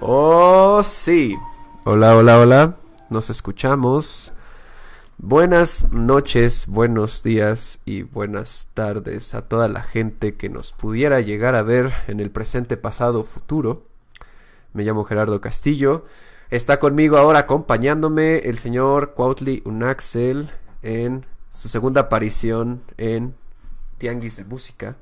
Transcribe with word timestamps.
Oh, 0.00 0.80
sí. 0.82 1.36
Hola, 1.84 2.16
hola, 2.16 2.38
hola. 2.38 2.76
Nos 3.10 3.28
escuchamos. 3.28 4.32
Buenas 5.18 5.92
noches, 5.92 6.66
buenos 6.66 7.22
días 7.22 7.80
y 7.84 8.04
buenas 8.04 8.68
tardes 8.72 9.34
a 9.34 9.42
toda 9.42 9.68
la 9.68 9.82
gente 9.82 10.36
que 10.36 10.48
nos 10.48 10.72
pudiera 10.72 11.20
llegar 11.20 11.56
a 11.56 11.62
ver 11.62 11.92
en 12.06 12.20
el 12.20 12.30
presente, 12.30 12.78
pasado, 12.78 13.22
futuro. 13.22 13.82
Me 14.72 14.84
llamo 14.84 15.04
Gerardo 15.04 15.40
Castillo. 15.42 16.04
Está 16.50 16.78
conmigo 16.78 17.18
ahora 17.18 17.40
acompañándome 17.40 18.38
el 18.38 18.56
señor 18.56 19.12
Cuautli 19.12 19.62
Unaxel 19.66 20.48
en 20.82 21.26
su 21.50 21.68
segunda 21.68 22.02
aparición 22.02 22.80
en 22.96 23.34
Tianguis 23.98 24.36
de 24.36 24.44
Música. 24.44 24.96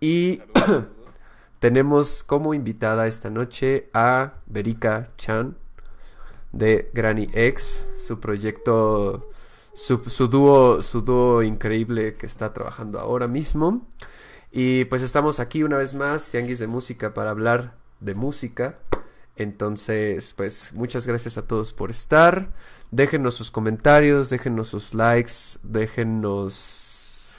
Y 0.00 0.40
tenemos 1.62 2.24
como 2.24 2.54
invitada 2.54 3.06
esta 3.06 3.30
noche 3.30 3.88
a 3.94 4.32
Berika 4.46 5.12
Chan 5.16 5.56
de 6.50 6.90
Granny 6.92 7.28
X, 7.32 7.86
su 7.96 8.18
proyecto, 8.18 9.30
su, 9.72 9.98
su 10.10 10.26
dúo, 10.26 10.82
su 10.82 11.02
dúo 11.02 11.40
increíble 11.44 12.16
que 12.16 12.26
está 12.26 12.52
trabajando 12.52 12.98
ahora 12.98 13.28
mismo. 13.28 13.86
Y 14.50 14.86
pues 14.86 15.04
estamos 15.04 15.38
aquí 15.38 15.62
una 15.62 15.76
vez 15.76 15.94
más, 15.94 16.30
Tianguis 16.30 16.58
de 16.58 16.66
Música, 16.66 17.14
para 17.14 17.30
hablar 17.30 17.76
de 18.00 18.16
música. 18.16 18.80
Entonces, 19.36 20.34
pues 20.34 20.72
muchas 20.72 21.06
gracias 21.06 21.38
a 21.38 21.46
todos 21.46 21.72
por 21.72 21.90
estar. 21.90 22.50
Déjenos 22.90 23.36
sus 23.36 23.52
comentarios, 23.52 24.30
déjenos 24.30 24.66
sus 24.66 24.94
likes, 24.94 25.60
déjenos 25.62 27.30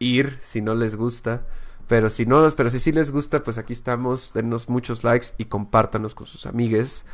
ir 0.00 0.38
si 0.42 0.60
no 0.60 0.74
les 0.74 0.96
gusta. 0.96 1.46
Pero 1.86 2.08
si 2.10 2.26
no, 2.26 2.48
pero 2.56 2.70
si 2.70 2.80
sí 2.80 2.92
les 2.92 3.10
gusta, 3.10 3.42
pues 3.42 3.58
aquí 3.58 3.72
estamos. 3.72 4.32
Denos 4.32 4.68
muchos 4.68 5.04
likes 5.04 5.28
y 5.38 5.46
compártanos 5.46 6.14
con 6.14 6.26
sus 6.26 6.46
amigues. 6.46 7.04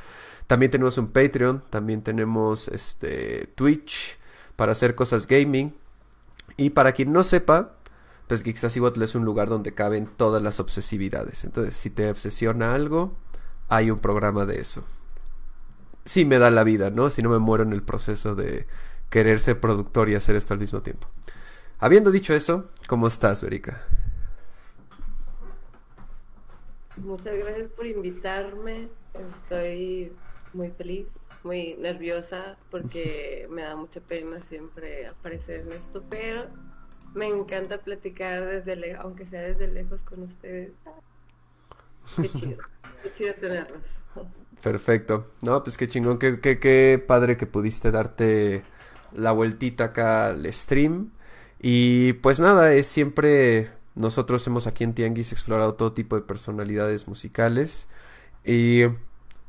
También 0.46 0.70
tenemos 0.70 0.98
un 0.98 1.08
Patreon, 1.08 1.62
también 1.70 2.02
tenemos 2.02 2.68
este 2.68 3.52
Twitch 3.54 4.18
para 4.56 4.72
hacer 4.72 4.94
cosas 4.94 5.26
gaming. 5.26 5.74
Y 6.56 6.70
para 6.70 6.92
quien 6.92 7.12
no 7.12 7.22
sepa, 7.22 7.76
pues 8.26 8.42
Geekstasibotl 8.42 9.02
es 9.02 9.14
un 9.14 9.24
lugar 9.24 9.48
donde 9.48 9.74
caben 9.74 10.06
todas 10.06 10.42
las 10.42 10.60
obsesividades. 10.60 11.44
Entonces, 11.44 11.76
si 11.76 11.90
te 11.90 12.10
obsesiona 12.10 12.74
algo, 12.74 13.16
hay 13.68 13.90
un 13.90 13.98
programa 13.98 14.44
de 14.44 14.60
eso. 14.60 14.84
Sí 16.04 16.24
me 16.24 16.38
da 16.38 16.50
la 16.50 16.64
vida, 16.64 16.90
¿no? 16.90 17.10
Si 17.10 17.22
no 17.22 17.30
me 17.30 17.38
muero 17.38 17.64
en 17.64 17.72
el 17.72 17.82
proceso 17.82 18.34
de 18.34 18.66
querer 19.08 19.40
ser 19.40 19.60
productor 19.60 20.08
y 20.08 20.14
hacer 20.14 20.36
esto 20.36 20.54
al 20.54 20.60
mismo 20.60 20.82
tiempo. 20.82 21.08
Habiendo 21.78 22.10
dicho 22.10 22.34
eso, 22.34 22.70
¿cómo 22.86 23.06
estás, 23.06 23.42
Verica? 23.42 23.84
Muchas 26.96 27.36
gracias 27.38 27.68
por 27.68 27.86
invitarme. 27.86 28.88
Estoy 29.42 30.12
muy 30.52 30.70
feliz, 30.70 31.06
muy 31.42 31.74
nerviosa 31.74 32.56
porque 32.70 33.46
me 33.50 33.62
da 33.62 33.76
mucha 33.76 34.00
pena 34.00 34.40
siempre 34.40 35.06
aparecer 35.06 35.60
en 35.60 35.72
esto, 35.72 36.02
pero 36.08 36.48
me 37.14 37.26
encanta 37.26 37.78
platicar 37.78 38.46
desde 38.46 38.76
lejos, 38.76 39.04
aunque 39.04 39.26
sea 39.26 39.42
desde 39.42 39.68
lejos 39.68 40.02
con 40.02 40.22
ustedes. 40.22 40.72
Qué 42.20 42.28
chido, 42.28 42.58
qué 43.02 43.10
chido 43.10 43.34
tenerlos. 43.34 43.82
Perfecto. 44.62 45.32
No, 45.42 45.62
pues 45.62 45.76
qué 45.76 45.88
chingón, 45.88 46.18
qué, 46.18 46.40
qué, 46.40 46.58
qué 46.58 47.02
padre 47.04 47.36
que 47.36 47.46
pudiste 47.46 47.90
darte 47.90 48.62
la 49.14 49.32
vueltita 49.32 49.84
acá 49.84 50.26
al 50.26 50.52
stream. 50.52 51.12
Y 51.60 52.14
pues 52.14 52.40
nada, 52.40 52.72
es 52.72 52.86
siempre 52.86 53.70
nosotros 54.00 54.46
hemos 54.46 54.66
aquí 54.66 54.84
en 54.84 54.94
Tianguis 54.94 55.32
explorado 55.32 55.74
todo 55.74 55.92
tipo 55.92 56.16
de 56.16 56.22
personalidades 56.22 57.08
musicales 57.08 57.88
y 58.44 58.84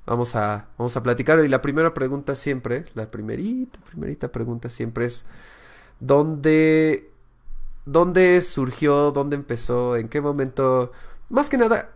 vamos 0.05 0.35
a, 0.35 0.67
vamos 0.77 0.95
a 0.97 1.03
platicar. 1.03 1.39
Y 1.43 1.49
la 1.49 1.61
primera 1.61 1.93
pregunta 1.93 2.35
siempre, 2.35 2.85
la 2.93 3.09
primerita, 3.11 3.79
primerita 3.81 4.31
pregunta 4.31 4.69
siempre 4.69 5.05
es, 5.05 5.25
¿dónde, 5.99 7.11
dónde 7.85 8.41
surgió, 8.41 9.11
dónde 9.11 9.35
empezó, 9.35 9.95
en 9.97 10.09
qué 10.09 10.21
momento? 10.21 10.91
Más 11.29 11.49
que 11.49 11.57
nada, 11.57 11.91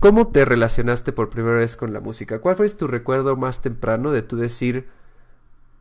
¿cómo 0.00 0.28
te 0.28 0.44
relacionaste 0.44 1.12
por 1.12 1.30
primera 1.30 1.58
vez 1.58 1.76
con 1.76 1.92
la 1.92 2.00
música? 2.00 2.40
¿Cuál 2.40 2.56
fue 2.56 2.68
tu 2.70 2.86
recuerdo 2.88 3.36
más 3.36 3.62
temprano 3.62 4.12
de 4.12 4.22
tú 4.22 4.36
decir 4.36 4.88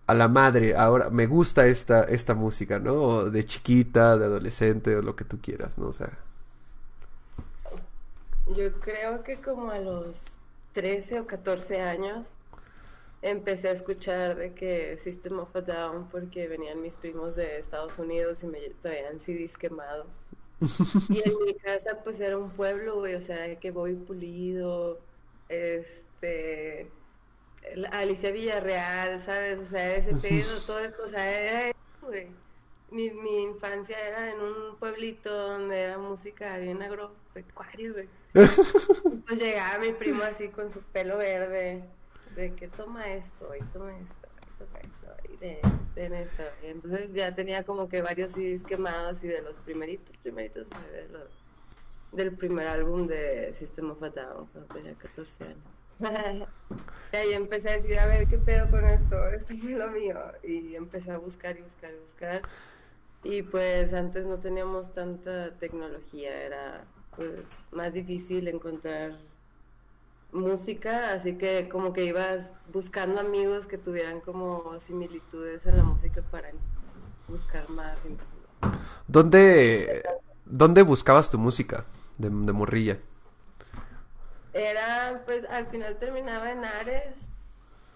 a 0.06 0.14
la 0.14 0.28
madre, 0.28 0.76
ahora 0.76 1.10
me 1.10 1.28
gusta 1.28 1.66
esta, 1.68 2.04
esta 2.04 2.34
música, 2.34 2.80
¿no? 2.80 2.94
O 2.94 3.30
de 3.30 3.46
chiquita, 3.46 4.18
de 4.18 4.26
adolescente, 4.26 4.96
o 4.96 5.02
lo 5.02 5.16
que 5.16 5.24
tú 5.24 5.40
quieras, 5.42 5.78
¿no? 5.78 5.88
O 5.88 5.94
sea. 5.94 6.12
Yo 8.48 8.74
creo 8.82 9.24
que 9.24 9.38
como 9.38 9.72
a 9.72 9.80
los 9.80 10.26
13 10.74 11.22
o 11.22 11.28
14 11.28 11.80
años 11.82 12.36
empecé 13.22 13.70
a 13.70 13.72
escuchar 13.72 14.36
de 14.36 14.54
que 14.54 14.98
System 14.98 15.40
of 15.40 15.56
a 15.56 15.62
Down 15.62 16.10
porque 16.10 16.50
venían 16.50 16.82
mis 16.82 16.96
primos 16.96 17.38
de 17.38 17.58
Estados 17.60 17.98
Unidos 17.98 18.44
y 18.44 18.48
me 18.48 18.60
traían 18.82 19.22
CDs 19.22 19.58
quemados. 19.58 20.08
y 21.10 21.22
en 21.26 21.46
mi 21.46 21.54
casa 21.56 22.00
pues 22.04 22.20
era 22.20 22.38
un 22.38 22.50
pueblo, 22.52 23.00
güey, 23.00 23.16
o 23.16 23.22
sea, 23.22 23.58
que 23.60 23.72
voy 23.72 23.96
pulido, 23.96 25.00
este 25.48 26.92
Alicia 27.92 28.32
Villarreal, 28.32 29.22
¿sabes? 29.22 29.60
O 29.60 29.66
sea, 29.66 29.96
ese 29.96 30.16
pedo, 30.16 30.60
todo 30.66 30.80
eso, 30.80 31.04
o 31.06 31.10
sea, 31.10 31.32
era 31.32 31.70
eso, 31.70 32.08
güey. 32.08 32.28
Mi, 32.92 33.10
mi 33.10 33.44
infancia 33.44 33.98
era 34.00 34.32
en 34.32 34.40
un 34.40 34.76
pueblito 34.78 35.36
donde 35.36 35.82
era 35.82 35.98
música 35.98 36.58
bien 36.58 36.82
agropecuaria, 36.82 37.92
güey. 37.92 38.10
pues 38.34 39.40
llegaba 39.40 39.80
mi 39.80 39.94
primo 39.94 40.24
así 40.24 40.50
con 40.50 40.72
su 40.72 40.82
pelo 40.82 41.18
verde, 41.18 41.84
de 42.36 42.54
que 42.56 42.68
toma 42.68 43.12
esto, 43.14 43.56
y 43.56 43.64
toma 43.72 43.92
esto, 43.98 44.28
y 44.42 44.58
toma 44.58 44.80
esto, 44.80 45.34
y 45.34 45.38
de, 45.38 46.10
de 46.10 46.22
esto. 46.22 46.44
Y 46.64 46.68
entonces 46.68 47.14
ya 47.14 47.34
tenía 47.34 47.64
como 47.64 47.90
que 47.90 48.02
varios 48.02 48.32
CDs 48.32 48.64
quemados 48.64 49.24
y 49.24 49.28
de 49.28 49.42
los 49.42 49.56
primeritos, 49.58 50.16
primeritos, 50.18 50.68
de 50.92 51.10
los, 51.10 51.30
del 52.12 52.36
primer 52.36 52.68
álbum 52.68 53.08
de 53.08 53.54
System 53.54 53.92
of 53.92 54.04
a 54.04 54.10
Down, 54.10 54.48
cuando 54.48 54.74
tenía 54.74 54.94
14 54.94 55.44
años. 55.44 55.83
y 57.14 57.16
ahí 57.16 57.34
empecé 57.34 57.70
a 57.70 57.74
decir, 57.74 58.00
a 58.00 58.06
ver, 58.08 58.28
¿qué 58.28 58.38
pedo 58.38 58.70
con 58.70 58.86
esto? 58.86 59.28
Esto 59.30 59.54
es 59.54 59.64
lo 59.64 59.88
mío. 59.90 60.20
Y 60.44 60.76
empecé 60.76 61.12
a 61.12 61.18
buscar 61.18 61.58
y 61.58 61.62
buscar 61.62 61.92
y 61.92 62.00
buscar. 62.00 62.42
Y 63.24 63.42
pues 63.44 63.94
antes 63.94 64.26
no 64.26 64.38
teníamos 64.40 64.92
tanta 64.92 65.58
tecnología, 65.58 66.44
era 66.44 66.84
pues 67.16 67.44
más 67.72 67.94
difícil 67.94 68.48
encontrar 68.50 69.18
música, 70.34 71.14
así 71.14 71.38
que 71.38 71.70
como 71.70 71.94
que 71.94 72.04
ibas 72.04 72.50
buscando 72.74 73.22
amigos 73.22 73.66
que 73.66 73.78
tuvieran 73.78 74.20
como 74.20 74.78
similitudes 74.80 75.66
en 75.66 75.78
la 75.78 75.84
música 75.84 76.22
para 76.32 76.50
buscar 77.30 77.70
más. 77.70 77.98
¿Dónde, 79.08 80.04
¿dónde 80.46 80.82
buscabas 80.82 81.32
tu 81.32 81.38
música 81.38 81.86
de, 82.18 82.30
de 82.30 82.52
morrilla? 82.52 83.00
Era, 84.54 85.24
pues 85.26 85.46
al 85.46 85.68
final 85.68 85.98
terminaba 85.98 86.52
en 86.52 86.64
Ares, 86.64 87.28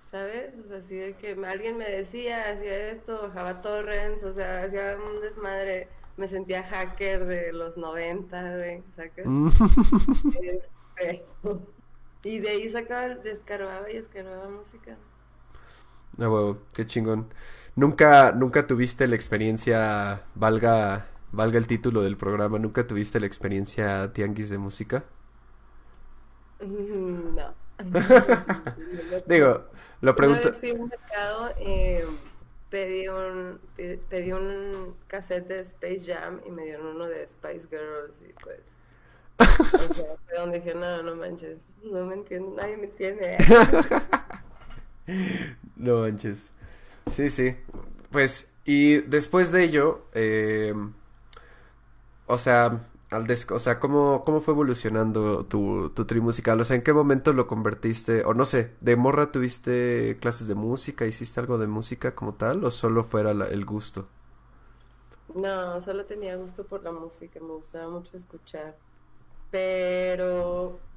¿sabes? 0.10 0.54
así 0.72 0.96
de 0.96 1.16
que 1.16 1.38
alguien 1.46 1.78
me 1.78 1.90
decía, 1.90 2.50
hacía 2.50 2.90
esto, 2.90 3.22
bajaba 3.22 3.62
torrents, 3.62 4.24
o 4.24 4.34
sea, 4.34 4.64
hacía 4.64 4.98
un 4.98 5.22
desmadre, 5.22 5.88
me 6.18 6.28
sentía 6.28 6.64
hacker 6.64 7.26
de 7.26 7.54
los 7.54 7.78
90, 7.78 8.58
güey, 8.58 8.84
¿sabes? 8.96 9.14
Este, 11.00 11.24
y 12.24 12.40
de 12.40 12.50
ahí 12.50 12.70
sacaba, 12.72 13.10
descargaba 13.16 13.90
y 13.92 13.98
descargaba 13.98 14.50
música. 14.50 14.98
Ah, 16.20 16.30
huevo, 16.30 16.66
qué 16.74 16.86
chingón. 16.88 17.32
¿Nunca, 17.76 18.32
nunca 18.32 18.66
tuviste 18.66 19.08
la 19.08 19.16
experiencia, 19.16 20.24
valga, 20.34 21.08
valga 21.32 21.60
el 21.60 21.68
título 21.68 22.02
del 22.02 22.18
programa, 22.18 22.58
nunca 22.58 22.88
tuviste 22.88 23.20
la 23.20 23.28
experiencia 23.28 24.12
tianguis 24.14 24.50
de 24.50 24.58
música? 24.58 25.06
No. 26.60 27.54
Digo, 29.28 29.66
lo 30.02 30.16
pregunto. 30.16 30.42
Una 30.42 30.52
vez 30.52 30.60
fui 30.60 30.70
a 30.70 30.74
un 30.74 30.88
mercado, 30.90 31.50
eh, 31.60 32.06
pedí, 32.70 33.08
un, 33.08 33.60
pedí 34.10 34.32
un 34.32 34.96
cassette 35.08 35.48
de 35.48 35.56
Space 35.58 36.02
Jam 36.06 36.42
y 36.46 36.52
me 36.52 36.64
dieron 36.66 36.88
uno 36.88 37.08
de 37.08 37.28
Spice 37.28 37.68
Girls 37.70 38.14
y 38.28 38.34
pues. 38.34 38.78
O 39.40 39.94
sea, 39.94 40.06
fue 40.26 40.38
donde 40.38 40.60
dije, 40.60 40.74
no, 40.74 41.04
no 41.04 41.16
manches, 41.16 41.60
no 41.84 42.06
me 42.06 42.16
entiende, 42.16 42.52
nadie 42.56 42.78
me 42.78 42.86
entiende. 42.86 43.38
no 45.76 46.00
manches. 46.00 46.52
Sí, 47.12 47.30
sí. 47.30 47.56
Pues, 48.12 48.52
y 48.66 48.98
después 48.98 49.52
de 49.52 49.64
ello, 49.64 50.06
eh, 50.14 50.74
o 52.26 52.38
sea, 52.38 52.82
al 53.10 53.26
o 53.52 53.60
sea, 53.60 53.80
¿cómo, 53.80 54.24
cómo 54.26 54.42
fue 54.42 54.54
evolucionando 54.54 55.46
tu, 55.46 55.90
tu 55.92 56.06
tri 56.06 56.20
musical? 56.22 56.60
O 56.60 56.66
sea, 56.66 56.76
¿en 56.76 56.84
qué 56.84 56.94
momento 56.94 57.34
lo 57.34 57.48
convertiste? 57.48 58.24
O 58.26 58.34
no 58.34 58.46
sé, 58.46 58.76
¿de 58.82 58.96
morra 58.98 59.32
tuviste 59.32 60.18
clases 60.22 60.48
de 60.48 60.56
música? 60.56 61.06
¿Hiciste 61.06 61.40
algo 61.40 61.58
de 61.58 61.68
música 61.68 62.16
como 62.16 62.34
tal? 62.36 62.64
¿O 62.66 62.72
solo 62.72 63.04
fuera 63.06 63.32
el 63.32 63.66
gusto? 63.66 64.08
No, 65.34 65.80
solo 65.82 66.06
tenía 66.06 66.36
gusto 66.38 66.68
por 66.68 66.84
la 66.84 66.92
música, 66.92 67.40
me 67.40 67.48
gustaba 67.54 67.90
mucho 67.90 68.16
escuchar. 68.18 68.80
pero 69.52 70.88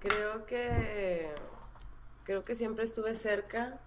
creo 0.00 0.46
que 0.46 1.42
creo 2.24 2.44
que 2.44 2.54
siempre 2.56 2.84
estuve 2.84 3.14
cerca 3.16 3.86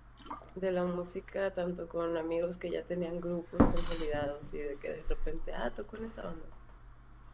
de 0.55 0.71
la 0.71 0.85
música, 0.85 1.53
tanto 1.55 1.89
con 1.89 2.17
amigos 2.17 2.57
que 2.57 2.71
ya 2.71 2.85
tenían 2.87 3.21
grupos 3.21 3.67
consolidados 3.69 4.53
y 4.53 4.59
de 4.59 4.79
que 4.79 4.89
de 4.91 5.03
repente, 5.09 5.53
ah, 5.53 5.73
toco 5.75 5.97
en 5.97 6.05
esta 6.05 6.23
banda. 6.25 6.54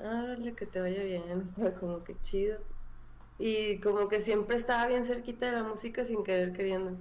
Ah, 0.03 0.35
que 0.57 0.65
te 0.65 0.79
vaya 0.81 1.03
bien, 1.03 1.23
o 1.45 1.47
sea, 1.47 1.73
como 1.75 2.03
que 2.03 2.15
chido. 2.21 2.59
Y 3.39 3.79
como 3.79 4.07
que 4.07 4.21
siempre 4.21 4.55
estaba 4.57 4.87
bien 4.87 5.05
cerquita 5.05 5.47
de 5.47 5.53
la 5.53 5.63
música 5.63 6.03
sin 6.05 6.23
querer 6.23 6.53
queriendo. 6.53 6.97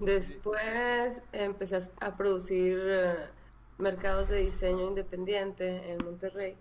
Después 0.00 1.22
empecé 1.32 1.78
a 2.00 2.16
producir 2.16 2.78
eh, 2.84 3.14
mercados 3.78 4.28
de 4.28 4.38
diseño 4.40 4.88
independiente 4.88 5.92
en 5.92 5.98
Monterrey 6.04 6.56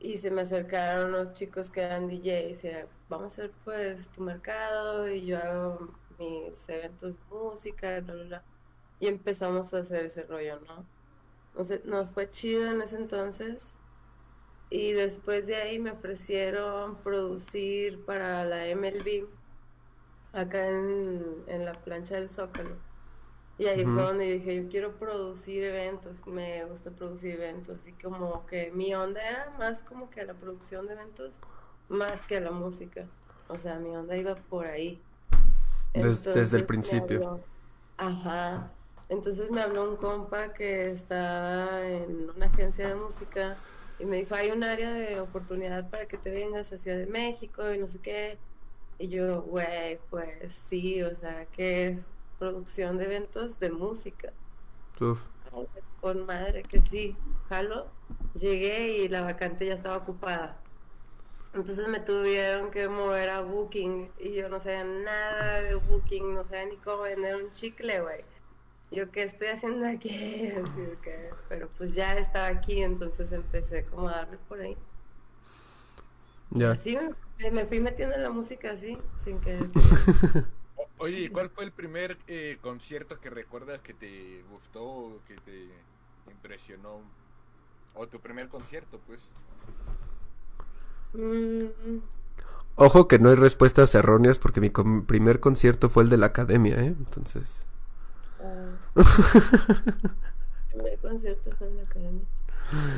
y 0.00 0.18
se 0.18 0.30
me 0.30 0.42
acercaron 0.42 1.10
unos 1.14 1.34
chicos 1.34 1.70
que 1.70 1.80
eran 1.82 2.08
DJs 2.08 2.64
y 2.64 2.68
era, 2.68 2.86
vamos 3.08 3.38
a 3.38 3.44
hacer 3.44 3.52
pues 3.64 4.08
tu 4.08 4.22
mercado 4.22 5.08
y 5.08 5.26
yo 5.26 5.38
hago 5.38 5.94
mis 6.18 6.68
eventos 6.68 7.16
de 7.16 7.24
música, 7.30 8.00
bla, 8.00 8.14
bla, 8.14 8.24
bla. 8.24 8.42
Y 9.00 9.06
empezamos 9.06 9.72
a 9.74 9.78
hacer 9.78 10.06
ese 10.06 10.24
rollo, 10.24 10.60
¿no? 10.60 10.84
Nos, 11.54 11.70
nos 11.84 12.10
fue 12.10 12.30
chido 12.30 12.66
en 12.70 12.82
ese 12.82 12.96
entonces. 12.96 13.74
Y 14.72 14.92
después 14.92 15.46
de 15.46 15.56
ahí 15.56 15.78
me 15.78 15.90
ofrecieron 15.90 16.96
producir 16.96 18.02
para 18.06 18.42
la 18.46 18.74
MLB 18.74 19.26
acá 20.32 20.66
en, 20.66 21.44
en 21.46 21.66
la 21.66 21.72
plancha 21.72 22.14
del 22.14 22.30
Zócalo. 22.30 22.76
Y 23.58 23.66
ahí 23.66 23.84
fue 23.84 24.02
donde 24.02 24.32
dije, 24.32 24.56
yo 24.56 24.70
quiero 24.70 24.92
producir 24.92 25.62
eventos, 25.62 26.26
me 26.26 26.64
gusta 26.64 26.90
producir 26.90 27.34
eventos. 27.34 27.86
Y 27.86 27.92
como 28.02 28.46
que 28.46 28.70
mi 28.70 28.94
onda 28.94 29.20
era 29.20 29.54
más 29.58 29.82
como 29.82 30.08
que 30.08 30.24
la 30.24 30.32
producción 30.32 30.86
de 30.86 30.94
eventos, 30.94 31.34
más 31.90 32.22
que 32.22 32.40
la 32.40 32.50
música. 32.50 33.04
O 33.48 33.58
sea, 33.58 33.78
mi 33.78 33.94
onda 33.94 34.16
iba 34.16 34.36
por 34.36 34.64
ahí 34.64 35.02
desde 35.92 36.56
el 36.56 36.64
principio. 36.64 37.40
ajá. 37.98 38.70
Entonces 39.10 39.50
me 39.50 39.60
habló 39.60 39.90
un 39.90 39.96
compa 39.96 40.54
que 40.54 40.90
está 40.90 41.86
en 41.86 42.30
una 42.34 42.46
agencia 42.46 42.88
de 42.88 42.94
música 42.94 43.58
y 44.02 44.06
me 44.06 44.16
dijo, 44.16 44.34
hay 44.34 44.50
un 44.50 44.64
área 44.64 44.92
de 44.92 45.20
oportunidad 45.20 45.88
para 45.88 46.06
que 46.06 46.18
te 46.18 46.30
vengas 46.30 46.72
a 46.72 46.78
Ciudad 46.78 46.98
de 46.98 47.06
México 47.06 47.72
y 47.72 47.78
no 47.78 47.86
sé 47.86 48.00
qué. 48.00 48.38
Y 48.98 49.08
yo, 49.08 49.42
güey, 49.42 49.98
pues 50.10 50.52
sí, 50.54 51.02
o 51.02 51.16
sea, 51.16 51.46
que 51.46 51.86
es 51.88 51.98
producción 52.38 52.98
de 52.98 53.04
eventos 53.04 53.60
de 53.60 53.70
música. 53.70 54.32
Con 56.00 56.26
madre 56.26 56.62
que 56.62 56.80
sí, 56.80 57.16
jalo. 57.48 57.86
Llegué 58.34 58.98
y 58.98 59.08
la 59.08 59.22
vacante 59.22 59.66
ya 59.66 59.74
estaba 59.74 59.98
ocupada. 59.98 60.60
Entonces 61.54 61.86
me 61.86 62.00
tuvieron 62.00 62.70
que 62.72 62.88
mover 62.88 63.30
a 63.30 63.42
Booking 63.42 64.10
y 64.18 64.32
yo 64.32 64.48
no 64.48 64.58
sabía 64.58 64.84
nada 64.84 65.60
de 65.62 65.76
Booking, 65.76 66.34
no 66.34 66.44
sabía 66.44 66.66
ni 66.66 66.76
cómo 66.78 67.02
vender 67.02 67.36
un 67.36 67.52
chicle, 67.54 68.00
güey. 68.00 68.24
Yo, 68.92 69.10
¿qué 69.10 69.22
estoy 69.22 69.48
haciendo 69.48 69.88
aquí? 69.88 70.52
Pero 71.48 71.68
pues 71.78 71.94
ya 71.94 72.12
estaba 72.18 72.48
aquí, 72.48 72.82
entonces 72.82 73.32
empecé 73.32 73.84
como 73.84 74.08
a 74.08 74.16
darle 74.16 74.36
por 74.48 74.60
ahí. 74.60 74.76
Ya. 76.50 76.76
Sí, 76.76 76.98
me, 77.50 77.64
fui 77.64 77.80
metiendo 77.80 78.14
en 78.14 78.22
la 78.22 78.30
música 78.30 78.72
así, 78.72 78.98
sin 79.24 79.40
que... 79.40 79.58
Oye, 80.98 81.20
¿y 81.20 81.28
cuál 81.30 81.48
fue 81.48 81.64
el 81.64 81.72
primer 81.72 82.18
eh, 82.28 82.58
concierto 82.60 83.18
que 83.18 83.30
recuerdas 83.30 83.80
que 83.80 83.94
te 83.94 84.42
gustó, 84.50 85.18
que 85.26 85.34
te 85.36 85.68
impresionó? 86.30 87.00
O 87.94 88.06
tu 88.06 88.20
primer 88.20 88.48
concierto, 88.48 89.00
pues. 89.06 89.20
Mm. 91.14 91.98
Ojo 92.76 93.08
que 93.08 93.18
no 93.18 93.30
hay 93.30 93.34
respuestas 93.36 93.94
erróneas 93.94 94.38
porque 94.38 94.60
mi 94.60 94.70
primer 94.70 95.40
concierto 95.40 95.88
fue 95.88 96.04
el 96.04 96.10
de 96.10 96.18
la 96.18 96.26
academia, 96.26 96.76
¿eh? 96.76 96.94
Entonces... 96.98 97.66
El 100.72 100.80
primer 100.80 100.98
concierto 100.98 101.50
fue 101.52 101.68
en 101.68 101.76
la 101.76 101.82
academia. 101.82 102.24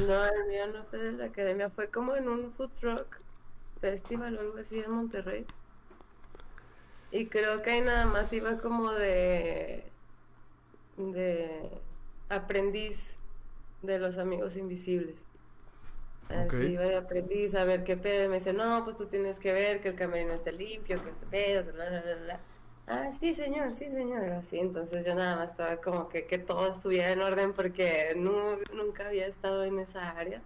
No, 0.06 0.24
el 0.24 0.48
mío 0.48 0.66
no 0.72 0.84
fue 0.84 0.98
de 0.98 1.12
la 1.12 1.24
academia, 1.26 1.70
fue 1.70 1.88
como 1.88 2.14
en 2.14 2.28
un 2.28 2.52
food 2.52 2.70
truck 2.78 3.18
festival 3.80 4.36
o 4.36 4.40
algo 4.40 4.58
así 4.58 4.78
en 4.78 4.90
Monterrey. 4.90 5.44
Y 7.10 7.26
creo 7.26 7.62
que 7.62 7.70
ahí 7.70 7.80
nada 7.80 8.06
más 8.06 8.32
iba 8.32 8.58
como 8.58 8.92
de 8.92 9.84
de 10.96 11.68
aprendiz 12.28 13.18
de 13.82 13.98
los 13.98 14.18
amigos 14.18 14.56
invisibles. 14.56 15.16
Así 16.28 16.72
iba 16.72 16.84
de 16.84 16.96
aprendiz 16.96 17.54
a 17.54 17.64
ver 17.64 17.84
qué 17.84 17.96
pedo. 17.96 18.24
Y 18.24 18.28
me 18.28 18.38
dice, 18.38 18.52
no, 18.52 18.82
pues 18.84 18.96
tú 18.96 19.06
tienes 19.06 19.38
que 19.38 19.52
ver 19.52 19.80
que 19.80 19.88
el 19.88 19.96
camerino 19.96 20.32
esté 20.32 20.52
limpio, 20.52 21.02
que 21.02 21.10
esté 21.10 21.26
pedo, 21.26 21.72
bla, 21.72 21.88
bla, 21.90 22.00
bla. 22.24 22.40
Ah, 22.86 23.10
sí, 23.10 23.32
señor, 23.34 23.72
sí, 23.72 23.86
señor. 23.90 24.24
Así, 24.30 24.58
entonces 24.58 25.04
yo 25.06 25.14
nada 25.14 25.36
más 25.36 25.50
estaba 25.52 25.76
como 25.78 26.08
que, 26.08 26.26
que 26.26 26.38
todo 26.38 26.68
estuviera 26.68 27.10
en 27.12 27.22
orden 27.22 27.52
porque 27.52 28.14
no, 28.16 28.56
nunca 28.74 29.08
había 29.08 29.26
estado 29.26 29.64
en 29.64 29.78
esa 29.78 30.10
área. 30.10 30.42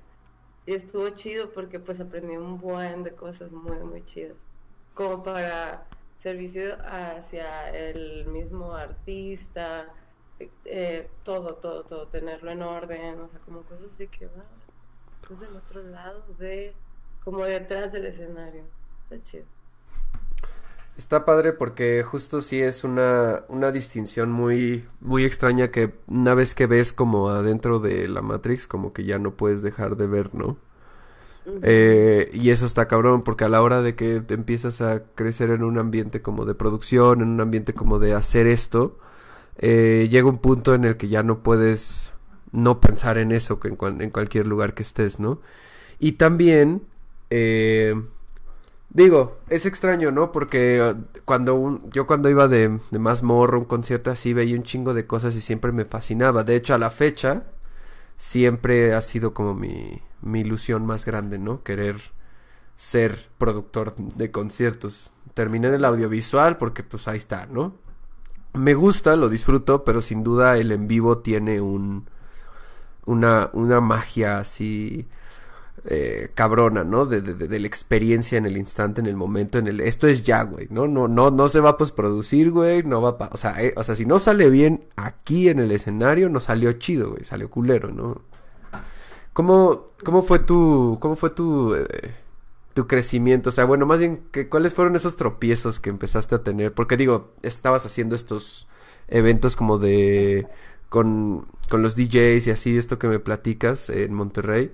Y 0.66 0.74
estuvo 0.74 1.08
chido 1.10 1.50
porque 1.52 1.80
pues 1.80 2.00
aprendí 2.00 2.36
un 2.36 2.60
buen 2.60 3.02
de 3.02 3.12
cosas 3.12 3.50
muy, 3.50 3.78
muy 3.78 4.04
chidas. 4.04 4.36
Como 4.94 5.22
para 5.22 5.84
servicio 6.18 6.76
hacia 6.84 7.70
el 7.70 8.26
mismo 8.26 8.74
artista, 8.74 9.86
eh, 10.64 11.08
todo, 11.24 11.54
todo, 11.56 11.84
todo, 11.84 12.06
tenerlo 12.08 12.50
en 12.50 12.62
orden, 12.62 13.20
o 13.20 13.28
sea, 13.28 13.40
como 13.40 13.62
cosas 13.62 13.92
así 13.94 14.06
que 14.08 14.26
va 14.26 14.44
es 15.30 15.40
del 15.40 15.56
otro 15.56 15.82
lado 15.82 16.24
de, 16.38 16.74
como 17.24 17.44
detrás 17.44 17.92
del 17.92 18.06
escenario. 18.06 18.64
Está 19.02 19.22
chido. 19.24 19.57
Está 20.98 21.24
padre 21.24 21.52
porque 21.52 22.02
justo 22.02 22.42
sí 22.42 22.60
es 22.60 22.82
una, 22.82 23.44
una 23.48 23.70
distinción 23.70 24.32
muy, 24.32 24.84
muy 25.00 25.24
extraña 25.24 25.68
que 25.68 25.94
una 26.08 26.34
vez 26.34 26.56
que 26.56 26.66
ves 26.66 26.92
como 26.92 27.28
adentro 27.28 27.78
de 27.78 28.08
la 28.08 28.20
Matrix, 28.20 28.66
como 28.66 28.92
que 28.92 29.04
ya 29.04 29.20
no 29.20 29.36
puedes 29.36 29.62
dejar 29.62 29.96
de 29.96 30.08
ver, 30.08 30.34
¿no? 30.34 30.58
Eh, 31.62 32.28
y 32.34 32.50
eso 32.50 32.66
está 32.66 32.88
cabrón, 32.88 33.22
porque 33.22 33.44
a 33.44 33.48
la 33.48 33.62
hora 33.62 33.80
de 33.80 33.94
que 33.94 34.24
empiezas 34.28 34.80
a 34.80 35.04
crecer 35.14 35.50
en 35.50 35.62
un 35.62 35.78
ambiente 35.78 36.20
como 36.20 36.44
de 36.44 36.56
producción, 36.56 37.22
en 37.22 37.28
un 37.28 37.40
ambiente 37.40 37.74
como 37.74 38.00
de 38.00 38.14
hacer 38.14 38.48
esto, 38.48 38.98
eh, 39.56 40.08
llega 40.10 40.28
un 40.28 40.38
punto 40.38 40.74
en 40.74 40.84
el 40.84 40.96
que 40.96 41.08
ya 41.08 41.22
no 41.22 41.44
puedes 41.44 42.12
no 42.50 42.80
pensar 42.80 43.18
en 43.18 43.30
eso 43.30 43.60
en, 43.62 44.02
en 44.02 44.10
cualquier 44.10 44.48
lugar 44.48 44.74
que 44.74 44.82
estés, 44.82 45.20
¿no? 45.20 45.40
Y 46.00 46.12
también, 46.12 46.82
eh, 47.30 47.94
digo, 48.90 49.38
es 49.48 49.66
extraño, 49.66 50.10
¿no? 50.10 50.32
Porque 50.32 50.94
cuando 51.24 51.80
yo 51.90 52.06
cuando 52.06 52.30
iba 52.30 52.48
de, 52.48 52.80
de 52.90 52.98
más 52.98 53.22
morro, 53.22 53.58
un 53.58 53.64
concierto 53.64 54.10
así, 54.10 54.32
veía 54.32 54.56
un 54.56 54.62
chingo 54.64 54.94
de 54.94 55.06
cosas 55.06 55.36
y 55.36 55.40
siempre 55.40 55.72
me 55.72 55.84
fascinaba. 55.84 56.44
De 56.44 56.56
hecho, 56.56 56.74
a 56.74 56.78
la 56.78 56.90
fecha, 56.90 57.44
siempre 58.16 58.94
ha 58.94 59.00
sido 59.02 59.34
como 59.34 59.54
mi, 59.54 60.02
mi 60.22 60.40
ilusión 60.40 60.86
más 60.86 61.04
grande, 61.04 61.38
¿no? 61.38 61.62
Querer 61.62 61.96
ser 62.76 63.28
productor 63.38 63.96
de 63.96 64.30
conciertos. 64.30 65.12
Terminé 65.34 65.68
en 65.68 65.74
el 65.74 65.84
audiovisual 65.84 66.58
porque 66.58 66.82
pues 66.82 67.08
ahí 67.08 67.18
está, 67.18 67.46
¿no? 67.46 67.76
Me 68.54 68.74
gusta, 68.74 69.16
lo 69.16 69.28
disfruto, 69.28 69.84
pero 69.84 70.00
sin 70.00 70.22
duda 70.24 70.56
el 70.58 70.72
en 70.72 70.88
vivo 70.88 71.18
tiene 71.18 71.60
un 71.60 72.08
una, 73.06 73.50
una 73.54 73.80
magia 73.80 74.38
así 74.38 75.08
eh, 75.90 76.28
cabrona, 76.34 76.84
¿no? 76.84 77.06
De, 77.06 77.22
de, 77.22 77.58
la 77.58 77.66
experiencia 77.66 78.36
en 78.36 78.44
el 78.44 78.58
instante, 78.58 79.00
en 79.00 79.06
el 79.06 79.16
momento, 79.16 79.56
en 79.56 79.68
el... 79.68 79.80
Esto 79.80 80.06
es 80.06 80.22
ya, 80.22 80.42
güey, 80.42 80.66
¿no? 80.68 80.86
No, 80.86 81.08
no, 81.08 81.30
no 81.30 81.48
se 81.48 81.60
va 81.60 81.70
a 81.70 81.76
producir, 81.78 82.50
güey, 82.50 82.82
no 82.82 83.00
va 83.00 83.16
a... 83.18 83.30
O 83.32 83.38
sea, 83.38 83.62
eh, 83.62 83.72
o 83.74 83.82
sea, 83.82 83.94
si 83.94 84.04
no 84.04 84.18
sale 84.18 84.50
bien 84.50 84.84
aquí 84.96 85.48
en 85.48 85.60
el 85.60 85.70
escenario, 85.70 86.28
no 86.28 86.40
salió 86.40 86.72
chido, 86.74 87.12
güey, 87.12 87.24
salió 87.24 87.48
culero, 87.48 87.90
¿no? 87.90 88.20
¿Cómo, 89.32 89.86
cómo 90.04 90.22
fue 90.22 90.40
tu... 90.40 90.98
cómo 91.00 91.16
fue 91.16 91.30
tu... 91.30 91.74
Eh, 91.74 92.14
tu 92.74 92.86
crecimiento? 92.86 93.48
O 93.48 93.52
sea, 93.52 93.64
bueno, 93.64 93.86
más 93.86 93.98
bien, 93.98 94.22
¿cuáles 94.50 94.74
fueron 94.74 94.94
esos 94.94 95.16
tropiezos 95.16 95.80
que 95.80 95.88
empezaste 95.88 96.34
a 96.34 96.42
tener? 96.42 96.74
Porque 96.74 96.98
digo, 96.98 97.32
estabas 97.42 97.86
haciendo 97.86 98.14
estos 98.14 98.68
eventos 99.08 99.56
como 99.56 99.78
de 99.78 100.46
con, 100.90 101.46
con 101.70 101.82
los 101.82 101.96
DJs 101.96 102.46
y 102.46 102.50
así, 102.50 102.76
esto 102.76 102.98
que 102.98 103.08
me 103.08 103.18
platicas 103.18 103.88
en 103.88 104.12
Monterrey. 104.12 104.70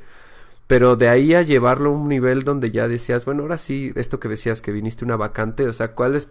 Pero 0.67 0.97
de 0.97 1.09
ahí 1.09 1.35
a 1.35 1.43
llevarlo 1.43 1.91
a 1.91 1.93
un 1.93 2.09
nivel 2.09 2.43
donde 2.43 2.71
ya 2.71 2.89
decías, 2.89 3.25
bueno, 3.25 3.43
ahora 3.43 3.59
sí, 3.59 3.93
esto 3.97 4.19
que 4.19 4.29
decías 4.29 4.63
que 4.63 4.73
viniste 4.73 5.05
una 5.05 5.17
vacante, 5.17 5.69
o 5.69 5.73
sea, 5.73 5.95
¿cuáles 5.95 6.27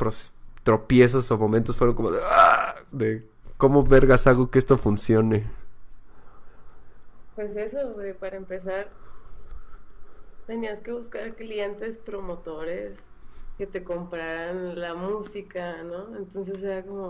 tropiezos 0.64 1.30
o 1.32 1.38
momentos 1.38 1.78
fueron 1.78 1.96
como 1.96 2.12
de, 2.12 2.20
¡ah! 2.24 2.76
de 2.92 3.24
cómo 3.58 3.84
vergas 3.84 4.26
hago 4.28 4.50
que 4.50 4.60
esto 4.60 4.78
funcione? 4.78 5.44
Pues 7.36 7.56
eso, 7.56 7.94
güey, 7.94 8.14
para 8.14 8.38
empezar, 8.38 8.90
tenías 10.48 10.82
que 10.82 10.92
buscar 10.92 11.36
clientes 11.36 11.98
promotores 11.98 12.98
que 13.58 13.68
te 13.68 13.84
compraran 13.84 14.80
la 14.80 14.94
música, 14.94 15.84
¿no? 15.84 16.16
Entonces 16.18 16.62
era 16.64 16.84
como, 16.84 17.10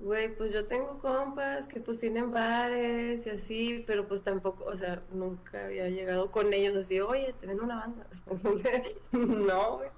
Güey, 0.00 0.34
pues 0.36 0.52
yo 0.52 0.64
tengo 0.66 0.98
compas 1.00 1.66
que 1.66 1.80
pues 1.80 1.98
tienen 1.98 2.30
bares 2.30 3.26
y 3.26 3.30
así, 3.30 3.84
pero 3.86 4.06
pues 4.06 4.22
tampoco, 4.22 4.64
o 4.64 4.76
sea, 4.76 5.02
nunca 5.12 5.64
había 5.64 5.88
llegado 5.88 6.30
con 6.30 6.52
ellos 6.52 6.76
así, 6.76 7.00
oye, 7.00 7.34
teniendo 7.40 7.64
una 7.64 7.76
banda. 7.76 8.06
no, 9.12 9.78
güey. 9.78 9.90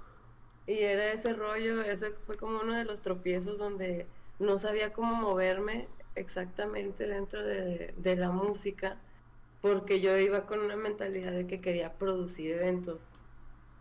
Y 0.66 0.78
era 0.78 1.12
ese 1.12 1.34
rollo, 1.34 1.82
ese 1.82 2.12
fue 2.26 2.36
como 2.36 2.60
uno 2.60 2.74
de 2.74 2.84
los 2.84 3.02
tropiezos 3.02 3.58
donde 3.58 4.06
no 4.38 4.58
sabía 4.58 4.92
cómo 4.92 5.14
moverme 5.14 5.88
exactamente 6.14 7.06
dentro 7.06 7.42
de, 7.44 7.92
de 7.96 8.16
la 8.16 8.30
música, 8.30 8.96
porque 9.60 10.00
yo 10.00 10.16
iba 10.16 10.46
con 10.46 10.60
una 10.60 10.76
mentalidad 10.76 11.32
de 11.32 11.46
que 11.46 11.60
quería 11.60 11.92
producir 11.92 12.52
eventos. 12.52 13.02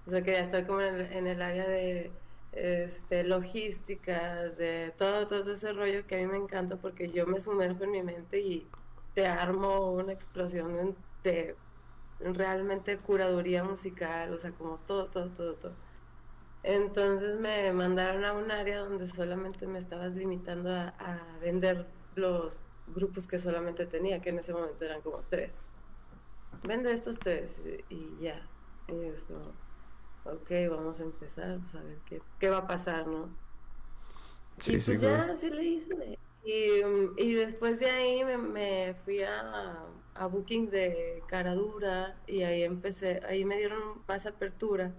O 0.05 0.11
sea, 0.11 0.21
quería 0.21 0.41
estar 0.41 0.65
como 0.67 0.81
en 0.81 0.95
el, 0.95 1.13
en 1.13 1.27
el 1.27 1.41
área 1.41 1.67
de 1.67 2.11
este, 2.51 3.23
logísticas, 3.23 4.57
de 4.57 4.93
todo, 4.97 5.27
todo 5.27 5.51
ese 5.51 5.73
rollo 5.73 6.05
que 6.07 6.15
a 6.15 6.17
mí 6.19 6.27
me 6.27 6.37
encanta 6.37 6.75
porque 6.77 7.07
yo 7.07 7.27
me 7.27 7.39
sumerjo 7.39 7.83
en 7.83 7.91
mi 7.91 8.03
mente 8.03 8.39
y 8.39 8.67
te 9.13 9.27
armo 9.27 9.91
una 9.91 10.13
explosión 10.13 10.95
de 11.23 11.55
realmente 12.19 12.97
curaduría 12.97 13.63
musical, 13.63 14.33
o 14.33 14.37
sea, 14.37 14.51
como 14.51 14.77
todo, 14.87 15.07
todo, 15.07 15.29
todo, 15.29 15.53
todo. 15.55 15.73
Entonces 16.63 17.39
me 17.39 17.71
mandaron 17.71 18.25
a 18.25 18.33
un 18.33 18.51
área 18.51 18.79
donde 18.79 19.07
solamente 19.07 19.65
me 19.65 19.79
estabas 19.79 20.13
limitando 20.13 20.71
a, 20.71 20.93
vender 21.41 21.85
los 22.15 22.59
grupos 22.87 23.27
que 23.27 23.39
solamente 23.39 23.85
tenía, 23.85 24.21
que 24.21 24.29
en 24.29 24.39
ese 24.39 24.53
momento 24.53 24.83
eran 24.83 25.01
como 25.01 25.21
tres. 25.29 25.69
Vende 26.67 26.91
estos 26.91 27.17
tres 27.17 27.61
y, 27.89 28.17
ya. 28.19 28.41
Y 28.89 29.05
ok, 30.33 30.51
vamos 30.69 30.99
a 30.99 31.03
empezar, 31.03 31.59
pues 31.59 31.75
a 31.75 31.85
ver 31.85 31.97
qué, 32.05 32.21
qué 32.39 32.49
va 32.49 32.59
a 32.59 32.67
pasar, 32.67 33.07
¿no? 33.07 33.29
Sí, 34.59 34.73
y 34.73 34.79
pues 34.79 35.01
ya, 35.01 35.23
así 35.23 35.49
le 35.49 35.63
hice. 35.63 36.17
Y, 36.43 36.81
y, 37.17 37.33
después 37.33 37.79
de 37.79 37.89
ahí 37.89 38.23
me, 38.23 38.37
me 38.37 38.95
fui 39.05 39.21
a, 39.21 39.85
a, 40.15 40.27
Booking 40.27 40.69
de 40.69 41.21
Caradura 41.27 42.15
y 42.27 42.43
ahí 42.43 42.63
empecé, 42.63 43.21
ahí 43.27 43.45
me 43.45 43.57
dieron 43.57 44.01
más 44.07 44.25
apertura 44.25 44.91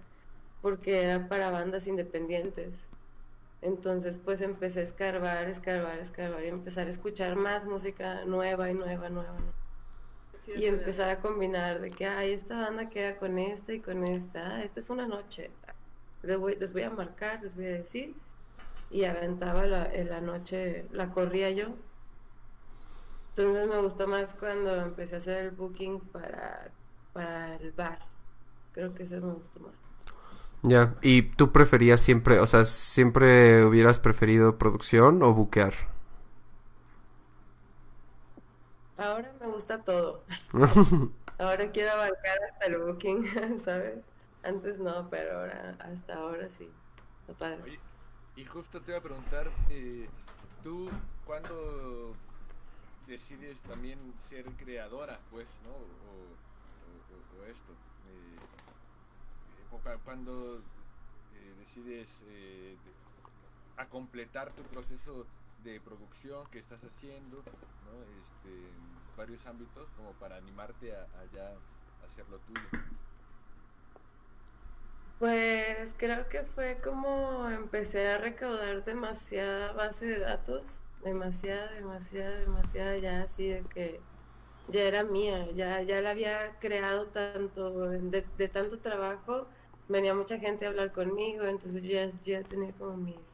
porque 0.61 1.01
era 1.01 1.27
para 1.27 1.49
bandas 1.49 1.87
independientes. 1.87 2.91
Entonces 3.61 4.19
pues 4.23 4.41
empecé 4.41 4.81
a 4.81 4.83
escarbar, 4.83 5.49
escarbar, 5.49 5.99
escarbar 5.99 6.43
y 6.43 6.47
empezar 6.47 6.87
a 6.87 6.91
escuchar 6.91 7.35
más 7.35 7.65
música 7.65 8.23
nueva 8.25 8.69
y 8.69 8.73
nueva, 8.73 9.09
nueva. 9.09 9.33
nueva 9.33 9.60
y 10.47 10.65
empezar 10.65 11.09
a 11.09 11.19
combinar 11.19 11.81
de 11.81 11.91
que, 11.91 12.05
ay, 12.05 12.31
esta 12.33 12.59
banda 12.59 12.89
queda 12.89 13.17
con 13.17 13.37
esta 13.39 13.73
y 13.73 13.81
con 13.81 14.03
esta, 14.05 14.55
ah, 14.57 14.63
esta 14.63 14.79
es 14.79 14.89
una 14.89 15.07
noche, 15.07 15.51
les 16.23 16.37
voy, 16.37 16.55
les 16.55 16.73
voy 16.73 16.83
a 16.83 16.89
marcar, 16.89 17.41
les 17.43 17.55
voy 17.55 17.65
a 17.65 17.69
decir, 17.69 18.15
y 18.89 19.03
aventaba 19.05 19.65
la, 19.65 19.85
en 19.93 20.09
la 20.09 20.21
noche, 20.21 20.87
la 20.91 21.11
corría 21.11 21.49
yo. 21.51 21.77
Entonces 23.29 23.67
me 23.69 23.81
gustó 23.81 24.07
más 24.07 24.33
cuando 24.35 24.75
empecé 24.75 25.15
a 25.15 25.17
hacer 25.19 25.37
el 25.45 25.51
booking 25.51 25.99
para, 26.11 26.71
para 27.13 27.55
el 27.55 27.71
bar, 27.71 27.99
creo 28.73 28.93
que 28.93 29.03
eso 29.03 29.15
me 29.21 29.33
gustó 29.33 29.59
más. 29.61 29.75
Ya, 30.63 30.95
¿y 31.01 31.23
tú 31.23 31.51
preferías 31.51 32.01
siempre, 32.01 32.39
o 32.39 32.45
sea, 32.47 32.65
siempre 32.65 33.65
hubieras 33.65 33.99
preferido 33.99 34.57
producción 34.57 35.23
o 35.23 35.33
buquear? 35.33 35.90
Ahora 39.01 39.33
me 39.39 39.47
gusta 39.47 39.79
todo. 39.83 40.23
ahora 41.39 41.71
quiero 41.71 41.91
abarcar 41.91 42.37
hasta 42.51 42.65
el 42.67 42.77
booking, 42.77 43.61
¿sabes? 43.65 43.99
Antes 44.43 44.77
no, 44.77 45.09
pero 45.09 45.39
ahora, 45.39 45.75
hasta 45.79 46.13
ahora 46.13 46.47
sí. 46.49 46.69
Está 47.27 47.33
padre. 47.57 47.79
y 48.35 48.45
justo 48.45 48.79
te 48.81 48.91
iba 48.91 48.99
a 48.99 49.03
preguntar, 49.03 49.49
eh, 49.69 50.07
¿tú 50.63 50.89
cuándo 51.25 52.13
decides 53.07 53.57
también 53.61 53.97
ser 54.29 54.45
creadora, 54.63 55.19
pues, 55.31 55.47
¿no? 55.65 55.71
O, 55.71 56.41
esto. 57.49 57.73
Eh, 58.07 58.35
cuando 60.05 60.59
eh, 60.59 61.53
decides 61.57 62.07
eh, 62.27 62.75
a 63.77 63.85
completar 63.87 64.51
tu 64.51 64.61
proceso 64.63 65.25
de 65.63 65.79
producción 65.79 66.45
que 66.51 66.59
estás 66.59 66.79
haciendo, 66.83 67.37
¿no? 67.37 68.01
Este, 68.03 68.71
varios 69.17 69.45
ámbitos, 69.45 69.87
como 69.97 70.11
para 70.13 70.37
animarte 70.37 70.93
a, 70.93 71.05
ya 71.33 71.51
hacer 72.05 72.25
lo 72.29 72.37
tuyo. 72.39 72.61
Pues 75.19 75.93
creo 75.97 76.27
que 76.29 76.43
fue 76.43 76.77
como 76.83 77.47
empecé 77.49 78.07
a 78.07 78.17
recaudar 78.17 78.83
demasiada 78.83 79.71
base 79.73 80.05
de 80.07 80.19
datos, 80.19 80.63
demasiada, 81.03 81.71
demasiada, 81.73 82.39
demasiada, 82.39 82.97
ya 82.97 83.21
así 83.21 83.47
de 83.49 83.61
que 83.73 83.99
ya 84.69 84.81
era 84.83 85.03
mía, 85.03 85.47
ya, 85.51 85.81
ya 85.83 86.01
la 86.01 86.11
había 86.11 86.57
creado 86.59 87.05
tanto, 87.07 87.89
de, 87.89 88.25
de 88.37 88.47
tanto 88.47 88.79
trabajo, 88.79 89.47
venía 89.87 90.15
mucha 90.15 90.39
gente 90.39 90.65
a 90.65 90.69
hablar 90.69 90.91
conmigo, 90.91 91.43
entonces 91.45 91.83
yo 91.83 91.91
ya, 91.91 92.09
ya 92.23 92.43
tenía 92.43 92.71
como 92.73 92.97
mis 92.97 93.30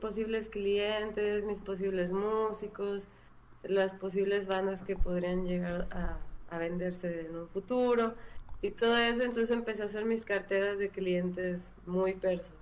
posibles 0.00 0.48
clientes, 0.48 1.44
mis 1.44 1.58
posibles 1.58 2.12
músicos, 2.12 3.06
las 3.62 3.92
posibles 3.94 4.46
bandas 4.46 4.82
que 4.82 4.96
podrían 4.96 5.46
llegar 5.46 5.86
a, 5.90 6.18
a 6.50 6.58
venderse 6.58 7.26
en 7.26 7.36
un 7.36 7.48
futuro 7.48 8.14
y 8.62 8.70
todo 8.70 8.96
eso. 8.96 9.22
Entonces 9.22 9.50
empecé 9.50 9.82
a 9.82 9.86
hacer 9.86 10.04
mis 10.04 10.24
carteras 10.24 10.78
de 10.78 10.88
clientes 10.88 11.72
muy 11.86 12.14
personales. 12.14 12.56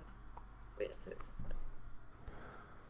Voy 0.77 0.87
a 0.87 0.93
hacer 0.93 1.13
esto. 1.13 1.25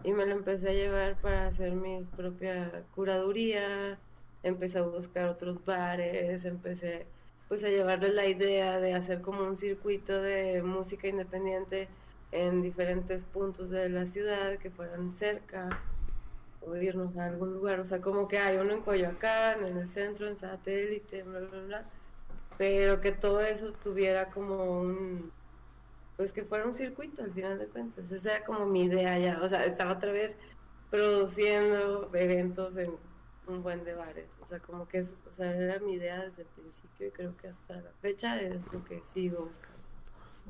Y 0.03 0.11
me 0.11 0.25
lo 0.25 0.31
empecé 0.33 0.69
a 0.69 0.73
llevar 0.73 1.15
para 1.17 1.47
hacer 1.47 1.73
mi 1.73 2.03
propia 2.15 2.83
curaduría. 2.95 3.97
Empecé 4.43 4.79
a 4.79 4.83
buscar 4.83 5.25
otros 5.25 5.63
bares, 5.65 6.45
empecé 6.45 7.05
pues 7.49 7.63
a 7.63 7.69
llevarles 7.69 8.13
la 8.13 8.27
idea 8.27 8.79
de 8.79 8.93
hacer 8.93 9.21
como 9.21 9.43
un 9.43 9.57
circuito 9.57 10.21
de 10.21 10.61
música 10.61 11.07
independiente 11.07 11.89
en 12.31 12.61
diferentes 12.61 13.23
puntos 13.23 13.69
de 13.69 13.89
la 13.89 14.05
ciudad 14.05 14.57
que 14.57 14.69
fueran 14.69 15.15
cerca 15.15 15.81
o 16.61 16.75
irnos 16.75 17.15
a 17.17 17.25
algún 17.25 17.53
lugar. 17.53 17.79
O 17.79 17.85
sea, 17.85 18.01
como 18.01 18.27
que 18.27 18.37
hay 18.37 18.57
uno 18.57 18.73
en 18.73 18.81
Coyoacán, 18.81 19.65
en 19.65 19.77
el 19.77 19.89
centro, 19.89 20.27
en 20.27 20.37
satélite, 20.37 21.23
bla, 21.23 21.39
bla, 21.39 21.61
bla. 21.61 21.85
Pero 22.57 23.01
que 23.01 23.11
todo 23.11 23.41
eso 23.41 23.71
tuviera 23.73 24.29
como 24.29 24.79
un. 24.81 25.31
Pues 26.17 26.33
que 26.33 26.43
fuera 26.43 26.65
un 26.65 26.73
circuito 26.73 27.23
al 27.23 27.31
final 27.31 27.57
de 27.57 27.67
cuentas. 27.67 28.11
Esa 28.11 28.37
era 28.37 28.45
como 28.45 28.65
mi 28.65 28.83
idea 28.83 29.17
ya. 29.17 29.41
O 29.41 29.47
sea, 29.47 29.65
estaba 29.65 29.93
otra 29.93 30.11
vez 30.11 30.35
produciendo 30.89 32.09
eventos 32.13 32.75
en 32.77 32.91
un 33.47 33.63
buen 33.63 33.83
de 33.85 33.93
bares. 33.93 34.29
O 34.41 34.45
sea, 34.45 34.59
como 34.59 34.87
que 34.87 34.99
es, 34.99 35.13
o 35.29 35.33
sea, 35.33 35.55
era 35.55 35.79
mi 35.79 35.93
idea 35.93 36.23
desde 36.23 36.41
el 36.41 36.47
principio 36.49 37.07
y 37.07 37.11
creo 37.11 37.37
que 37.37 37.47
hasta 37.47 37.75
la 37.75 37.91
fecha 38.01 38.41
es 38.41 38.61
lo 38.73 38.83
que 38.83 39.01
sigo 39.01 39.45
buscando. 39.45 39.78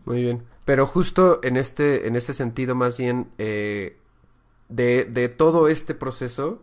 Muy 0.05 0.21
bien. 0.21 0.43
Pero 0.65 0.85
justo 0.85 1.39
en 1.43 1.57
este, 1.57 2.07
en 2.07 2.15
ese 2.15 2.33
sentido, 2.33 2.75
más 2.75 2.97
bien, 2.97 3.31
eh, 3.37 3.97
de, 4.69 5.05
de 5.05 5.29
todo 5.29 5.67
este 5.67 5.95
proceso, 5.95 6.61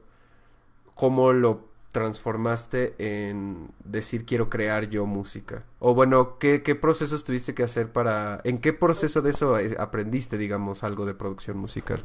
¿cómo 0.95 1.33
lo 1.33 1.65
transformaste 1.93 2.95
en 2.99 3.71
decir 3.85 4.25
quiero 4.27 4.49
crear 4.51 4.89
yo 4.91 5.07
música? 5.07 5.65
O 5.79 5.95
bueno, 5.95 6.39
¿qué, 6.39 6.63
qué 6.63 6.75
procesos 6.75 7.25
tuviste 7.25 7.55
que 7.55 7.63
hacer 7.63 7.91
para... 7.91 8.41
¿En 8.45 8.59
qué 8.59 8.73
proceso 8.73 9.23
de 9.23 9.31
eso 9.31 9.59
eh, 9.59 9.75
aprendiste, 9.79 10.39
digamos, 10.39 10.85
algo 10.85 11.07
de 11.07 11.15
producción 11.15 11.57
musical? 11.59 12.05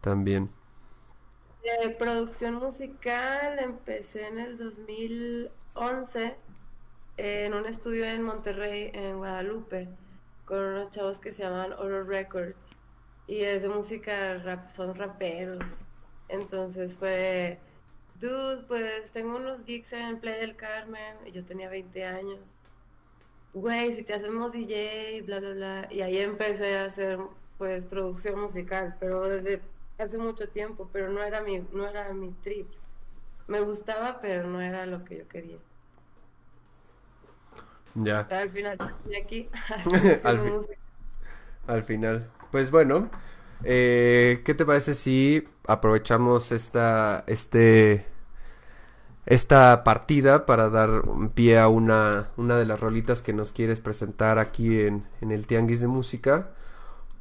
También. 0.00 0.50
De 1.62 1.90
producción 1.90 2.54
musical 2.54 3.58
empecé 3.58 4.26
en 4.26 4.38
el 4.38 4.58
2011 4.58 6.34
en 7.16 7.54
un 7.54 7.66
estudio 7.66 8.04
en 8.04 8.22
Monterrey, 8.22 8.90
en 8.94 9.18
Guadalupe 9.18 9.88
con 10.50 10.58
unos 10.58 10.90
chavos 10.90 11.20
que 11.20 11.32
se 11.32 11.44
llaman 11.44 11.72
Oro 11.74 12.02
Records 12.02 12.76
y 13.28 13.44
es 13.44 13.62
de 13.62 13.68
música 13.68 14.36
rap, 14.38 14.68
son 14.70 14.96
raperos. 14.96 15.62
Entonces 16.28 16.92
fue, 16.96 17.60
dude, 18.16 18.64
pues 18.66 19.12
tengo 19.12 19.36
unos 19.36 19.64
gigs 19.64 19.92
en 19.92 20.18
Play 20.18 20.40
del 20.40 20.56
Carmen 20.56 21.18
y 21.24 21.30
yo 21.30 21.44
tenía 21.44 21.68
20 21.68 22.04
años. 22.04 22.40
Güey, 23.54 23.92
si 23.92 24.02
te 24.02 24.12
hacemos 24.12 24.50
DJ, 24.50 25.22
bla, 25.22 25.38
bla, 25.38 25.52
bla. 25.52 25.88
Y 25.88 26.00
ahí 26.00 26.18
empecé 26.18 26.78
a 26.78 26.86
hacer 26.86 27.20
pues 27.56 27.84
producción 27.84 28.40
musical, 28.40 28.96
pero 28.98 29.28
desde 29.28 29.60
hace 29.98 30.18
mucho 30.18 30.48
tiempo, 30.48 30.90
pero 30.92 31.10
no 31.10 31.22
era 31.22 31.42
mi, 31.42 31.60
no 31.72 31.86
era 31.88 32.12
mi 32.12 32.32
trip. 32.42 32.66
Me 33.46 33.60
gustaba, 33.60 34.20
pero 34.20 34.48
no 34.48 34.60
era 34.60 34.84
lo 34.84 35.04
que 35.04 35.18
yo 35.18 35.28
quería. 35.28 35.58
Ya. 37.94 38.20
al 38.20 38.50
final 38.50 38.78
aquí. 39.22 39.48
al, 41.66 41.82
final. 41.84 42.30
Pues 42.50 42.70
bueno, 42.70 43.10
eh, 43.64 44.42
¿qué 44.44 44.54
te 44.54 44.64
parece 44.64 44.94
si 44.94 45.46
aprovechamos 45.66 46.52
esta, 46.52 47.24
este, 47.26 48.06
esta 49.26 49.84
partida 49.84 50.46
para 50.46 50.68
dar 50.70 51.02
pie 51.34 51.58
a 51.58 51.68
una, 51.68 52.28
una 52.36 52.58
de 52.58 52.66
las 52.66 52.80
rolitas 52.80 53.22
que 53.22 53.32
nos 53.32 53.52
quieres 53.52 53.80
presentar 53.80 54.38
aquí 54.38 54.80
en, 54.80 55.06
en 55.20 55.30
el 55.30 55.46
Tianguis 55.46 55.80
de 55.80 55.88
Música? 55.88 56.50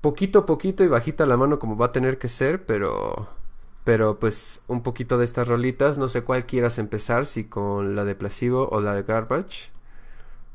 Poquito 0.01 0.39
a 0.39 0.45
poquito 0.45 0.83
y 0.83 0.87
bajita 0.87 1.25
la 1.25 1.37
mano 1.37 1.59
como 1.59 1.77
va 1.77 1.87
a 1.87 1.91
tener 1.91 2.17
que 2.17 2.29
ser, 2.29 2.65
pero 2.65 3.29
Pero 3.83 4.19
pues 4.19 4.61
un 4.67 4.83
poquito 4.83 5.17
de 5.17 5.25
estas 5.25 5.47
rolitas, 5.47 5.97
no 5.97 6.09
sé 6.09 6.23
cuál 6.23 6.45
quieras 6.45 6.79
empezar, 6.79 7.25
si 7.25 7.45
con 7.45 7.95
la 7.95 8.05
de 8.05 8.15
Placebo 8.15 8.69
o 8.71 8.81
la 8.81 8.95
de 8.95 9.03
Garbage. 9.03 9.71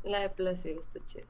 La 0.05 0.19
de 0.19 0.29
Placebo 0.29 0.81
está 0.81 0.99
chida. 1.05 1.25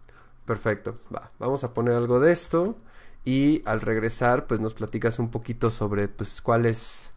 Perfecto, 0.45 0.99
va, 1.13 1.31
vamos 1.39 1.63
a 1.63 1.73
poner 1.73 1.95
algo 1.95 2.19
de 2.19 2.31
esto 2.31 2.75
y 3.23 3.63
al 3.65 3.81
regresar 3.81 4.45
pues 4.45 4.59
nos 4.59 4.75
platicas 4.75 5.17
un 5.17 5.31
poquito 5.31 5.71
sobre 5.71 6.07
pues 6.07 6.41
cuál 6.41 6.67
es, 6.67 7.09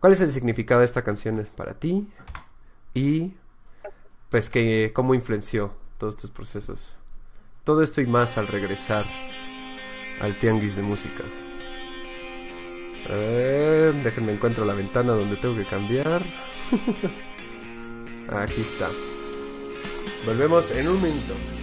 cuál 0.00 0.12
es 0.12 0.20
el 0.20 0.30
significado 0.30 0.80
de 0.80 0.86
esta 0.86 1.02
canción 1.02 1.46
para 1.56 1.74
ti 1.74 2.08
y 2.94 3.34
pues 4.30 4.50
que 4.50 4.92
cómo 4.94 5.14
influenció 5.14 5.72
todos 5.98 6.16
tus 6.16 6.30
procesos. 6.30 6.94
Todo 7.64 7.82
esto 7.82 8.00
y 8.00 8.06
más 8.06 8.38
al 8.38 8.46
regresar 8.46 9.04
al 10.20 10.38
tianguis 10.38 10.76
de 10.76 10.82
música. 10.82 11.24
Eh, 13.10 13.92
déjenme 14.04 14.32
encuentro 14.32 14.64
la 14.64 14.74
ventana 14.74 15.12
donde 15.12 15.36
tengo 15.36 15.56
que 15.56 15.64
cambiar. 15.64 16.22
Aquí 18.30 18.60
está. 18.60 18.88
Volvemos 20.24 20.70
en 20.72 20.88
un 20.88 21.02
minuto. 21.02 21.57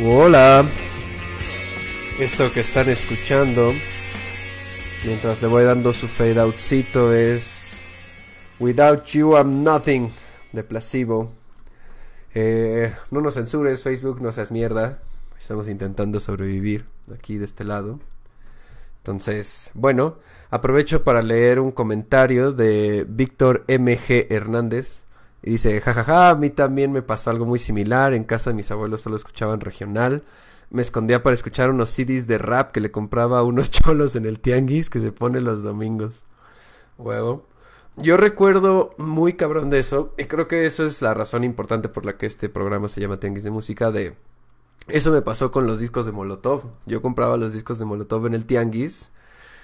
Hola. 0.00 0.64
Esto 2.20 2.52
que 2.52 2.60
están 2.60 2.88
escuchando, 2.88 3.72
mientras 5.04 5.42
le 5.42 5.48
voy 5.48 5.64
dando 5.64 5.92
su 5.92 6.06
fade 6.06 6.38
outcito, 6.38 7.12
es 7.12 7.80
Without 8.60 9.06
You 9.06 9.36
I'm 9.36 9.64
Nothing 9.64 10.12
de 10.52 10.62
Placebo. 10.62 11.32
Eh, 12.32 12.94
no 13.10 13.20
nos 13.20 13.34
censures, 13.34 13.82
Facebook, 13.82 14.22
no 14.22 14.30
seas 14.30 14.52
mierda. 14.52 15.00
Estamos 15.36 15.68
intentando 15.68 16.20
sobrevivir 16.20 16.84
aquí 17.12 17.36
de 17.36 17.46
este 17.46 17.64
lado. 17.64 17.98
Entonces, 18.98 19.72
bueno, 19.74 20.18
aprovecho 20.50 21.02
para 21.02 21.22
leer 21.22 21.58
un 21.58 21.72
comentario 21.72 22.52
de 22.52 23.04
Víctor 23.08 23.64
MG 23.66 24.28
Hernández. 24.30 25.02
Y 25.42 25.52
dice, 25.52 25.80
jajaja, 25.80 26.30
a 26.30 26.34
mí 26.34 26.50
también 26.50 26.92
me 26.92 27.02
pasó 27.02 27.30
algo 27.30 27.46
muy 27.46 27.58
similar. 27.58 28.12
En 28.14 28.24
casa 28.24 28.50
de 28.50 28.56
mis 28.56 28.70
abuelos 28.70 29.02
solo 29.02 29.16
escuchaban 29.16 29.60
regional. 29.60 30.24
Me 30.70 30.82
escondía 30.82 31.22
para 31.22 31.34
escuchar 31.34 31.70
unos 31.70 31.90
CDs 31.90 32.26
de 32.26 32.38
rap 32.38 32.72
que 32.72 32.80
le 32.80 32.90
compraba 32.90 33.38
a 33.38 33.42
unos 33.42 33.70
cholos 33.70 34.16
en 34.16 34.26
el 34.26 34.40
tianguis 34.40 34.90
que 34.90 35.00
se 35.00 35.12
pone 35.12 35.40
los 35.40 35.62
domingos. 35.62 36.24
Huevo. 36.98 37.46
Yo 37.96 38.16
recuerdo 38.16 38.94
muy 38.98 39.34
cabrón 39.34 39.70
de 39.70 39.78
eso. 39.78 40.14
Y 40.18 40.24
creo 40.24 40.48
que 40.48 40.66
eso 40.66 40.84
es 40.84 41.02
la 41.02 41.14
razón 41.14 41.44
importante 41.44 41.88
por 41.88 42.04
la 42.06 42.16
que 42.16 42.26
este 42.26 42.48
programa 42.48 42.88
se 42.88 43.00
llama 43.00 43.18
Tianguis 43.18 43.44
de 43.44 43.50
Música. 43.50 43.90
De 43.90 44.16
eso 44.88 45.12
me 45.12 45.22
pasó 45.22 45.50
con 45.52 45.66
los 45.66 45.80
discos 45.80 46.06
de 46.06 46.12
Molotov. 46.12 46.62
Yo 46.86 47.02
compraba 47.02 47.36
los 47.36 47.52
discos 47.52 47.78
de 47.78 47.84
Molotov 47.84 48.26
en 48.26 48.34
el 48.34 48.46
tianguis 48.46 49.12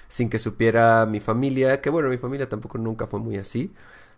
sin 0.07 0.29
que 0.29 0.39
supiera 0.39 1.05
mi 1.05 1.19
familia, 1.19 1.81
que 1.81 1.89
bueno, 1.89 2.09
mi 2.09 2.17
familia 2.17 2.47
tampoco 2.49 2.77
nunca 2.77 3.07
fue 3.07 3.19
muy 3.19 3.37
así, 3.37 3.73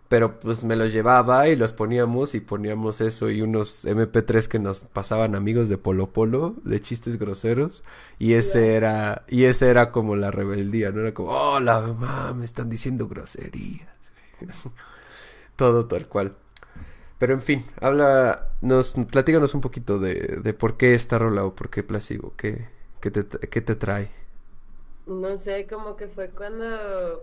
pero 0.08 0.40
pues 0.40 0.64
me 0.64 0.74
los 0.74 0.92
llevaba 0.92 1.48
y 1.48 1.56
los 1.56 1.72
poníamos 1.72 2.34
y 2.34 2.40
poníamos 2.40 3.00
eso 3.02 3.30
y 3.30 3.42
unos 3.42 3.84
MP3 3.84 4.48
que 4.48 4.58
nos 4.58 4.84
pasaban 4.84 5.34
amigos 5.34 5.68
de 5.68 5.76
Polo 5.76 6.12
Polo, 6.12 6.56
de 6.64 6.80
chistes 6.80 7.18
groseros, 7.18 7.82
y 8.18 8.34
ese 8.34 8.74
era, 8.74 9.24
y 9.28 9.44
ese 9.44 9.68
era 9.68 9.92
como 9.92 10.16
la 10.16 10.30
rebeldía, 10.30 10.90
no 10.92 11.02
era 11.02 11.12
como, 11.12 11.30
oh, 11.30 11.60
la 11.60 11.80
mamá, 11.80 12.32
me 12.32 12.46
están 12.46 12.70
diciendo 12.70 13.06
groserías, 13.06 13.88
todo 15.56 15.86
tal 15.86 16.08
cual. 16.08 16.34
Pero 17.18 17.34
en 17.34 17.42
fin, 17.42 17.64
habla, 17.80 18.52
nos, 18.62 18.92
platícanos 18.92 19.54
un 19.54 19.60
poquito 19.60 19.98
de, 19.98 20.14
de 20.42 20.54
por 20.54 20.76
qué 20.76 20.94
esta 20.94 21.18
rola 21.18 21.44
o 21.44 21.54
por 21.54 21.68
qué 21.68 21.82
Placebo, 21.82 22.32
qué, 22.36 22.68
qué 23.00 23.10
te, 23.10 23.26
qué 23.48 23.60
te 23.60 23.74
trae. 23.74 24.08
No 25.06 25.36
sé, 25.36 25.66
como 25.66 25.96
que 25.96 26.06
fue 26.06 26.28
cuando 26.28 27.22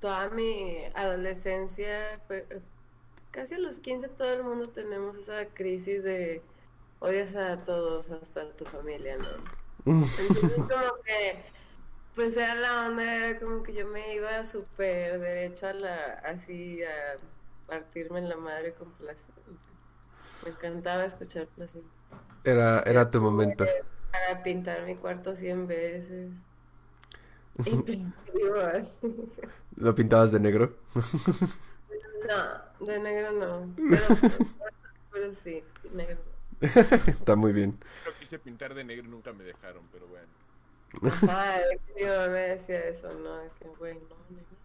toda 0.00 0.28
mi 0.30 0.84
adolescencia, 0.94 2.20
fue, 2.26 2.46
casi 3.30 3.54
a 3.54 3.58
los 3.58 3.80
15 3.80 4.08
todo 4.08 4.32
el 4.32 4.44
mundo 4.44 4.68
tenemos 4.70 5.16
esa 5.16 5.46
crisis 5.46 6.02
de 6.02 6.42
odias 7.00 7.34
a 7.36 7.58
todos, 7.58 8.10
hasta 8.10 8.42
a 8.42 8.50
tu 8.50 8.64
familia, 8.64 9.16
¿no? 9.18 9.92
Entonces 9.92 10.52
como 10.56 11.02
que, 11.04 11.44
pues 12.14 12.36
era 12.36 12.54
la 12.54 12.86
onda, 12.86 13.14
era 13.14 13.38
como 13.38 13.62
que 13.62 13.74
yo 13.74 13.86
me 13.86 14.14
iba 14.14 14.44
súper 14.44 15.20
derecho 15.20 15.66
a 15.66 15.72
la, 15.72 16.22
así, 16.24 16.82
a 16.82 17.16
partirme 17.66 18.18
en 18.18 18.28
la 18.28 18.36
madre 18.36 18.72
con 18.74 18.90
placer. 18.92 19.34
Me 20.44 20.50
encantaba 20.50 21.04
escuchar 21.04 21.46
placer. 21.48 21.82
Era, 22.44 22.82
era 22.82 23.10
tu 23.10 23.20
momento. 23.20 23.64
Para 24.12 24.42
pintar 24.42 24.82
mi 24.86 24.96
cuarto 24.96 25.34
100 25.34 25.66
veces. 25.66 26.30
Y 27.64 28.06
digo 28.34 28.60
así. 28.74 29.14
¿Lo 29.76 29.94
pintabas 29.94 30.32
de 30.32 30.40
negro? 30.40 30.76
No, 32.28 32.86
de 32.86 32.98
negro 32.98 33.32
no. 33.32 33.74
Pero, 33.76 34.04
pero 35.12 35.34
sí, 35.42 35.62
negro. 35.92 36.18
Está 36.60 37.36
muy 37.36 37.52
bien. 37.52 37.78
Lo 38.04 38.12
quise 38.18 38.38
pintar 38.38 38.74
de 38.74 38.84
negro 38.84 39.06
y 39.06 39.08
nunca 39.08 39.32
me 39.32 39.44
dejaron, 39.44 39.82
pero 39.92 40.06
bueno. 40.08 40.26
Ah, 41.28 41.58
que 41.94 42.02
mi 42.02 42.08
mamá 42.08 42.26
me 42.28 42.38
decía 42.38 42.80
eso, 42.88 43.12
¿no? 43.12 43.38
Que, 43.58 43.68
güey, 43.78 43.98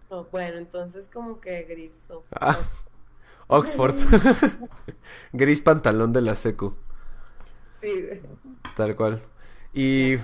no. 0.09 0.23
Bueno, 0.25 0.57
entonces 0.57 1.07
como 1.11 1.39
que 1.39 1.63
gris 1.63 1.91
Ah, 2.31 2.57
Oxford. 3.47 3.95
Gris 5.33 5.61
pantalón 5.61 6.13
de 6.13 6.21
la 6.21 6.35
secu. 6.35 6.75
Sí. 7.81 8.21
Tal 8.75 8.95
cual. 8.95 9.21
Y 9.73 10.17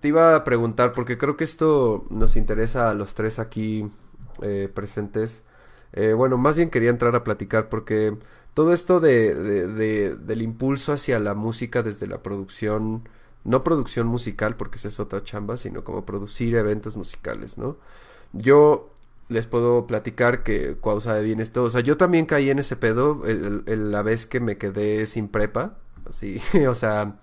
te 0.00 0.08
iba 0.08 0.34
a 0.36 0.44
preguntar, 0.44 0.92
porque 0.92 1.18
creo 1.18 1.36
que 1.36 1.44
esto 1.44 2.06
nos 2.10 2.36
interesa 2.36 2.90
a 2.90 2.94
los 2.94 3.14
tres 3.14 3.38
aquí 3.38 3.90
eh, 4.42 4.70
presentes. 4.72 5.44
Eh, 5.92 6.12
bueno, 6.14 6.38
más 6.38 6.56
bien 6.56 6.70
quería 6.70 6.90
entrar 6.90 7.14
a 7.16 7.24
platicar 7.24 7.68
porque 7.68 8.16
todo 8.54 8.72
esto 8.72 9.00
de, 9.00 9.34
de- 9.34 9.66
de- 9.68 10.16
del 10.16 10.42
impulso 10.42 10.92
hacia 10.92 11.18
la 11.18 11.34
música 11.34 11.82
desde 11.82 12.06
la 12.06 12.22
producción, 12.22 13.08
no 13.44 13.64
producción 13.64 14.06
musical, 14.06 14.56
porque 14.56 14.76
esa 14.78 14.88
es 14.88 15.00
otra 15.00 15.22
chamba, 15.24 15.56
sino 15.56 15.84
como 15.84 16.04
producir 16.06 16.54
eventos 16.56 16.96
musicales, 16.96 17.58
¿no? 17.58 17.76
Yo 18.32 18.90
les 19.28 19.46
puedo 19.46 19.86
platicar 19.86 20.42
que 20.42 20.74
cuando 20.80 21.00
sabe 21.00 21.22
bien 21.22 21.40
esto, 21.40 21.64
o 21.64 21.70
sea, 21.70 21.80
yo 21.80 21.96
también 21.96 22.26
caí 22.26 22.50
en 22.50 22.58
ese 22.58 22.76
pedo 22.76 23.22
la 23.66 24.02
vez 24.02 24.26
que 24.26 24.40
me 24.40 24.58
quedé 24.58 25.06
sin 25.06 25.28
prepa, 25.28 25.76
así, 26.08 26.40
o 26.68 26.74
sea, 26.74 27.16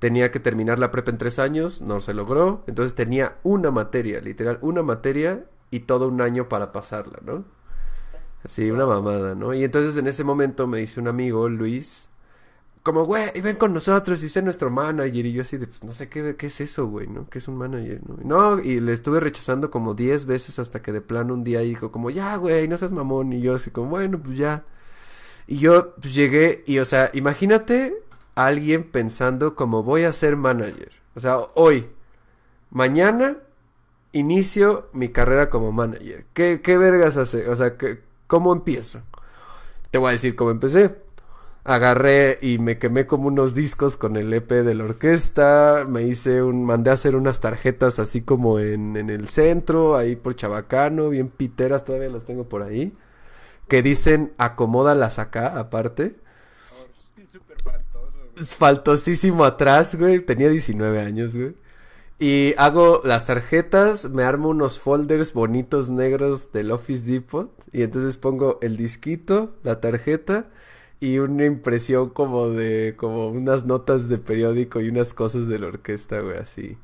tenía 0.00 0.32
que 0.32 0.40
terminar 0.40 0.80
la 0.80 0.90
prepa 0.90 1.12
en 1.12 1.18
tres 1.18 1.38
años, 1.38 1.80
no 1.80 2.00
se 2.00 2.14
logró, 2.14 2.64
entonces 2.66 2.96
tenía 2.96 3.36
una 3.44 3.70
materia, 3.70 4.20
literal, 4.20 4.58
una 4.62 4.82
materia 4.82 5.44
y 5.70 5.80
todo 5.80 6.08
un 6.08 6.20
año 6.20 6.48
para 6.48 6.72
pasarla, 6.72 7.20
¿no? 7.24 7.44
Así, 8.42 8.70
una 8.70 8.86
mamada, 8.86 9.34
¿no? 9.34 9.54
Y 9.54 9.62
entonces 9.62 9.96
en 9.98 10.08
ese 10.08 10.24
momento 10.24 10.66
me 10.66 10.78
dice 10.78 10.98
un 10.98 11.08
amigo, 11.08 11.48
Luis, 11.48 12.10
como, 12.82 13.04
güey, 13.04 13.38
ven 13.42 13.56
con 13.56 13.74
nosotros 13.74 14.22
y 14.22 14.30
sé 14.30 14.40
nuestro 14.40 14.70
manager. 14.70 15.26
Y 15.26 15.32
yo 15.32 15.42
así 15.42 15.58
de, 15.58 15.66
pues 15.66 15.84
no 15.84 15.92
sé 15.92 16.08
qué, 16.08 16.34
qué 16.36 16.46
es 16.46 16.60
eso, 16.62 16.86
güey, 16.86 17.06
¿no? 17.06 17.28
¿Qué 17.28 17.38
es 17.38 17.48
un 17.48 17.56
manager? 17.58 18.00
No, 18.08 18.56
no 18.56 18.62
y 18.62 18.80
le 18.80 18.92
estuve 18.92 19.20
rechazando 19.20 19.70
como 19.70 19.94
10 19.94 20.24
veces 20.24 20.58
hasta 20.58 20.80
que 20.80 20.92
de 20.92 21.02
plano 21.02 21.34
un 21.34 21.44
día 21.44 21.60
dijo 21.60 21.92
como, 21.92 22.08
ya, 22.10 22.36
güey, 22.36 22.68
no 22.68 22.78
seas 22.78 22.92
mamón. 22.92 23.32
Y 23.34 23.42
yo 23.42 23.54
así 23.56 23.70
como, 23.70 23.90
bueno, 23.90 24.18
pues 24.22 24.38
ya. 24.38 24.64
Y 25.46 25.58
yo 25.58 25.94
pues, 25.96 26.14
llegué 26.14 26.64
y, 26.66 26.78
o 26.78 26.84
sea, 26.86 27.10
imagínate 27.12 28.02
alguien 28.34 28.84
pensando 28.90 29.54
como 29.56 29.82
voy 29.82 30.04
a 30.04 30.12
ser 30.12 30.36
manager. 30.36 30.92
O 31.14 31.20
sea, 31.20 31.38
hoy, 31.54 31.88
mañana, 32.70 33.38
inicio 34.12 34.88
mi 34.92 35.10
carrera 35.10 35.50
como 35.50 35.72
manager. 35.72 36.26
¿Qué, 36.34 36.60
qué 36.62 36.78
vergas 36.78 37.16
hace? 37.16 37.48
O 37.48 37.56
sea, 37.56 37.76
¿qué- 37.78 38.00
¿cómo 38.28 38.52
empiezo? 38.52 39.02
Te 39.90 39.98
voy 39.98 40.10
a 40.10 40.12
decir 40.12 40.36
cómo 40.36 40.50
empecé. 40.50 40.96
Agarré 41.64 42.38
y 42.42 42.58
me 42.58 42.78
quemé 42.78 43.06
como 43.06 43.28
unos 43.28 43.54
discos 43.54 43.96
con 43.96 44.16
el 44.16 44.32
EP 44.34 44.62
de 44.64 44.74
la 44.74 44.84
orquesta. 44.84 45.84
Me 45.88 46.02
hice 46.04 46.42
un, 46.42 46.64
mandé 46.64 46.90
a 46.90 46.94
hacer 46.94 47.16
unas 47.16 47.40
tarjetas 47.40 47.98
así 47.98 48.22
como 48.22 48.58
en, 48.60 48.96
en 48.96 49.10
el 49.10 49.28
centro, 49.30 49.96
ahí 49.96 50.16
por 50.16 50.34
Chabacano, 50.36 51.10
bien 51.10 51.28
piteras, 51.28 51.84
todavía 51.84 52.08
las 52.10 52.26
tengo 52.26 52.48
por 52.48 52.62
ahí. 52.62 52.96
Que 53.68 53.82
dicen 53.82 54.32
acomódalas 54.38 55.18
acá, 55.20 55.58
aparte. 55.58 56.16
Sí, 57.14 57.26
súper 57.26 57.58
faltoso, 57.58 58.18
güey. 58.18 58.26
Es 58.26 58.29
faltosísimo 58.54 59.44
atrás, 59.44 59.94
güey. 59.94 60.20
Tenía 60.20 60.48
19 60.48 61.00
años, 61.00 61.34
güey. 61.34 61.54
Y 62.18 62.54
hago 62.58 63.00
las 63.04 63.26
tarjetas, 63.26 64.10
me 64.10 64.24
armo 64.24 64.50
unos 64.50 64.78
folders 64.78 65.32
bonitos 65.32 65.88
negros 65.88 66.52
del 66.52 66.70
Office 66.70 67.10
Depot. 67.10 67.50
Y 67.72 67.82
entonces 67.82 68.18
pongo 68.18 68.58
el 68.62 68.76
disquito, 68.76 69.54
la 69.62 69.80
tarjeta 69.80 70.50
y 71.00 71.18
una 71.18 71.46
impresión 71.46 72.10
como 72.10 72.50
de, 72.50 72.94
como 72.96 73.28
unas 73.30 73.64
notas 73.64 74.08
de 74.08 74.18
periódico 74.18 74.80
y 74.80 74.88
unas 74.90 75.14
cosas 75.14 75.48
de 75.48 75.58
la 75.58 75.68
orquesta, 75.68 76.20
güey, 76.20 76.36
así. 76.36 76.78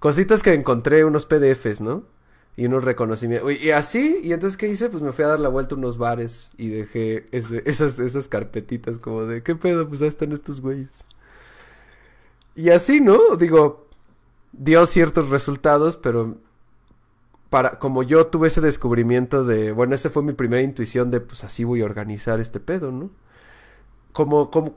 Cositas 0.00 0.42
que 0.42 0.52
encontré, 0.54 1.04
unos 1.04 1.24
PDFs, 1.26 1.80
¿no? 1.80 2.04
Y 2.56 2.66
unos 2.66 2.84
reconocimientos. 2.84 3.52
Y 3.60 3.70
así, 3.72 4.20
y 4.22 4.32
entonces, 4.32 4.56
¿qué 4.56 4.68
hice? 4.68 4.88
Pues 4.88 5.02
me 5.02 5.12
fui 5.12 5.24
a 5.24 5.28
dar 5.28 5.40
la 5.40 5.48
vuelta 5.48 5.74
a 5.74 5.78
unos 5.78 5.98
bares 5.98 6.52
y 6.56 6.68
dejé 6.68 7.26
esas, 7.32 7.98
esas 7.98 8.28
carpetitas 8.28 8.98
como 8.98 9.24
de, 9.24 9.42
¿qué 9.42 9.56
pedo? 9.56 9.88
Pues 9.88 10.02
ahí 10.02 10.08
están 10.08 10.32
estos 10.32 10.60
güeyes. 10.60 11.04
Y 12.54 12.70
así, 12.70 13.00
¿no? 13.00 13.36
Digo, 13.36 13.88
dio 14.52 14.86
ciertos 14.86 15.30
resultados, 15.30 15.96
pero 15.96 16.36
para, 17.50 17.78
como 17.78 18.02
yo 18.02 18.26
tuve 18.26 18.48
ese 18.48 18.60
descubrimiento 18.60 19.44
de, 19.44 19.72
bueno, 19.72 19.94
esa 19.94 20.10
fue 20.10 20.22
mi 20.22 20.32
primera 20.32 20.62
intuición 20.62 21.10
de, 21.10 21.20
pues 21.20 21.44
así 21.44 21.64
voy 21.64 21.82
a 21.82 21.84
organizar 21.84 22.40
este 22.40 22.60
pedo, 22.60 22.92
¿no? 22.92 23.10
¿Cómo, 24.12 24.50
cómo, 24.50 24.74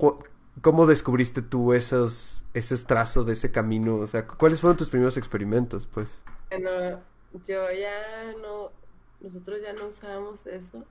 cómo 0.61 0.85
descubriste 0.87 1.41
tú 1.41 1.73
esos, 1.73 2.45
ese 2.53 2.75
trazo 2.85 3.23
de 3.23 3.33
ese 3.33 3.51
camino? 3.51 3.95
O 3.95 4.07
sea, 4.07 4.25
¿cuáles 4.27 4.61
fueron 4.61 4.77
tus 4.77 4.89
primeros 4.89 5.17
experimentos, 5.17 5.87
pues? 5.87 6.21
Bueno, 6.49 6.99
yo 7.45 7.71
ya 7.71 8.33
no, 8.41 8.71
nosotros 9.19 9.61
ya 9.61 9.73
no 9.73 9.87
usábamos 9.87 10.45
eso. 10.47 10.85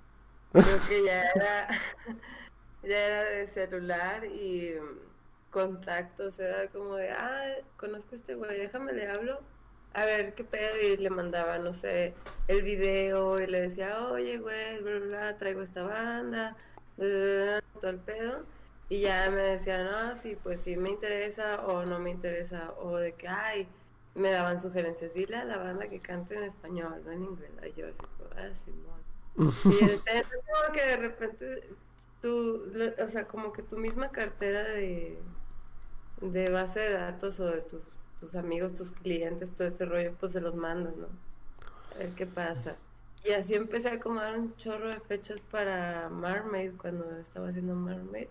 Creo 0.53 0.79
que 0.89 1.05
ya 1.05 1.23
era, 1.35 1.69
ya 2.83 3.07
era 3.07 3.25
de 3.25 3.47
celular 3.49 4.25
y 4.25 4.75
mm, 4.81 5.51
contactos, 5.51 6.39
era 6.39 6.69
como 6.69 6.97
de, 6.97 7.11
ah, 7.11 7.57
conozco 7.77 8.15
a 8.15 8.19
este 8.19 8.35
güey, 8.35 8.59
déjame 8.59 8.93
le 8.93 9.09
hablo, 9.09 9.41
a 9.95 10.05
ver 10.05 10.35
qué 10.35 10.45
pedo, 10.45 10.77
y 10.83 10.97
le 10.97 11.11
mandaba, 11.11 11.59
no 11.59 11.73
sé, 11.75 12.15
el 12.49 12.63
video, 12.63 13.41
y 13.41 13.47
le 13.47 13.63
decía, 13.63 14.07
oye, 14.09 14.39
güey, 14.39 14.83
bla, 14.83 14.99
bla, 14.99 15.07
bla, 15.07 15.39
traigo 15.39 15.63
esta 15.63 15.83
banda, 15.83 16.57
bla, 16.97 17.63
todo 17.81 17.91
el 17.91 17.99
pedo. 18.01 18.45
Y 18.89 19.01
ya 19.01 19.31
me 19.31 19.43
decían, 19.43 19.87
no, 19.87 20.15
sí, 20.17 20.37
pues 20.43 20.61
sí 20.61 20.77
me 20.77 20.91
interesa 20.91 21.65
o 21.67 21.85
no 21.85 21.99
me 21.99 22.11
interesa, 22.11 22.73
o 22.79 22.97
de 22.99 23.15
que, 23.15 23.27
ay, 23.27 23.69
me 24.17 24.31
daban 24.31 24.61
sugerencias, 24.63 25.13
dile 25.15 25.37
a 25.37 25.45
la 25.45 25.59
banda 25.59 25.89
que 25.89 26.01
cante 26.01 26.35
en 26.35 26.45
español, 26.45 27.03
no 27.05 27.13
en 27.13 27.25
inglés. 27.25 27.51
Y 27.63 27.81
yo 27.81 27.87
así, 27.87 27.99
como, 28.17 28.31
ah, 28.37 28.55
Simón. 28.55 29.07
Y 29.37 29.99
como 29.99 30.73
que 30.73 30.83
de 30.83 30.97
repente, 30.97 31.69
tú, 32.23 32.63
o 32.99 33.09
sea, 33.09 33.27
como 33.27 33.53
que 33.53 33.63
tu 33.63 33.77
misma 33.77 34.11
cartera 34.11 34.65
de, 34.65 35.19
de 36.23 36.51
base 36.51 36.81
de 36.81 36.93
datos 36.95 37.39
o 37.41 37.47
de 37.47 37.61
tus, 37.61 37.83
tus 38.19 38.35
amigos, 38.35 38.75
tus 38.75 38.91
clientes, 38.91 39.55
todo 39.55 39.69
ese 39.69 39.85
rollo, 39.85 40.15
pues 40.19 40.33
se 40.33 40.41
los 40.41 40.55
mandas, 40.55 40.97
¿no? 40.97 41.09
A 41.95 41.99
ver 41.99 42.11
qué 42.15 42.27
pasa. 42.27 42.77
Y 43.23 43.33
así 43.33 43.55
empecé 43.55 43.91
a 43.91 43.95
acomodar 43.95 44.39
un 44.39 44.57
chorro 44.57 44.89
de 44.89 45.01
fechas 45.01 45.41
para 45.51 46.09
Mermaid 46.09 46.73
cuando 46.79 47.19
estaba 47.19 47.49
haciendo 47.49 47.75
Mermaid. 47.75 48.29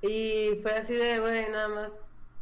Y 0.00 0.60
fue 0.62 0.76
así 0.76 0.94
de, 0.94 1.18
güey, 1.18 1.50
nada 1.50 1.68
más 1.68 1.92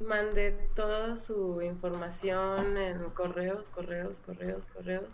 mandé 0.01 0.51
toda 0.75 1.17
su 1.17 1.63
información 1.63 2.77
en 2.77 3.11
correos, 3.11 3.69
correos, 3.71 4.21
correos, 4.21 4.67
correos. 4.67 5.09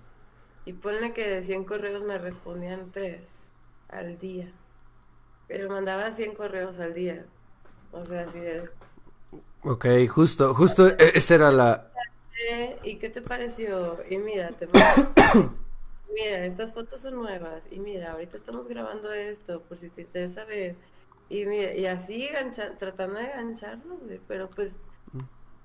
Y 0.64 0.73
ponle 0.75 1.12
que 1.12 1.29
de 1.29 1.42
100 1.42 1.64
correos 1.64 2.03
me 2.05 2.18
respondían 2.18 2.90
3 2.92 3.29
al 3.88 4.18
día. 4.18 4.51
Pero 5.49 5.68
mandaba 5.68 6.12
100 6.12 6.35
correos 6.35 6.79
al 6.79 6.95
día. 6.95 7.25
O 7.92 8.05
sea, 8.07 8.23
así 8.23 8.38
de... 8.40 8.71
Ok, 9.64 9.87
justo, 10.09 10.55
justo, 10.55 10.88
e- 10.88 11.12
esa 11.14 11.35
era 11.35 11.53
la... 11.53 11.90
"Eh, 12.49 12.79
¿Y 12.83 12.97
qué 12.97 13.11
te 13.11 13.23
pareció? 13.23 13.99
Y 14.09 14.18
mira, 14.18 14.51
te 14.51 14.66
Mira, 16.14 16.45
estas 16.45 16.73
fotos 16.73 17.01
son 17.01 17.14
nuevas. 17.14 17.64
Y 17.71 17.79
mira, 17.81 18.12
ahorita 18.12 18.37
estamos 18.37 18.68
grabando 18.68 19.12
esto, 19.12 19.62
por 19.62 19.79
si 19.79 19.88
te 19.90 20.03
interesa 20.03 20.45
ver. 20.45 20.77
Y 21.37 21.42
y 21.83 21.87
así 21.87 22.29
gancha- 22.29 22.77
tratando 22.79 23.18
de 23.18 23.29
gancharlo, 23.29 23.97
güey, 23.99 24.21
pero 24.29 24.51
pues 24.51 24.77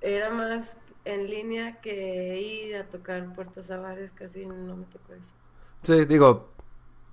era 0.01 0.30
más 0.30 0.77
en 1.06 1.30
línea 1.30 1.82
que 1.82 2.39
ir 2.41 2.75
a 2.77 2.89
tocar 2.89 3.34
puertas 3.36 3.69
a 3.71 3.77
bares, 3.77 4.12
casi 4.13 4.45
no 4.45 4.77
me 4.77 4.86
tocó 4.86 5.13
eso. 5.13 5.34
Sí, 5.84 6.06
digo, 6.06 6.49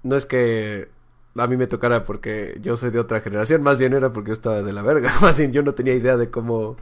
no 0.03 0.17
es 0.17 0.27
que 0.27 0.89
a 1.37 1.47
mí 1.47 1.57
me 1.57 1.67
tocara 1.67 2.05
porque 2.05 2.59
yo 2.63 2.77
soy 2.77 2.91
de 2.91 3.01
otra 3.01 3.21
generación, 3.21 3.63
más 3.63 3.79
bien 3.79 3.93
era 3.95 4.13
porque 4.13 4.29
yo 4.31 4.35
estaba 4.35 4.63
de 4.63 4.73
la 4.73 4.83
verga, 4.83 5.11
más 5.23 5.39
bien 5.39 5.53
yo 5.53 5.63
no 5.63 5.75
tenía 5.75 5.95
idea 5.95 6.17
de 6.17 6.31
cómo, 6.31 6.77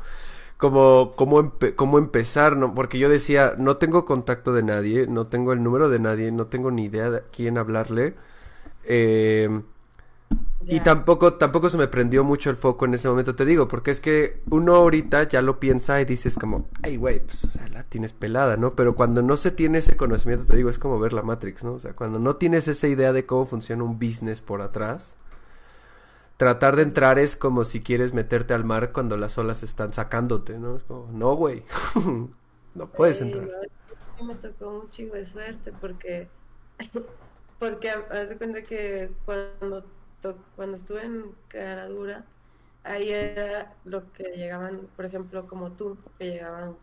cómo, 0.59 1.13
cómo, 1.17 1.41
empe- 1.43 1.75
cómo 1.77 1.99
empezar, 1.99 2.57
¿no? 2.57 2.75
Porque 2.75 2.99
yo 2.99 3.09
decía, 3.11 3.55
no 3.59 3.79
tengo 3.79 4.05
contacto 4.07 4.53
de 4.55 4.63
nadie, 4.65 5.07
no 5.09 5.27
tengo 5.29 5.53
el 5.53 5.63
número 5.63 5.89
de 5.91 6.01
nadie, 6.01 6.33
no 6.33 6.47
tengo 6.49 6.71
ni 6.71 6.85
idea 6.87 7.11
de 7.11 7.19
a 7.19 7.23
quién 7.33 7.59
hablarle, 7.59 8.17
eh, 8.85 9.63
y 10.69 10.81
tampoco, 10.81 11.35
tampoco 11.35 11.69
se 11.71 11.77
me 11.77 11.89
prendió 11.89 12.25
mucho 12.25 12.49
el 12.49 12.57
foco 12.57 12.85
en 12.87 12.95
ese 12.95 13.09
momento, 13.09 13.35
te 13.35 13.45
digo, 13.45 13.69
porque 13.69 13.91
es 13.91 14.01
que 14.01 14.43
uno 14.51 14.75
ahorita 14.77 15.29
ya 15.29 15.43
lo 15.43 15.61
piensa 15.61 16.01
y 16.01 16.05
dices 16.05 16.39
como, 16.39 16.69
ay, 16.83 16.97
güey, 16.97 17.21
pues, 17.21 17.45
o 17.45 17.51
sea, 17.51 17.69
la 17.69 17.85
tienes 17.85 18.13
pelada, 18.13 18.57
¿no? 18.57 18.75
Pero 18.75 18.95
cuando 18.95 19.23
no 19.23 19.37
se 19.37 19.51
tiene 19.51 19.79
ese 19.79 19.97
conocimiento, 19.97 20.47
te 20.47 20.57
digo, 20.57 20.71
es 20.71 20.79
como 20.79 20.99
ver 20.99 21.13
la 21.13 21.23
Matrix, 21.23 21.65
¿no? 21.65 21.75
O 21.75 21.79
sea, 21.79 21.95
cuando 21.95 22.19
no 22.19 22.37
tienes 22.37 22.69
esa 22.69 22.89
idea 22.89 23.13
de 23.13 23.27
cómo 23.27 23.47
funciona 23.47 23.85
un 23.85 23.99
business 23.99 24.41
por 24.41 24.63
atrás, 24.63 25.17
tratar 26.37 26.77
de 26.77 26.83
entrar 26.83 27.19
es 27.19 27.37
como 27.37 27.65
si 27.65 27.81
quieres 27.83 28.15
meterte 28.15 28.55
al 28.55 28.65
mar 28.65 28.93
cuando 28.93 29.17
las 29.17 29.39
olas 29.39 29.63
están 29.63 29.93
sacándote, 29.93 30.59
¿no? 30.59 30.77
Es 30.77 30.85
como, 30.85 31.11
no, 31.13 31.35
güey, 31.35 31.65
no 32.75 32.87
puedes 32.95 33.21
Sí, 33.21 33.21
entrar. 33.21 33.51
no, 34.19 34.25
me 34.25 34.35
tocó 34.37 34.81
un 34.81 34.91
chingo 34.91 35.15
de 35.17 35.25
suerte 35.27 35.73
porque, 35.73 36.33
porque 37.59 37.91
haz 37.91 38.29
de 38.29 38.39
cuenta 38.39 38.65
que 38.67 39.17
cuando, 39.25 39.93
cuando 40.57 40.77
estuve 40.77 41.05
en 41.05 41.33
Caradura, 41.49 42.25
ahí 42.85 43.11
era 43.11 43.75
lo 43.85 44.13
que 44.13 44.25
llegaban, 44.37 44.89
por 44.97 45.05
ejemplo, 45.05 45.47
como 45.47 45.73
tú, 45.73 45.99
que 46.19 46.31
llegaban, 46.33 46.77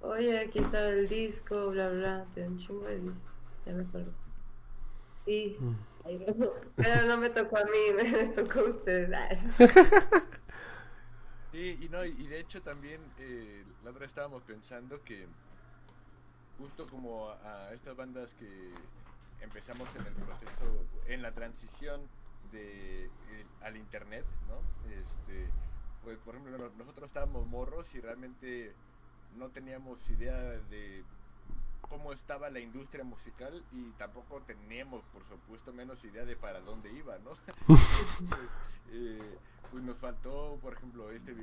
oye, 0.00 0.38
aquí 0.40 0.58
está 0.58 0.88
el 0.88 1.08
disco, 1.08 1.70
bla, 1.70 1.90
bla, 1.90 2.26
tiene 2.34 2.50
un 2.50 2.58
chingo 2.58 2.84
de 2.84 2.98
discos, 3.00 3.32
ya 3.64 3.72
me 3.72 3.82
acuerdo. 3.82 4.12
Sí, 5.24 5.56
ahí 6.04 6.18
va. 6.18 6.50
pero 6.76 7.06
no 7.06 7.16
me 7.16 7.30
tocó 7.30 7.58
a 7.58 7.64
mí, 7.64 7.94
me 8.12 8.28
tocó 8.28 8.60
a 8.60 8.70
ustedes. 8.70 9.38
Sí, 11.52 11.78
y 11.80 11.88
no, 11.88 12.04
y 12.04 12.26
de 12.26 12.40
hecho 12.40 12.60
también 12.60 13.00
eh, 13.16 13.64
la 13.82 13.90
otra 13.90 14.04
estábamos 14.04 14.42
pensando 14.42 15.02
que 15.02 15.26
justo 16.58 16.86
como 16.86 17.30
a, 17.30 17.68
a 17.68 17.72
estas 17.72 17.96
bandas 17.96 18.28
que 18.34 18.74
empezamos 19.40 19.88
en 19.96 20.06
el 20.06 20.12
proceso, 20.12 20.84
en 21.06 21.22
la 21.22 21.32
transición 21.32 22.02
de 22.52 23.04
eh, 23.06 23.10
al 23.62 23.76
internet, 23.76 24.24
¿no? 24.48 24.90
Este, 24.90 25.48
pues 26.04 26.18
por 26.18 26.34
ejemplo 26.34 26.58
no- 26.58 26.70
nosotros 26.78 27.08
estábamos 27.08 27.46
morros 27.46 27.86
y 27.94 28.00
realmente 28.00 28.72
no 29.36 29.48
teníamos 29.48 29.98
idea 30.10 30.36
de 30.36 31.02
cómo 31.88 32.12
estaba 32.12 32.50
la 32.50 32.58
industria 32.60 33.04
musical 33.04 33.62
y 33.72 33.90
tampoco 33.92 34.40
teníamos, 34.42 35.04
por 35.12 35.22
supuesto, 35.28 35.72
menos 35.72 36.02
idea 36.04 36.24
de 36.24 36.34
para 36.36 36.60
dónde 36.60 36.90
iba, 36.92 37.16
¿no? 37.18 37.32
Eh, 38.92 39.18
pues 39.70 39.82
nos 39.82 39.96
faltó, 39.98 40.58
por 40.62 40.74
ejemplo, 40.74 41.10
este 41.10 41.34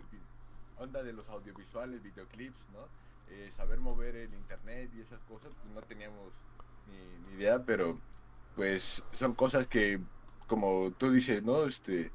onda 0.80 1.04
de 1.04 1.12
los 1.14 1.28
audiovisuales, 1.30 2.02
videoclips, 2.02 2.58
¿no? 2.72 2.88
Eh, 3.30 3.52
saber 3.58 3.80
mover 3.80 4.16
el 4.16 4.34
internet 4.34 4.90
y 4.96 5.02
esas 5.02 5.20
cosas, 5.24 5.54
pues 5.62 5.74
no 5.74 5.82
teníamos 5.82 6.32
ni, 6.90 7.30
ni 7.30 7.38
idea, 7.38 7.62
pero 7.64 7.98
pues 8.56 9.04
son 9.14 9.34
cosas 9.34 9.68
que, 9.68 10.00
como 10.54 10.92
tú 10.92 11.10
dices, 11.10 11.42
¿no? 11.42 11.66
Este, 11.66 12.12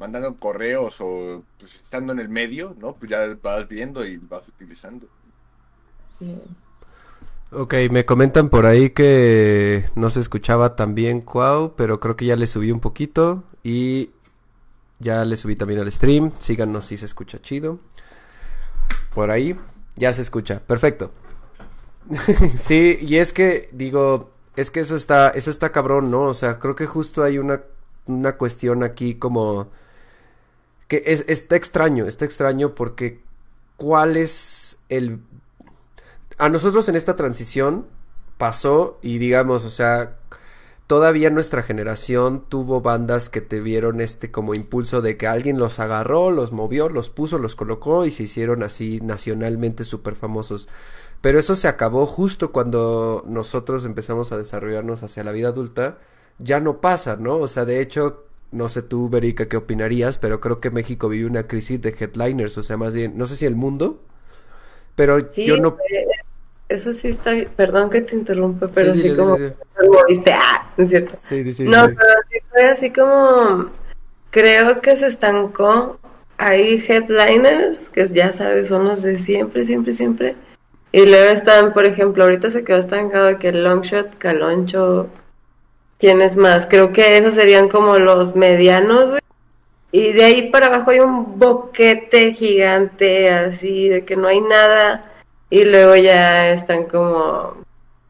mandando 0.00 0.34
correos 0.36 0.96
o 0.98 1.44
pues, 1.60 1.76
estando 1.76 2.12
en 2.12 2.18
el 2.18 2.28
medio, 2.28 2.74
¿no? 2.80 2.94
Pues 2.94 3.12
ya 3.12 3.36
vas 3.40 3.68
viendo 3.68 4.04
y 4.04 4.16
vas 4.16 4.46
utilizando. 4.48 5.06
Sí. 6.18 6.34
Ok, 7.52 7.74
me 7.92 8.04
comentan 8.04 8.48
por 8.48 8.66
ahí 8.66 8.90
que 8.90 9.88
no 9.94 10.10
se 10.10 10.18
escuchaba 10.18 10.74
tan 10.74 10.96
bien 10.96 11.20
Cuau, 11.20 11.74
pero 11.76 12.00
creo 12.00 12.16
que 12.16 12.26
ya 12.26 12.34
le 12.34 12.48
subí 12.48 12.72
un 12.72 12.80
poquito 12.80 13.44
y 13.62 14.10
ya 14.98 15.24
le 15.24 15.36
subí 15.36 15.54
también 15.54 15.78
al 15.78 15.92
stream. 15.92 16.32
Síganos 16.40 16.86
si 16.86 16.96
se 16.96 17.06
escucha 17.06 17.40
chido. 17.40 17.78
Por 19.14 19.30
ahí 19.30 19.56
ya 19.94 20.12
se 20.12 20.22
escucha. 20.22 20.58
Perfecto. 20.58 21.12
sí, 22.56 22.98
y 23.00 23.16
es 23.18 23.32
que 23.32 23.68
digo, 23.72 24.32
es 24.56 24.70
que 24.72 24.80
eso 24.80 24.96
está 24.96 25.30
eso 25.30 25.50
está 25.50 25.70
cabrón, 25.70 26.10
¿no? 26.10 26.22
O 26.22 26.34
sea, 26.34 26.58
creo 26.58 26.74
que 26.74 26.86
justo 26.86 27.22
hay 27.22 27.38
una 27.38 27.62
una 28.06 28.36
cuestión 28.36 28.82
aquí 28.82 29.14
como 29.16 29.68
que 30.88 31.02
es 31.06 31.24
está 31.28 31.56
extraño, 31.56 32.06
está 32.06 32.24
extraño 32.24 32.74
porque 32.74 33.20
¿cuál 33.76 34.16
es 34.16 34.78
el 34.88 35.20
a 36.38 36.48
nosotros 36.48 36.88
en 36.88 36.96
esta 36.96 37.16
transición 37.16 37.86
pasó 38.38 38.98
y 39.02 39.18
digamos, 39.18 39.64
o 39.64 39.70
sea, 39.70 40.16
todavía 40.86 41.30
nuestra 41.30 41.62
generación 41.62 42.44
tuvo 42.48 42.80
bandas 42.80 43.28
que 43.28 43.40
te 43.40 43.60
vieron 43.60 44.00
este 44.00 44.30
como 44.30 44.54
impulso 44.54 45.00
de 45.02 45.16
que 45.16 45.26
alguien 45.26 45.58
los 45.58 45.80
agarró, 45.80 46.30
los 46.30 46.52
movió, 46.52 46.88
los 46.88 47.10
puso, 47.10 47.38
los 47.38 47.56
colocó 47.56 48.06
y 48.06 48.10
se 48.10 48.24
hicieron 48.24 48.62
así 48.62 49.00
nacionalmente 49.02 49.84
súper 49.84 50.14
famosos. 50.14 50.68
Pero 51.20 51.38
eso 51.38 51.54
se 51.54 51.68
acabó 51.68 52.06
justo 52.06 52.52
cuando 52.52 53.24
nosotros 53.26 53.84
empezamos 53.84 54.32
a 54.32 54.38
desarrollarnos 54.38 55.02
hacia 55.02 55.24
la 55.24 55.32
vida 55.32 55.48
adulta. 55.48 55.98
Ya 56.38 56.60
no 56.60 56.80
pasa, 56.80 57.16
¿no? 57.16 57.36
O 57.36 57.48
sea, 57.48 57.64
de 57.64 57.80
hecho, 57.80 58.24
no 58.52 58.68
sé 58.68 58.82
tú, 58.82 59.08
Berica, 59.08 59.48
qué 59.48 59.56
opinarías, 59.56 60.18
pero 60.18 60.40
creo 60.40 60.60
que 60.60 60.70
México 60.70 61.08
vive 61.08 61.26
una 61.26 61.46
crisis 61.46 61.80
de 61.80 61.94
headliners, 61.98 62.58
o 62.58 62.62
sea, 62.62 62.76
más 62.76 62.94
bien, 62.94 63.16
no 63.16 63.26
sé 63.26 63.36
si 63.36 63.46
el 63.46 63.56
mundo, 63.56 64.00
pero 64.94 65.30
Sí, 65.30 65.46
yo 65.46 65.56
no... 65.56 65.76
eh, 65.90 66.06
eso 66.68 66.92
sí 66.92 67.08
está, 67.08 67.32
perdón 67.54 67.90
que 67.90 68.00
te 68.02 68.16
interrumpa, 68.16 68.68
pero 68.68 68.92
Sí, 68.92 69.02
sí, 69.02 69.08
dile, 69.10 69.16
como 69.16 69.36
dile, 69.36 70.32
ah, 70.32 70.72
¿no 70.76 70.84
es 70.84 70.90
cierto? 70.90 71.16
Sí, 71.16 71.44
sí, 71.44 71.52
sí, 71.52 71.64
No, 71.64 71.86
pero 71.86 72.12
sí 72.30 72.38
fue 72.50 72.64
así 72.64 72.90
como, 72.90 73.70
creo 74.30 74.80
que 74.80 74.96
se 74.96 75.06
estancó. 75.06 75.98
Hay 76.38 76.84
headliners, 76.86 77.88
que 77.88 78.06
ya 78.08 78.32
sabes, 78.32 78.68
son 78.68 78.84
los 78.84 79.02
de 79.02 79.16
siempre, 79.16 79.64
siempre, 79.64 79.94
siempre. 79.94 80.36
Y 80.92 81.06
luego 81.06 81.30
están, 81.30 81.72
por 81.72 81.86
ejemplo, 81.86 82.24
ahorita 82.24 82.50
se 82.50 82.62
quedó 82.62 82.78
estancado 82.78 83.38
que 83.38 83.52
Longshot, 83.52 84.18
Caloncho, 84.18 85.08
¿quién 85.98 86.20
es 86.22 86.36
más? 86.36 86.66
Creo 86.66 86.92
que 86.92 87.16
esos 87.16 87.34
serían 87.34 87.68
como 87.68 87.98
los 87.98 88.36
medianos, 88.36 89.10
güey. 89.10 89.20
Y 89.92 90.12
de 90.12 90.24
ahí 90.24 90.50
para 90.50 90.66
abajo 90.66 90.90
hay 90.90 91.00
un 91.00 91.38
boquete 91.38 92.32
gigante, 92.34 93.30
así, 93.30 93.88
de 93.88 94.04
que 94.04 94.16
no 94.16 94.28
hay 94.28 94.40
nada. 94.40 95.12
Y 95.48 95.64
luego 95.64 95.94
ya 95.96 96.50
están 96.50 96.84
como, 96.84 97.54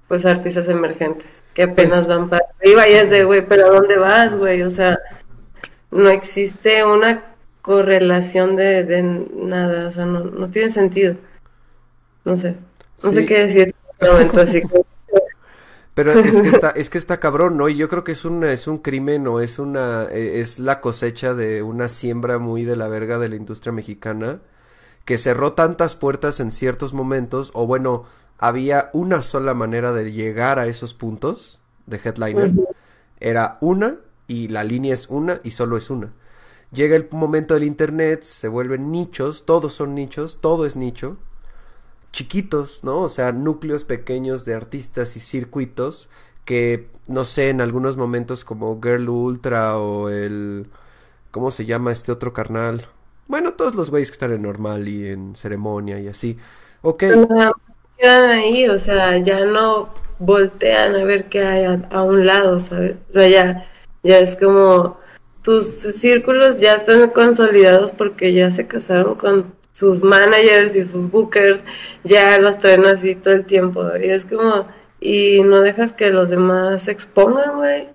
pues, 0.09 0.25
artistas 0.25 0.69
emergentes, 0.69 1.43
que 1.55 1.65
apenas 1.65 2.07
Pues- 2.07 2.09
van 2.09 2.29
para 2.29 2.47
arriba 2.61 2.89
y 2.89 2.95
es 2.95 3.11
de, 3.11 3.25
güey, 3.25 3.47
pero 3.47 3.67
¿a 3.67 3.71
dónde 3.71 3.99
vas, 3.99 4.35
güey? 4.37 4.63
O 4.63 4.71
sea, 4.71 4.99
no 5.91 6.09
existe 6.09 6.85
una 6.85 7.23
correlación 7.63 8.57
de, 8.57 8.85
de 8.85 9.03
nada, 9.03 9.89
o 9.89 9.91
sea, 9.91 10.07
no, 10.07 10.21
no 10.25 10.51
tiene 10.51 10.71
sentido. 10.71 11.17
No 12.25 12.37
sé, 12.37 12.55
no 13.05 13.13
sé 13.13 13.27
qué 13.27 13.39
decir 13.43 13.63
en 13.69 13.75
este 13.93 14.11
momento, 14.11 14.41
así 14.41 14.61
que... 14.63 14.83
Pero 15.97 16.13
es 16.13 16.43
que 16.43 16.49
está, 16.51 16.71
es 16.73 16.91
que 16.91 16.99
está 16.99 17.19
cabrón, 17.21 17.57
¿no? 17.57 17.71
Y 17.71 17.77
yo 17.77 17.89
creo 17.89 18.05
que 18.05 18.13
es 18.13 18.27
un, 18.27 18.45
es 18.45 18.67
un 18.67 18.77
crimen 18.77 19.27
o 19.27 19.41
es 19.41 19.59
una, 19.59 20.05
eh, 20.05 20.41
es 20.41 20.59
la 20.59 20.83
cosecha 20.83 21.33
de 21.33 21.63
una 21.63 21.89
siembra 21.89 22.39
muy 22.39 22.65
de 22.65 22.77
la 22.77 22.87
verga 22.87 23.19
de 23.19 23.31
la 23.31 23.37
industria 23.37 23.73
mexicana 23.73 24.41
que 25.07 25.17
cerró 25.17 25.55
tantas 25.55 25.97
puertas 25.97 26.39
en 26.41 26.53
ciertos 26.53 26.93
momentos, 26.93 27.51
o 27.55 27.67
bueno, 27.67 28.05
había 28.37 28.91
una 28.93 29.23
sola 29.23 29.55
manera 29.55 29.93
de 29.93 30.13
llegar 30.13 30.59
a 30.59 30.67
esos 30.67 30.93
puntos 30.93 31.63
de 31.87 31.99
headliner. 32.05 32.53
Era 33.19 33.57
una 33.63 33.97
y 34.27 34.49
la 34.49 34.65
línea 34.65 34.93
es 34.93 35.07
una 35.09 35.41
y 35.45 35.53
solo 35.53 35.79
es 35.79 35.89
una. 35.89 36.13
Llega 36.73 36.95
el 36.95 37.09
momento 37.11 37.55
del 37.55 37.65
internet, 37.65 38.23
se 38.23 38.49
vuelven 38.49 38.91
nichos, 38.91 39.47
todos 39.47 39.73
son 39.73 39.95
nichos, 39.95 40.41
todo 40.43 40.67
es 40.67 40.77
nicho 40.77 41.17
chiquitos, 42.17 42.83
¿no? 42.83 43.01
O 43.01 43.09
sea, 43.11 43.31
núcleos 43.33 43.85
pequeños 43.85 44.47
de 44.47 44.55
artistas 44.55 45.17
y 45.17 45.21
circuitos 45.21 46.09
que, 46.47 46.89
no 47.09 47.27
sé, 47.27 47.51
en 47.51 47.61
algunos 47.61 47.99
momentos 47.99 48.43
como 48.43 48.81
Girl 48.83 49.09
Ultra 49.09 49.77
o 49.77 50.09
el... 50.09 50.67
¿Cómo 51.31 51.51
se 51.51 51.67
llama 51.67 51.93
este 51.93 52.13
otro 52.13 52.33
carnal? 52.33 52.87
Bueno, 53.29 53.53
todos 53.53 53.75
los 53.75 53.91
güeyes 53.91 54.11
que 54.11 54.15
están 54.15 54.33
en 54.33 54.43
normal 54.43 54.89
y 54.89 55.09
en 55.09 55.37
ceremonia 55.37 56.01
y 56.01 56.09
así. 56.09 56.39
Ok, 56.81 57.05
quedan 57.99 58.31
ahí, 58.31 58.67
o 58.67 58.79
sea, 58.79 59.19
ya 59.19 59.45
no 59.45 59.91
voltean 60.19 60.95
a 60.97 61.05
ver 61.05 61.29
qué 61.29 61.45
hay 61.45 61.65
a, 61.65 61.87
a 61.91 62.03
un 62.03 62.25
lado, 62.25 62.59
¿sabes? 62.61 62.97
O 63.11 63.13
sea, 63.13 63.29
ya, 63.29 63.69
ya 64.03 64.19
es 64.21 64.37
como 64.37 64.99
tus 65.43 65.67
círculos 65.67 66.59
ya 66.59 66.77
están 66.77 67.11
consolidados 67.11 67.93
porque 67.93 68.33
ya 68.33 68.51
se 68.51 68.67
casaron 68.67 69.17
con 69.17 69.55
sus 69.77 70.03
managers 70.03 70.75
y 70.75 70.85
sus 70.85 71.11
bookers, 71.11 71.65
ya 72.03 72.39
los 72.39 72.57
traen 72.57 72.87
así 72.87 73.15
todo 73.15 73.35
el 73.35 73.45
tiempo, 73.45 73.85
y 74.03 74.09
es 74.09 74.25
como, 74.25 74.67
y 75.01 75.43
no 75.43 75.61
dejas 75.61 75.93
que 75.93 76.11
los 76.11 76.31
demás 76.31 76.85
se 76.85 76.93
expongan, 76.93 77.57
güey. 77.57 77.89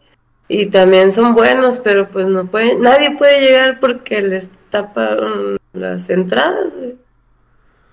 Y 0.47 0.67
también 0.67 1.11
son 1.13 1.33
buenos, 1.33 1.79
pero 1.79 2.09
pues 2.09 2.27
no 2.27 2.45
pueden, 2.45 2.81
nadie 2.81 3.17
puede 3.17 3.41
llegar 3.41 3.79
porque 3.79 4.21
les 4.21 4.49
tapan 4.69 5.57
las 5.73 6.09
entradas, 6.09 6.73
güey. 6.75 6.95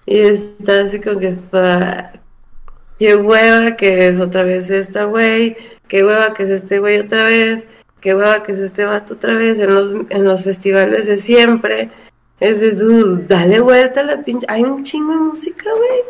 Y 0.06 0.18
está 0.20 0.80
así 0.82 1.00
como 1.00 1.20
que. 1.20 1.36
Qué 2.98 3.14
hueva 3.14 3.76
que 3.76 4.08
es 4.08 4.18
otra 4.18 4.42
vez 4.42 4.70
esta 4.70 5.04
güey, 5.04 5.56
qué 5.86 6.04
hueva 6.04 6.34
que 6.34 6.42
es 6.42 6.50
este 6.50 6.80
güey 6.80 6.98
otra 6.98 7.24
vez, 7.24 7.64
qué 8.00 8.14
hueva 8.14 8.42
que 8.42 8.52
es 8.52 8.58
este 8.58 8.84
vato 8.84 9.14
otra 9.14 9.34
vez 9.34 9.58
en 9.60 9.72
los, 9.72 9.92
en 10.10 10.24
los 10.24 10.42
festivales 10.42 11.06
de 11.06 11.18
siempre. 11.18 11.90
Es 12.40 12.60
de, 12.60 12.72
dude, 12.72 13.26
dale 13.26 13.60
vuelta 13.60 14.00
a 14.00 14.04
la 14.04 14.22
pinche. 14.22 14.46
Hay 14.48 14.62
un 14.62 14.84
chingo 14.84 15.12
de 15.12 15.18
música, 15.18 15.70
güey. 15.70 16.00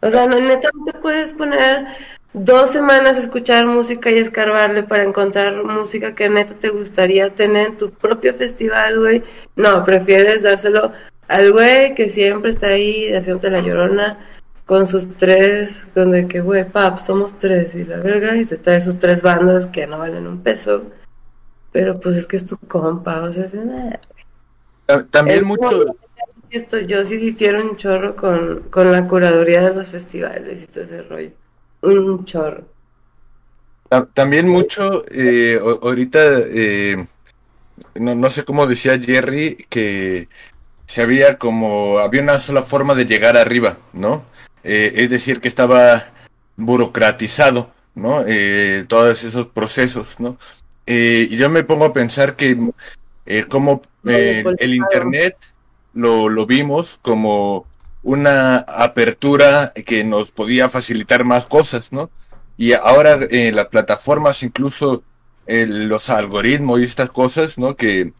O 0.00 0.10
sea, 0.10 0.26
no, 0.26 0.38
neta, 0.40 0.68
no 0.74 0.84
te 0.84 0.98
puedes 0.98 1.34
poner 1.34 1.86
dos 2.32 2.70
semanas 2.70 3.16
a 3.16 3.20
escuchar 3.20 3.66
música 3.66 4.10
y 4.10 4.18
escarbarle 4.18 4.82
para 4.82 5.04
encontrar 5.04 5.62
música 5.64 6.14
que 6.14 6.28
neta 6.28 6.54
te 6.54 6.70
gustaría 6.70 7.34
tener 7.34 7.68
en 7.68 7.76
tu 7.76 7.90
propio 7.90 8.34
festival, 8.34 8.98
güey. 8.98 9.22
No, 9.56 9.84
prefieres 9.84 10.42
dárselo 10.42 10.92
al 11.28 11.52
güey 11.52 11.94
que 11.94 12.08
siempre 12.08 12.50
está 12.50 12.68
ahí 12.68 13.12
haciéndote 13.12 13.50
la 13.50 13.60
llorona 13.60 14.18
con 14.66 14.86
sus 14.86 15.16
tres, 15.16 15.86
con 15.94 16.12
de 16.12 16.26
que, 16.28 16.40
güey, 16.40 16.64
pap, 16.64 16.98
somos 16.98 17.36
tres 17.38 17.74
y 17.74 17.84
la 17.84 17.98
verga, 17.98 18.36
y 18.36 18.44
se 18.44 18.56
trae 18.56 18.80
sus 18.80 18.98
tres 18.98 19.22
bandas 19.22 19.66
que 19.66 19.86
no 19.86 19.98
valen 19.98 20.26
un 20.26 20.42
peso. 20.42 20.84
Pero 21.72 22.00
pues 22.00 22.16
es 22.16 22.26
que 22.26 22.36
es 22.36 22.46
tu 22.46 22.56
compa, 22.58 23.20
o 23.22 23.32
sea, 23.32 23.44
es, 23.44 23.54
También 25.10 25.44
mucho, 25.44 25.84
esto, 26.50 26.78
yo 26.78 27.04
sí 27.04 27.16
difiero 27.16 27.62
un 27.62 27.76
chorro 27.76 28.14
con, 28.14 28.68
con 28.70 28.92
la 28.92 29.06
curaduría 29.08 29.62
de 29.62 29.74
los 29.74 29.88
festivales 29.88 30.62
y 30.62 30.66
todo 30.66 30.84
ese 30.84 31.02
rollo. 31.02 31.30
Un 31.82 32.24
chorro. 32.24 32.64
ta- 33.88 34.06
también 34.12 34.48
mucho, 34.48 35.04
eh, 35.10 35.58
ahorita, 35.60 36.18
eh, 36.46 37.06
no, 37.94 38.14
no 38.14 38.30
sé 38.30 38.44
cómo 38.44 38.66
decía 38.66 38.98
Jerry, 38.98 39.66
que 39.68 40.28
se 40.86 41.02
había 41.02 41.38
como, 41.38 41.98
había 41.98 42.22
una 42.22 42.38
sola 42.38 42.62
forma 42.62 42.94
de 42.94 43.06
llegar 43.06 43.36
arriba, 43.36 43.78
¿no? 43.92 44.24
Eh, 44.62 44.92
es 44.96 45.10
decir, 45.10 45.40
que 45.40 45.48
estaba 45.48 46.10
burocratizado, 46.56 47.70
¿no? 47.94 48.24
Eh, 48.26 48.84
todos 48.88 49.24
esos 49.24 49.46
procesos, 49.48 50.20
¿no? 50.20 50.38
Y 50.86 51.36
yo 51.36 51.48
me 51.48 51.64
pongo 51.64 51.86
a 51.86 51.92
pensar 51.92 52.36
que 52.36 52.56
eh, 53.26 53.44
como 53.48 53.82
eh, 54.06 54.44
el 54.58 54.74
Internet 54.74 55.36
lo, 55.94 56.28
lo 56.28 56.46
vimos 56.46 56.98
como 57.02 57.66
una 58.02 58.58
apertura 58.58 59.72
que 59.86 60.04
nos 60.04 60.30
podía 60.30 60.68
facilitar 60.68 61.24
más 61.24 61.46
cosas, 61.46 61.92
¿no? 61.92 62.10
Y 62.56 62.72
ahora 62.72 63.18
eh, 63.30 63.52
las 63.52 63.66
plataformas, 63.68 64.42
incluso 64.42 65.02
eh, 65.46 65.66
los 65.66 66.10
algoritmos 66.10 66.80
y 66.80 66.84
estas 66.84 67.10
cosas, 67.10 67.58
¿no? 67.58 67.76
Que 67.76 68.12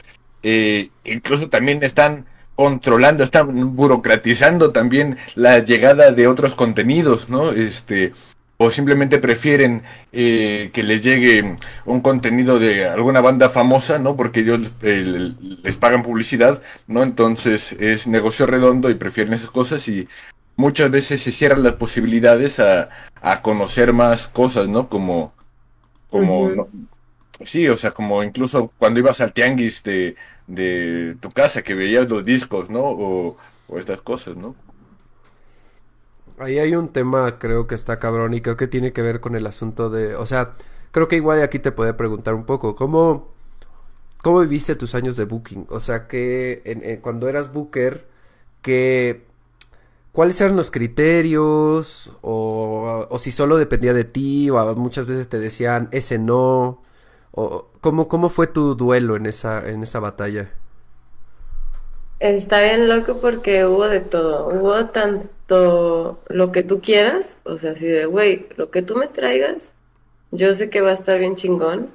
eh, 0.42 0.90
incluso 1.04 1.48
también 1.48 1.82
están 1.82 2.26
controlando, 2.54 3.24
están 3.24 3.74
burocratizando 3.76 4.72
también 4.72 5.16
la 5.34 5.58
llegada 5.60 6.12
de 6.12 6.28
otros 6.28 6.54
contenidos, 6.54 7.28
¿no? 7.28 7.50
Este, 7.52 8.12
o 8.64 8.70
simplemente 8.70 9.18
prefieren 9.18 9.82
eh, 10.12 10.70
que 10.72 10.82
les 10.82 11.02
llegue 11.02 11.56
un 11.84 12.00
contenido 12.00 12.58
de 12.58 12.86
alguna 12.86 13.20
banda 13.20 13.48
famosa, 13.50 13.98
¿no? 13.98 14.16
Porque 14.16 14.40
ellos 14.40 14.60
eh, 14.82 15.32
les 15.62 15.76
pagan 15.76 16.02
publicidad, 16.02 16.62
¿no? 16.86 17.02
Entonces 17.02 17.72
es 17.72 18.06
negocio 18.06 18.46
redondo 18.46 18.90
y 18.90 18.94
prefieren 18.94 19.34
esas 19.34 19.50
cosas 19.50 19.86
y 19.88 20.08
muchas 20.56 20.90
veces 20.90 21.22
se 21.22 21.32
cierran 21.32 21.62
las 21.62 21.74
posibilidades 21.74 22.60
a, 22.60 22.88
a 23.20 23.42
conocer 23.42 23.92
más 23.92 24.28
cosas, 24.28 24.68
¿no? 24.68 24.88
Como, 24.88 25.34
como, 26.10 26.50
no- 26.50 26.68
sí, 27.44 27.68
o 27.68 27.76
sea, 27.76 27.92
como 27.92 28.22
incluso 28.24 28.72
cuando 28.78 29.00
ibas 29.00 29.20
al 29.20 29.32
tianguis 29.32 29.82
de, 29.82 30.16
de 30.46 31.16
tu 31.20 31.30
casa, 31.30 31.62
que 31.62 31.74
veías 31.74 32.08
los 32.08 32.24
discos, 32.24 32.70
¿no? 32.70 32.82
O, 32.84 33.38
o 33.68 33.78
estas 33.78 34.02
cosas, 34.02 34.36
¿no? 34.36 34.56
Ahí 36.38 36.58
hay 36.58 36.74
un 36.74 36.88
tema, 36.92 37.38
creo 37.38 37.66
que 37.66 37.74
está 37.74 37.98
cabrón 37.98 38.34
y 38.34 38.40
creo 38.40 38.56
que 38.56 38.66
tiene 38.66 38.92
que 38.92 39.02
ver 39.02 39.20
con 39.20 39.36
el 39.36 39.46
asunto 39.46 39.90
de, 39.90 40.16
o 40.16 40.26
sea, 40.26 40.54
creo 40.90 41.06
que 41.08 41.16
igual 41.16 41.42
aquí 41.42 41.58
te 41.58 41.72
puede 41.72 41.94
preguntar 41.94 42.34
un 42.34 42.44
poco, 42.46 42.74
¿cómo, 42.74 43.28
cómo 44.22 44.40
viviste 44.40 44.76
tus 44.76 44.94
años 44.94 45.16
de 45.16 45.24
booking? 45.26 45.66
O 45.70 45.80
sea, 45.80 46.08
que 46.08 46.62
en- 46.66 47.00
cuando 47.02 47.28
eras 47.28 47.52
booker, 47.52 48.06
que, 48.62 49.26
¿cuáles 50.12 50.40
eran 50.40 50.56
los 50.56 50.70
criterios? 50.72 52.12
O, 52.22 53.08
si 53.18 53.32
solo 53.32 53.56
dependía 53.58 53.94
de 53.94 54.04
ti, 54.04 54.50
o 54.50 54.76
muchas 54.76 55.06
veces 55.06 55.28
te 55.28 55.38
decían, 55.40 55.88
ese 55.92 56.18
no, 56.18 56.82
o 57.32 57.68
¿cómo, 57.82 58.08
cómo 58.08 58.30
fue 58.30 58.46
tu 58.48 58.74
duelo 58.76 59.16
en 59.16 59.26
esa, 59.26 59.68
en 59.70 59.82
esa 59.84 60.00
batalla? 60.00 60.52
Está 62.20 62.62
bien 62.62 62.88
loco 62.88 63.20
porque 63.20 63.66
hubo 63.66 63.88
de 63.88 64.00
todo. 64.00 64.46
Hubo 64.48 64.88
lo 66.28 66.52
que 66.52 66.62
tú 66.62 66.80
quieras, 66.80 67.38
o 67.44 67.56
sea, 67.56 67.72
así 67.72 67.86
de, 67.86 68.06
güey, 68.06 68.48
lo 68.56 68.70
que 68.70 68.82
tú 68.82 68.96
me 68.96 69.08
traigas, 69.08 69.72
yo 70.32 70.54
sé 70.54 70.70
que 70.70 70.80
va 70.80 70.90
a 70.90 70.94
estar 70.94 71.18
bien 71.18 71.36
chingón. 71.36 71.90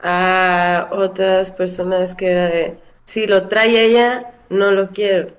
A 0.00 0.88
otras 0.92 1.52
personas 1.52 2.14
que 2.14 2.30
era 2.30 2.48
de, 2.48 2.78
si 3.06 3.26
lo 3.26 3.48
trae 3.48 3.84
ella, 3.84 4.34
no 4.50 4.72
lo 4.72 4.90
quiero. 4.90 5.32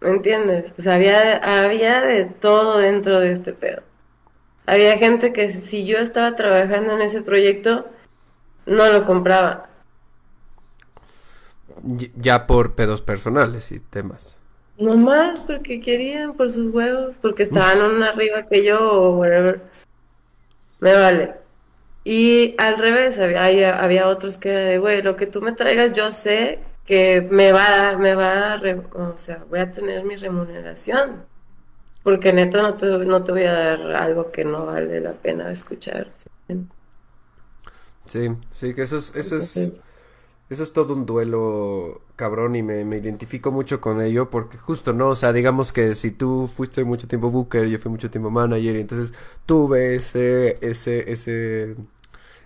¿Me 0.00 0.10
entiendes? 0.10 0.72
O 0.78 0.82
sea, 0.82 0.94
había, 0.94 1.36
había 1.64 2.00
de 2.00 2.24
todo 2.24 2.78
dentro 2.78 3.20
de 3.20 3.32
este 3.32 3.52
pedo. 3.52 3.82
Había 4.66 4.96
gente 4.98 5.32
que 5.32 5.52
si 5.52 5.84
yo 5.84 5.98
estaba 5.98 6.34
trabajando 6.36 6.92
en 6.92 7.02
ese 7.02 7.22
proyecto, 7.22 7.86
no 8.66 8.88
lo 8.88 9.04
compraba. 9.04 9.68
Ya 12.16 12.46
por 12.46 12.74
pedos 12.74 13.02
personales 13.02 13.72
y 13.72 13.80
temas. 13.80 14.40
Nomás 14.82 15.38
porque 15.40 15.80
querían, 15.80 16.34
por 16.36 16.50
sus 16.50 16.72
huevos, 16.74 17.16
porque 17.22 17.44
estaban 17.44 18.02
arriba 18.02 18.46
que 18.48 18.64
yo 18.64 18.78
o 18.80 19.18
whatever. 19.18 19.60
Me 20.80 20.94
vale. 20.94 21.34
Y 22.04 22.54
al 22.58 22.78
revés, 22.78 23.18
había, 23.18 23.80
había, 23.82 24.08
otros 24.08 24.38
que, 24.38 24.78
güey, 24.78 25.02
lo 25.02 25.16
que 25.16 25.26
tú 25.26 25.40
me 25.42 25.52
traigas, 25.52 25.92
yo 25.92 26.12
sé 26.12 26.58
que 26.84 27.26
me 27.30 27.52
va 27.52 27.66
a 27.66 27.76
dar, 27.76 27.98
me 27.98 28.14
va 28.14 28.54
a, 28.54 28.56
re- 28.56 28.82
o 28.94 29.16
sea, 29.18 29.38
voy 29.48 29.60
a 29.60 29.70
tener 29.70 30.04
mi 30.04 30.16
remuneración. 30.16 31.26
Porque 32.02 32.32
neta 32.32 32.62
no 32.62 32.76
te, 32.76 32.86
no 32.86 33.24
te 33.24 33.32
voy 33.32 33.44
a 33.44 33.52
dar 33.52 33.80
algo 33.96 34.32
que 34.32 34.44
no 34.44 34.66
vale 34.66 35.00
la 35.00 35.12
pena 35.12 35.52
escuchar. 35.52 36.12
Sí, 38.06 38.28
sí, 38.50 38.74
que 38.74 38.82
eso 38.82 38.98
es, 38.98 39.14
eso 39.14 39.36
es, 39.36 39.54
Entonces, 39.54 39.84
eso 40.50 40.62
es 40.62 40.72
todo 40.72 40.94
un 40.94 41.06
duelo 41.06 42.02
cabrón 42.16 42.56
y 42.56 42.62
me, 42.62 42.84
me 42.84 42.98
identifico 42.98 43.50
mucho 43.50 43.80
con 43.80 44.00
ello 44.02 44.30
porque 44.30 44.58
justo, 44.58 44.92
¿no? 44.92 45.08
O 45.08 45.14
sea, 45.14 45.32
digamos 45.32 45.72
que 45.72 45.94
si 45.94 46.10
tú 46.10 46.48
fuiste 46.54 46.84
mucho 46.84 47.08
tiempo 47.08 47.30
booker, 47.30 47.66
yo 47.68 47.78
fui 47.78 47.90
mucho 47.90 48.10
tiempo 48.10 48.30
manager 48.30 48.76
y 48.76 48.80
entonces 48.80 49.14
tuve 49.46 49.94
ese, 49.94 50.58
ese, 50.60 51.10
ese, 51.10 51.76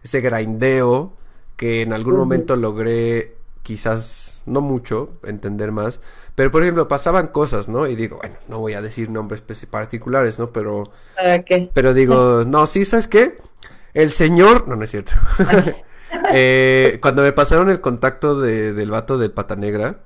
ese 0.02 0.20
grindeo 0.20 1.12
que 1.56 1.82
en 1.82 1.92
algún 1.92 2.16
momento 2.16 2.54
logré 2.54 3.34
quizás, 3.62 4.42
no 4.46 4.60
mucho, 4.60 5.10
entender 5.24 5.72
más, 5.72 6.00
pero 6.36 6.52
por 6.52 6.62
ejemplo 6.62 6.86
pasaban 6.86 7.26
cosas, 7.26 7.68
¿no? 7.68 7.88
Y 7.88 7.96
digo, 7.96 8.18
bueno, 8.18 8.36
no 8.46 8.60
voy 8.60 8.74
a 8.74 8.80
decir 8.80 9.10
nombres 9.10 9.42
particulares, 9.68 10.38
¿no? 10.38 10.52
Pero... 10.52 10.84
¿para 11.16 11.42
qué? 11.42 11.68
Pero 11.74 11.92
digo, 11.92 12.44
no, 12.46 12.66
sí, 12.68 12.84
¿sabes 12.84 13.08
qué? 13.08 13.38
El 13.92 14.10
señor, 14.10 14.68
no, 14.68 14.76
no 14.76 14.84
es 14.84 14.90
cierto. 14.92 15.12
Eh, 16.32 16.98
cuando 17.02 17.22
me 17.22 17.32
pasaron 17.32 17.68
el 17.70 17.80
contacto 17.80 18.40
de, 18.40 18.72
del 18.72 18.90
vato 18.90 19.18
del 19.18 19.32
Pata 19.32 19.56
Negra, 19.56 20.00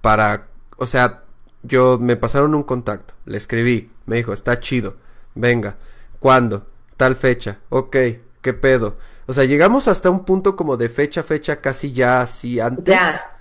para, 0.00 0.48
o 0.76 0.86
sea, 0.86 1.22
yo 1.62 1.98
me 2.00 2.16
pasaron 2.16 2.54
un 2.54 2.62
contacto, 2.62 3.14
le 3.24 3.36
escribí, 3.38 3.90
me 4.06 4.16
dijo, 4.16 4.32
está 4.32 4.60
chido, 4.60 4.96
venga, 5.34 5.76
¿cuándo? 6.20 6.66
Tal 6.96 7.16
fecha, 7.16 7.58
ok, 7.68 7.96
¿qué 8.42 8.52
pedo? 8.54 8.96
O 9.26 9.32
sea, 9.32 9.44
llegamos 9.44 9.88
hasta 9.88 10.10
un 10.10 10.24
punto 10.24 10.56
como 10.56 10.76
de 10.76 10.88
fecha, 10.88 11.22
fecha, 11.22 11.60
casi 11.60 11.92
ya 11.92 12.20
así 12.20 12.60
antes, 12.60 12.94
Ya. 12.94 13.36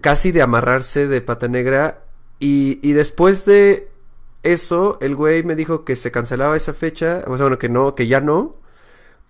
casi 0.00 0.32
de 0.32 0.42
amarrarse 0.42 1.06
de 1.06 1.20
Pata 1.20 1.48
Negra, 1.48 2.04
y, 2.38 2.80
y 2.82 2.92
después 2.92 3.44
de 3.44 3.88
eso, 4.42 4.98
el 5.02 5.14
güey 5.16 5.42
me 5.42 5.54
dijo 5.56 5.84
que 5.84 5.96
se 5.96 6.10
cancelaba 6.10 6.56
esa 6.56 6.72
fecha, 6.74 7.22
o 7.26 7.36
sea, 7.36 7.44
bueno, 7.46 7.58
que 7.58 7.68
no, 7.68 7.94
que 7.94 8.06
ya 8.06 8.20
no, 8.20 8.56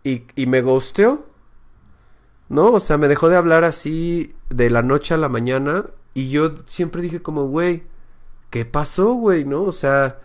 y, 0.05 0.25
y 0.37 0.47
me 0.47 0.63
ghosteó, 0.63 1.27
¿no? 2.51 2.73
O 2.73 2.81
sea, 2.81 2.99
me 2.99 3.09
dejó 3.09 3.31
de 3.31 3.37
hablar 3.39 3.65
así 3.65 4.35
de 4.51 4.71
la 4.71 4.83
noche 4.83 5.15
a 5.15 5.19
la 5.19 5.31
mañana, 5.31 5.87
y 6.15 6.31
yo 6.31 6.55
siempre 6.67 7.03
dije 7.03 7.23
como, 7.23 7.49
güey, 7.49 7.85
¿qué 8.51 8.65
pasó, 8.67 9.15
güey? 9.15 9.45
¿No? 9.47 9.65
O 9.65 9.73
sea, 9.73 10.21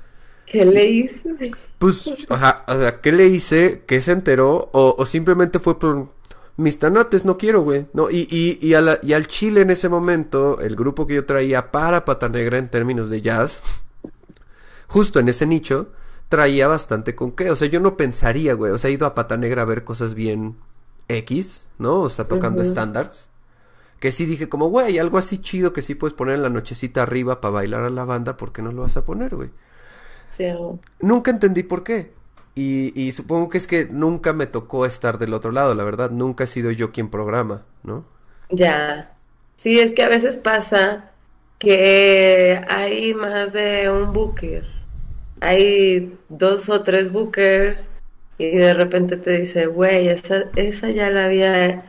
¿Qué 0.45 0.65
le 0.65 0.85
hice? 0.85 1.57
pues, 1.77 2.13
ajá, 2.29 2.63
o 2.67 2.73
sea, 2.79 3.01
¿qué 3.01 3.11
le 3.11 3.27
hice? 3.27 3.83
¿Qué 3.87 4.01
se 4.01 4.11
enteró? 4.11 4.69
O, 4.73 4.95
o 4.97 5.05
simplemente 5.05 5.59
fue 5.59 5.77
por 5.79 6.09
mis 6.57 6.79
tanates, 6.79 7.25
no 7.25 7.37
quiero, 7.37 7.61
güey. 7.61 7.87
No, 7.93 8.09
y, 8.09 8.27
y, 8.31 8.59
y, 8.65 8.73
a 8.75 8.81
la- 8.81 8.99
y 9.03 9.13
al 9.13 9.27
Chile 9.27 9.61
en 9.61 9.71
ese 9.71 9.89
momento, 9.89 10.61
el 10.61 10.75
grupo 10.75 11.07
que 11.07 11.15
yo 11.15 11.25
traía 11.25 11.71
para 11.71 12.05
Pata 12.05 12.29
Negra 12.29 12.57
en 12.57 12.69
términos 12.69 13.09
de 13.09 13.21
jazz, 13.21 13.61
justo 14.87 15.19
en 15.19 15.29
ese 15.29 15.45
nicho, 15.45 15.89
traía 16.29 16.67
bastante 16.67 17.15
con 17.15 17.31
qué. 17.33 17.51
O 17.51 17.55
sea, 17.55 17.67
yo 17.67 17.79
no 17.79 17.97
pensaría, 17.97 18.53
güey. 18.53 18.71
O 18.71 18.77
sea, 18.77 18.89
he 18.89 18.93
ido 18.93 19.05
a 19.07 19.13
Pata 19.15 19.37
Negra 19.37 19.63
a 19.63 19.65
ver 19.65 19.83
cosas 19.83 20.13
bien 20.13 20.55
X, 21.07 21.65
¿no? 21.77 22.01
O 22.01 22.09
sea, 22.09 22.27
tocando 22.27 22.61
estándares. 22.61 23.29
Que 23.99 24.11
sí 24.11 24.25
dije 24.25 24.49
como, 24.49 24.67
güey, 24.67 24.99
algo 24.99 25.17
así 25.17 25.39
chido 25.39 25.73
que 25.73 25.81
sí 25.81 25.95
puedes 25.95 26.13
poner 26.13 26.35
en 26.35 26.43
la 26.43 26.49
nochecita 26.49 27.03
arriba 27.03 27.41
para 27.41 27.53
bailar 27.53 27.83
a 27.83 27.89
la 27.89 28.05
banda, 28.05 28.37
¿por 28.37 28.51
qué 28.51 28.61
no 28.61 28.71
lo 28.71 28.81
vas 28.83 28.97
a 28.97 29.05
poner, 29.05 29.35
güey? 29.35 29.49
Sí. 30.29 30.45
Nunca 30.99 31.31
entendí 31.31 31.63
por 31.63 31.83
qué. 31.83 32.13
Y, 32.55 32.93
y 32.99 33.11
supongo 33.11 33.49
que 33.49 33.57
es 33.57 33.67
que 33.67 33.85
nunca 33.85 34.33
me 34.33 34.47
tocó 34.47 34.85
estar 34.85 35.17
del 35.17 35.33
otro 35.33 35.51
lado, 35.51 35.75
la 35.75 35.83
verdad. 35.83 36.11
Nunca 36.11 36.45
he 36.45 36.47
sido 36.47 36.71
yo 36.71 36.91
quien 36.91 37.09
programa, 37.09 37.65
¿no? 37.83 38.05
Ya. 38.49 39.15
Sí, 39.55 39.79
es 39.79 39.93
que 39.93 40.03
a 40.03 40.09
veces 40.09 40.37
pasa 40.37 41.11
que 41.59 42.63
hay 42.69 43.13
más 43.13 43.53
de 43.53 43.89
un 43.89 44.13
booker. 44.13 44.65
Hay 45.41 46.17
dos 46.29 46.69
o 46.69 46.81
tres 46.83 47.11
bookers 47.11 47.89
y 48.37 48.51
de 48.51 48.73
repente 48.73 49.17
te 49.17 49.31
dice, 49.31 49.67
güey, 49.67 50.09
esa, 50.09 50.45
esa 50.55 50.89
ya 50.89 51.09
la 51.09 51.25
había 51.25 51.85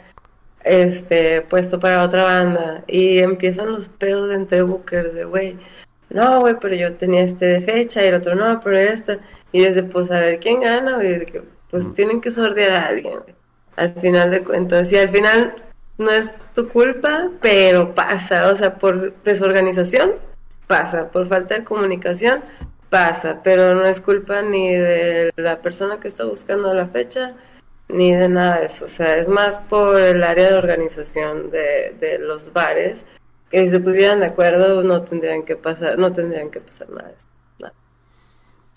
este, 0.64 1.42
puesto 1.42 1.80
para 1.80 2.04
otra 2.04 2.24
banda. 2.24 2.84
Y 2.86 3.18
empiezan 3.18 3.72
los 3.72 3.88
pedos 3.88 4.32
entre 4.32 4.62
bookers 4.62 5.14
de, 5.14 5.24
güey, 5.24 5.58
no, 6.10 6.40
güey, 6.40 6.56
pero 6.60 6.74
yo 6.76 6.94
tenía 6.94 7.22
este 7.22 7.46
de 7.46 7.60
fecha 7.60 8.04
y 8.04 8.08
el 8.08 8.14
otro 8.14 8.34
no, 8.34 8.60
pero 8.60 8.78
esta. 8.78 9.18
Y 9.52 9.62
desde, 9.62 9.82
pues, 9.82 10.10
a 10.10 10.20
ver 10.20 10.38
quién 10.40 10.60
gana, 10.60 10.96
güey, 10.96 11.26
que, 11.26 11.42
pues 11.70 11.92
tienen 11.94 12.20
que 12.20 12.30
sortear 12.30 12.72
a 12.74 12.86
alguien. 12.88 13.20
Al 13.76 13.94
final 13.94 14.30
de 14.30 14.42
cuentas, 14.42 14.90
y 14.92 14.96
al 14.96 15.08
final 15.08 15.54
no 15.98 16.10
es 16.10 16.30
tu 16.54 16.68
culpa, 16.68 17.30
pero 17.40 17.94
pasa, 17.94 18.50
o 18.50 18.56
sea, 18.56 18.76
por 18.76 19.14
desorganización, 19.22 20.12
pasa, 20.66 21.10
por 21.10 21.26
falta 21.28 21.56
de 21.56 21.64
comunicación, 21.64 22.42
pasa, 22.90 23.40
pero 23.42 23.74
no 23.74 23.84
es 23.84 24.00
culpa 24.00 24.42
ni 24.42 24.74
de 24.74 25.32
la 25.36 25.60
persona 25.60 25.98
que 26.00 26.08
está 26.08 26.24
buscando 26.24 26.72
la 26.74 26.86
fecha, 26.86 27.34
ni 27.88 28.14
de 28.14 28.28
nada 28.28 28.60
de 28.60 28.66
eso, 28.66 28.86
o 28.86 28.88
sea, 28.88 29.16
es 29.16 29.28
más 29.28 29.60
por 29.60 29.98
el 29.98 30.22
área 30.24 30.50
de 30.50 30.54
organización 30.58 31.50
de, 31.50 31.96
de 32.00 32.18
los 32.18 32.52
bares, 32.52 33.04
que 33.50 33.64
si 33.64 33.70
se 33.70 33.80
pusieran 33.80 34.20
de 34.20 34.26
acuerdo 34.26 34.82
no 34.82 35.02
tendrían 35.02 35.44
que 35.44 35.56
pasar, 35.56 35.98
no 35.98 36.12
tendrían 36.12 36.50
que 36.50 36.60
pasar 36.60 36.88
nada 36.90 37.08
de 37.08 37.14
eso, 37.14 37.26
nada. 37.60 37.74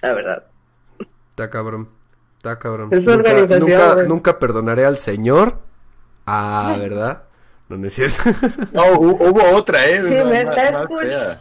la 0.01 0.13
verdad. 0.13 0.43
Está 1.31 1.49
cabrón. 1.49 1.89
Está 2.37 2.59
cabrón. 2.59 2.89
Es 2.93 3.05
Nunca, 3.05 3.17
organización, 3.31 4.07
nunca, 4.07 4.39
perdonaré 4.39 4.85
al 4.85 4.97
señor. 4.97 5.57
Ah, 6.25 6.75
¿verdad? 6.79 7.23
No, 7.67 7.77
no 7.77 7.87
es 7.87 7.93
cierto. 7.93 8.17
No, 8.73 8.83
hu- 8.93 9.17
hubo 9.29 9.57
otra, 9.57 9.85
¿eh? 9.85 10.01
Sí, 10.07 10.23
me 10.23 10.41
está 10.41 10.69
escuchando. 10.69 11.39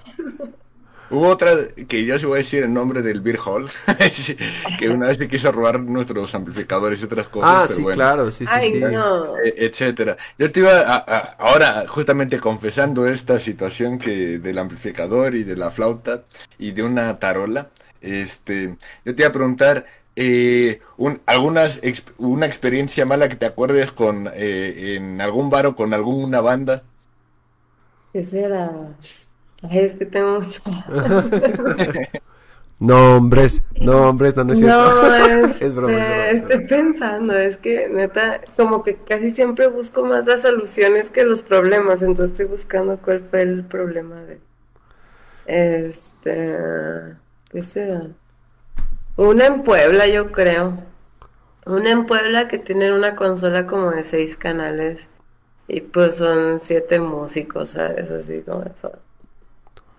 Hubo 1.10 1.28
otra 1.28 1.52
que 1.88 2.04
yo 2.04 2.18
sí 2.18 2.26
voy 2.26 2.36
a 2.36 2.38
decir 2.38 2.62
el 2.64 2.72
nombre 2.72 3.02
del 3.02 3.20
Beer 3.20 3.38
Hall, 3.44 3.68
que 4.78 4.88
una 4.90 5.06
vez 5.08 5.16
se 5.18 5.28
quiso 5.28 5.50
robar 5.52 5.80
nuestros 5.80 6.34
amplificadores 6.34 7.00
y 7.00 7.04
otras 7.04 7.28
cosas, 7.28 7.50
Ah, 7.50 7.64
pero 7.66 7.74
sí, 7.76 7.82
bueno, 7.82 7.96
claro, 7.96 8.30
sí, 8.30 8.46
sí, 8.46 8.52
Ay, 8.52 8.70
sí. 8.72 8.80
no. 8.80 9.36
e- 9.38 9.54
etcétera. 9.66 10.16
Yo 10.38 10.52
te 10.52 10.60
iba 10.60 10.80
a, 10.80 10.96
a- 10.96 11.36
ahora 11.38 11.86
justamente 11.88 12.38
confesando 12.40 13.06
esta 13.06 13.40
situación 13.40 13.98
que 13.98 14.38
del 14.38 14.58
amplificador 14.58 15.34
y 15.34 15.44
de 15.44 15.56
la 15.56 15.70
flauta 15.70 16.24
y 16.58 16.72
de 16.72 16.82
una 16.82 17.18
tarola, 17.18 17.70
este, 18.00 18.76
yo 19.04 19.14
te 19.14 19.22
iba 19.22 19.28
a 19.28 19.32
preguntar 19.32 19.86
eh, 20.16 20.80
un, 20.96 21.20
algunas 21.26 21.78
ex- 21.82 22.04
una 22.18 22.46
experiencia 22.46 23.06
mala 23.06 23.28
que 23.28 23.36
te 23.36 23.46
acuerdes 23.46 23.92
con 23.92 24.28
eh, 24.34 24.96
en 24.96 25.20
algún 25.20 25.48
bar 25.50 25.66
o 25.66 25.76
con 25.76 25.94
alguna 25.94 26.40
banda. 26.40 26.82
¿Qué 28.12 28.24
será? 28.24 28.98
Es 29.62 29.96
que 29.96 30.06
tengo 30.06 30.40
mucho. 30.40 30.62
Nombres, 32.80 33.64
nombres, 33.74 34.36
no, 34.36 34.44
no 34.44 34.52
es 34.52 34.60
cierto. 34.60 34.76
No, 34.76 35.14
es, 35.50 35.60
Es 35.60 35.74
broma, 35.74 35.92
es 35.98 35.98
broma, 35.98 36.28
es 36.28 36.42
estoy 36.42 36.66
pensando, 36.66 37.36
es 37.36 37.56
que 37.56 37.88
neta, 37.88 38.40
como 38.56 38.84
que 38.84 38.94
casi 38.96 39.32
siempre 39.32 39.66
busco 39.66 40.04
más 40.04 40.24
las 40.26 40.42
soluciones 40.42 41.10
que 41.10 41.24
los 41.24 41.42
problemas, 41.42 42.02
entonces 42.02 42.30
estoy 42.30 42.46
buscando 42.46 42.98
cuál 42.98 43.24
fue 43.30 43.42
el 43.42 43.64
problema 43.64 44.22
de, 44.22 44.40
este, 45.46 46.56
¿qué 47.50 47.62
será? 47.62 48.06
Una 49.16 49.46
en 49.46 49.64
Puebla, 49.64 50.06
yo 50.06 50.30
creo. 50.30 50.78
Una 51.66 51.90
en 51.90 52.06
Puebla 52.06 52.48
que 52.48 52.58
tienen 52.58 52.92
una 52.92 53.16
consola 53.16 53.66
como 53.66 53.90
de 53.90 54.04
seis 54.04 54.36
canales 54.36 55.08
y 55.66 55.80
pues 55.80 56.16
son 56.16 56.60
siete 56.60 57.00
músicos, 57.00 57.70
¿sabes? 57.70 58.10
Así 58.10 58.42
como 58.42 58.60
de 58.60 58.72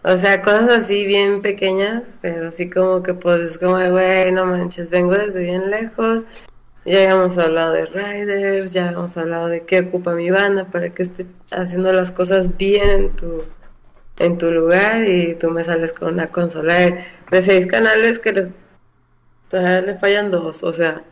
O 0.04 0.16
sea, 0.18 0.41
cosas 0.41 0.70
así 0.70 1.06
bien 1.06 1.41
pequeñas, 1.41 2.04
pero 2.22 2.50
así 2.50 2.70
como 2.70 3.04
que 3.04 3.14
pues 3.14 3.41
es 3.41 3.58
como 3.58 3.76
güey, 3.91 4.32
no 4.32 4.45
manches, 4.45 4.89
vengo 4.89 5.14
desde 5.14 5.43
bien 5.43 5.70
lejos. 5.70 6.24
Ya 6.86 7.04
habíamos 7.04 7.38
hablado 7.38 7.74
de 7.74 7.86
riders, 7.86 8.72
ya 8.72 8.88
habíamos 8.88 9.18
hablado 9.18 9.47
de 9.47 9.66
qué 9.66 9.82
ocupa 9.82 10.14
mi 10.14 10.32
banda 10.32 10.66
para 10.66 10.89
que 10.91 11.04
esté 11.04 11.26
haciendo 11.52 11.91
las 11.91 12.12
cosas 12.12 12.58
bien 12.58 12.89
en 12.89 13.16
tu, 13.16 13.43
en 14.20 14.38
tu 14.38 14.52
lugar 14.52 15.04
y 15.04 15.36
tú 15.36 15.52
me 15.52 15.64
sales 15.66 15.91
con 15.91 16.14
una 16.14 16.28
consola 16.28 16.76
de, 16.76 17.41
seis 17.41 17.68
canales 17.68 18.20
que 18.20 18.50
todavía 19.50 19.82
le 19.82 19.97
fallan 19.97 20.32
dos, 20.32 20.64
o 20.64 20.72
sea, 20.72 21.04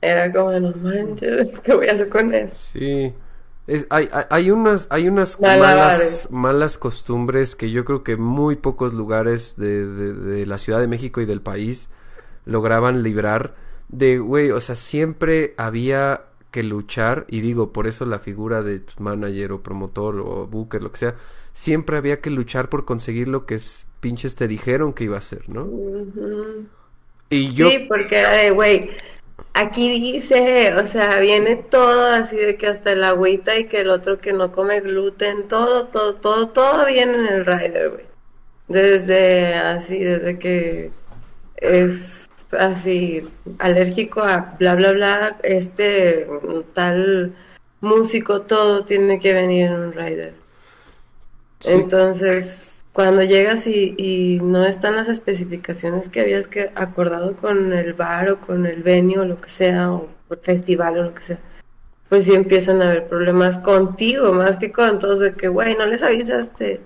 era 0.00 0.32
como, 0.32 0.52
no 0.58 0.74
manches, 0.76 1.48
¿qué 1.62 1.74
voy 1.74 1.88
a 1.88 1.92
hacer 1.92 2.08
con 2.08 2.34
eso? 2.34 2.54
Sí. 2.54 3.14
Es, 3.68 3.86
hay, 3.90 4.08
hay, 4.12 4.24
hay 4.30 4.50
unas, 4.50 4.88
hay 4.90 5.08
unas 5.08 5.40
malas, 5.40 6.28
malas 6.32 6.78
costumbres 6.78 7.54
que 7.54 7.70
yo 7.70 7.84
creo 7.84 8.02
que 8.02 8.16
muy 8.16 8.56
pocos 8.56 8.94
lugares 8.94 9.54
de, 9.56 9.86
de, 9.86 10.12
de 10.14 10.46
la 10.46 10.58
Ciudad 10.58 10.80
de 10.80 10.88
México 10.88 11.20
y 11.20 11.26
del 11.26 11.40
país 11.40 11.88
lograban 12.44 13.02
librar 13.02 13.54
de, 13.88 14.18
güey, 14.18 14.50
o 14.50 14.60
sea, 14.60 14.74
siempre 14.74 15.54
había 15.56 16.24
que 16.50 16.62
luchar, 16.62 17.26
y 17.28 17.40
digo, 17.40 17.72
por 17.72 17.86
eso 17.86 18.06
la 18.06 18.18
figura 18.18 18.62
de 18.62 18.82
manager 18.98 19.52
o 19.52 19.62
promotor 19.62 20.16
o 20.16 20.46
booker, 20.46 20.82
lo 20.82 20.90
que 20.90 20.98
sea, 20.98 21.14
siempre 21.52 21.96
había 21.96 22.20
que 22.20 22.30
luchar 22.30 22.68
por 22.68 22.84
conseguir 22.84 23.28
lo 23.28 23.44
que 23.44 23.56
es, 23.56 23.86
pinches 24.00 24.34
te 24.34 24.48
dijeron 24.48 24.92
que 24.92 25.04
iba 25.04 25.18
a 25.18 25.22
ser, 25.22 25.48
¿no? 25.48 25.68
Y 27.30 27.52
yo, 27.52 27.70
Sí, 27.70 27.84
porque 27.86 28.50
güey, 28.50 28.90
aquí 29.58 30.00
dice, 30.00 30.74
o 30.74 30.86
sea, 30.86 31.18
viene 31.18 31.56
todo 31.56 32.12
así 32.12 32.36
de 32.36 32.56
que 32.56 32.68
hasta 32.68 32.92
el 32.92 33.02
agüita 33.02 33.56
y 33.56 33.64
que 33.64 33.80
el 33.80 33.90
otro 33.90 34.20
que 34.20 34.32
no 34.32 34.52
come 34.52 34.80
gluten, 34.80 35.48
todo, 35.48 35.86
todo, 35.88 36.14
todo, 36.14 36.48
todo 36.48 36.86
viene 36.86 37.14
en 37.14 37.26
el 37.26 37.46
rider, 37.46 37.90
güey. 37.90 38.04
Desde 38.68 39.54
así, 39.54 39.98
desde 39.98 40.38
que 40.38 40.90
es 41.56 42.28
así 42.52 43.22
alérgico 43.58 44.22
a 44.22 44.54
bla, 44.58 44.74
bla, 44.76 44.92
bla, 44.92 45.36
este 45.42 46.28
tal 46.74 47.34
músico, 47.80 48.42
todo 48.42 48.84
tiene 48.84 49.18
que 49.18 49.32
venir 49.32 49.66
en 49.66 49.72
un 49.72 49.92
rider. 49.92 50.34
Sí. 51.60 51.72
Entonces, 51.72 52.77
cuando 52.98 53.22
llegas 53.22 53.68
y, 53.68 53.94
y 53.96 54.40
no 54.42 54.66
están 54.66 54.96
las 54.96 55.08
especificaciones 55.08 56.08
que 56.08 56.20
habías 56.20 56.48
que 56.48 56.72
acordado 56.74 57.36
con 57.36 57.72
el 57.72 57.92
bar 57.92 58.28
o 58.28 58.40
con 58.40 58.66
el 58.66 58.82
venue 58.82 59.20
o 59.20 59.24
lo 59.24 59.40
que 59.40 59.50
sea, 59.50 59.92
o 59.92 60.08
el 60.28 60.38
festival 60.38 60.98
o 60.98 61.02
lo 61.04 61.14
que 61.14 61.22
sea, 61.22 61.38
pues 62.08 62.24
sí 62.24 62.34
empiezan 62.34 62.82
a 62.82 62.90
haber 62.90 63.06
problemas 63.06 63.58
contigo, 63.58 64.32
más 64.32 64.56
que 64.56 64.72
con 64.72 64.98
todos, 64.98 65.20
de 65.20 65.32
que, 65.34 65.46
güey, 65.46 65.76
no 65.76 65.86
les 65.86 66.02
avisaste, 66.02 66.80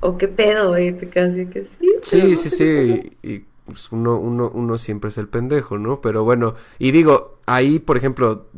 o 0.00 0.18
qué 0.18 0.28
pedo, 0.28 0.68
güey, 0.68 0.94
te 0.94 1.08
quedas 1.08 1.30
así 1.30 1.46
que 1.46 1.64
sí. 1.64 1.88
Sí, 2.02 2.36
sí, 2.36 2.50
sí, 2.50 3.16
y, 3.22 3.32
y, 3.32 3.44
pues, 3.64 3.90
uno, 3.92 4.18
uno, 4.18 4.50
uno 4.52 4.76
siempre 4.76 5.08
es 5.08 5.16
el 5.16 5.28
pendejo, 5.28 5.78
¿no? 5.78 6.02
Pero 6.02 6.22
bueno, 6.22 6.54
y 6.78 6.90
digo, 6.90 7.38
ahí, 7.46 7.78
por 7.78 7.96
ejemplo, 7.96 8.48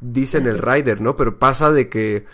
dicen 0.00 0.46
el 0.46 0.60
rider, 0.60 0.98
¿no? 1.02 1.14
Pero 1.14 1.38
pasa 1.38 1.70
de 1.70 1.90
que, 1.90 2.24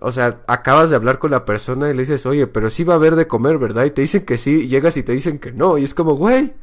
o 0.00 0.12
sea, 0.12 0.42
acabas 0.46 0.90
de 0.90 0.96
hablar 0.96 1.18
con 1.18 1.30
la 1.30 1.44
persona 1.44 1.90
y 1.90 1.94
le 1.94 2.02
dices, 2.02 2.26
oye, 2.26 2.46
pero 2.46 2.70
sí 2.70 2.84
va 2.84 2.94
a 2.94 2.96
haber 2.96 3.16
de 3.16 3.26
comer, 3.26 3.58
¿verdad? 3.58 3.84
Y 3.84 3.90
te 3.90 4.02
dicen 4.02 4.24
que 4.24 4.38
sí, 4.38 4.64
y 4.64 4.68
llegas 4.68 4.96
y 4.96 5.02
te 5.02 5.12
dicen 5.12 5.38
que 5.38 5.52
no, 5.52 5.78
y 5.78 5.84
es 5.84 5.94
como, 5.94 6.14
güey, 6.14 6.54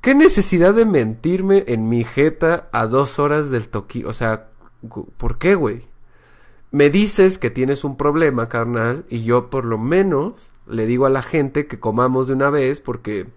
¿qué 0.00 0.14
necesidad 0.14 0.74
de 0.74 0.86
mentirme 0.86 1.64
en 1.68 1.88
mi 1.88 2.04
jeta 2.04 2.68
a 2.72 2.86
dos 2.86 3.18
horas 3.18 3.50
del 3.50 3.68
toqui? 3.68 4.04
O 4.04 4.12
sea, 4.12 4.48
¿por 5.16 5.38
qué, 5.38 5.54
güey? 5.54 5.88
me 6.70 6.90
dices 6.90 7.38
que 7.38 7.50
tienes 7.50 7.84
un 7.84 7.96
problema, 7.96 8.48
carnal, 8.48 9.04
y 9.08 9.24
yo 9.24 9.50
por 9.50 9.64
lo 9.64 9.78
menos 9.78 10.52
le 10.66 10.86
digo 10.86 11.06
a 11.06 11.10
la 11.10 11.22
gente 11.22 11.66
que 11.66 11.80
comamos 11.80 12.26
de 12.26 12.34
una 12.34 12.50
vez 12.50 12.80
porque 12.80 13.28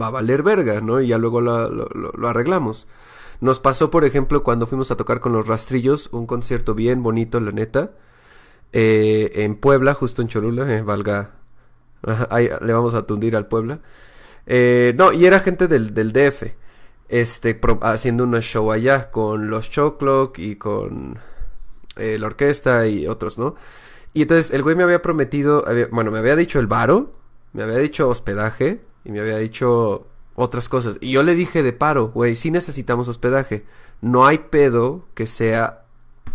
va 0.00 0.08
a 0.08 0.10
valer 0.10 0.42
verga, 0.42 0.80
¿no? 0.80 1.00
Y 1.00 1.08
ya 1.08 1.18
luego 1.18 1.40
lo 1.40 2.28
arreglamos. 2.28 2.86
Nos 3.40 3.60
pasó, 3.60 3.90
por 3.90 4.04
ejemplo, 4.04 4.42
cuando 4.42 4.66
fuimos 4.66 4.90
a 4.90 4.96
tocar 4.96 5.20
con 5.20 5.32
los 5.32 5.46
rastrillos, 5.48 6.10
un 6.12 6.26
concierto 6.26 6.74
bien 6.74 7.02
bonito, 7.02 7.40
la 7.40 7.52
neta, 7.52 7.92
eh, 8.72 9.32
en 9.36 9.56
Puebla, 9.56 9.94
justo 9.94 10.22
en 10.22 10.28
Cholula, 10.28 10.72
eh, 10.72 10.82
valga, 10.82 11.32
ahí 12.30 12.48
le 12.60 12.72
vamos 12.72 12.94
a 12.94 13.06
tundir 13.06 13.36
al 13.36 13.46
Puebla. 13.46 13.80
Eh, 14.46 14.94
no, 14.96 15.12
y 15.12 15.26
era 15.26 15.40
gente 15.40 15.68
del, 15.68 15.92
DF, 16.12 16.54
este, 17.08 17.60
haciendo 17.82 18.24
un 18.24 18.34
show 18.40 18.72
allá 18.72 19.10
con 19.10 19.50
los 19.50 19.70
Choclock 19.70 20.38
y 20.38 20.56
con 20.56 21.18
eh, 21.96 22.18
la 22.18 22.26
orquesta 22.26 22.86
y 22.86 23.06
otros, 23.06 23.38
¿no? 23.38 23.56
Y 24.12 24.22
entonces 24.22 24.50
el 24.50 24.62
güey 24.62 24.74
me 24.74 24.82
había 24.82 25.02
prometido, 25.02 25.64
bueno, 25.92 26.10
me 26.10 26.18
había 26.18 26.34
dicho 26.34 26.58
el 26.58 26.66
varo, 26.66 27.12
me 27.52 27.62
había 27.62 27.78
dicho 27.78 28.08
hospedaje 28.08 28.80
y 29.04 29.12
me 29.12 29.20
había 29.20 29.38
dicho 29.38 30.06
otras 30.34 30.68
cosas. 30.68 30.98
Y 31.00 31.12
yo 31.12 31.22
le 31.22 31.34
dije 31.34 31.62
de 31.62 31.72
paro, 31.72 32.08
güey, 32.08 32.34
sí 32.36 32.50
necesitamos 32.50 33.08
hospedaje. 33.08 33.64
No 34.00 34.26
hay 34.26 34.38
pedo 34.38 35.04
que 35.14 35.26
sea 35.26 35.84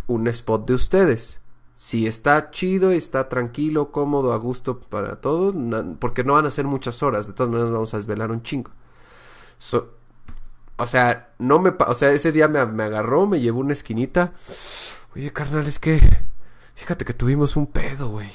un 0.07 0.27
spot 0.27 0.67
de 0.67 0.73
ustedes. 0.73 1.39
Si 1.75 2.07
está 2.07 2.51
chido, 2.51 2.91
está 2.91 3.27
tranquilo, 3.29 3.91
cómodo, 3.91 4.33
a 4.33 4.37
gusto 4.37 4.79
para 4.79 5.17
todos, 5.21 5.53
porque 5.99 6.23
no 6.23 6.33
van 6.33 6.45
a 6.45 6.51
ser 6.51 6.65
muchas 6.65 7.03
horas, 7.03 7.27
de 7.27 7.33
todas 7.33 7.51
maneras 7.51 7.71
vamos 7.73 7.93
a 7.93 7.97
desvelar 7.97 8.31
un 8.31 8.43
chingo. 8.43 8.71
So- 9.57 9.91
o 10.77 10.87
sea, 10.87 11.33
no 11.39 11.59
me, 11.59 11.71
o 11.87 11.95
sea, 11.95 12.11
ese 12.13 12.31
día 12.31 12.47
me, 12.49 12.65
me 12.67 12.83
agarró, 12.83 13.27
me 13.27 13.41
llevó 13.41 13.61
una 13.61 13.73
esquinita. 13.73 14.33
Oye, 15.15 15.31
carnal, 15.33 15.67
es 15.67 15.79
que 15.79 15.99
fíjate 16.75 17.05
que 17.05 17.13
tuvimos 17.13 17.55
un 17.57 17.71
pedo, 17.71 18.09
güey. 18.09 18.29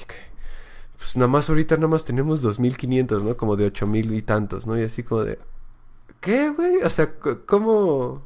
pues 0.97 1.17
nada 1.17 1.27
más 1.27 1.49
ahorita 1.49 1.75
nada 1.77 1.87
más 1.89 2.05
tenemos 2.05 2.41
2500, 2.41 3.23
¿no? 3.23 3.37
Como 3.37 3.55
de 3.55 3.65
8000 3.67 4.13
y 4.13 4.21
tantos, 4.21 4.67
¿no? 4.67 4.77
Y 4.79 4.83
así 4.83 5.03
como 5.03 5.23
de 5.23 5.39
¿Qué, 6.21 6.49
güey? 6.49 6.77
O 6.83 6.89
sea, 6.89 7.13
¿cómo 7.47 8.23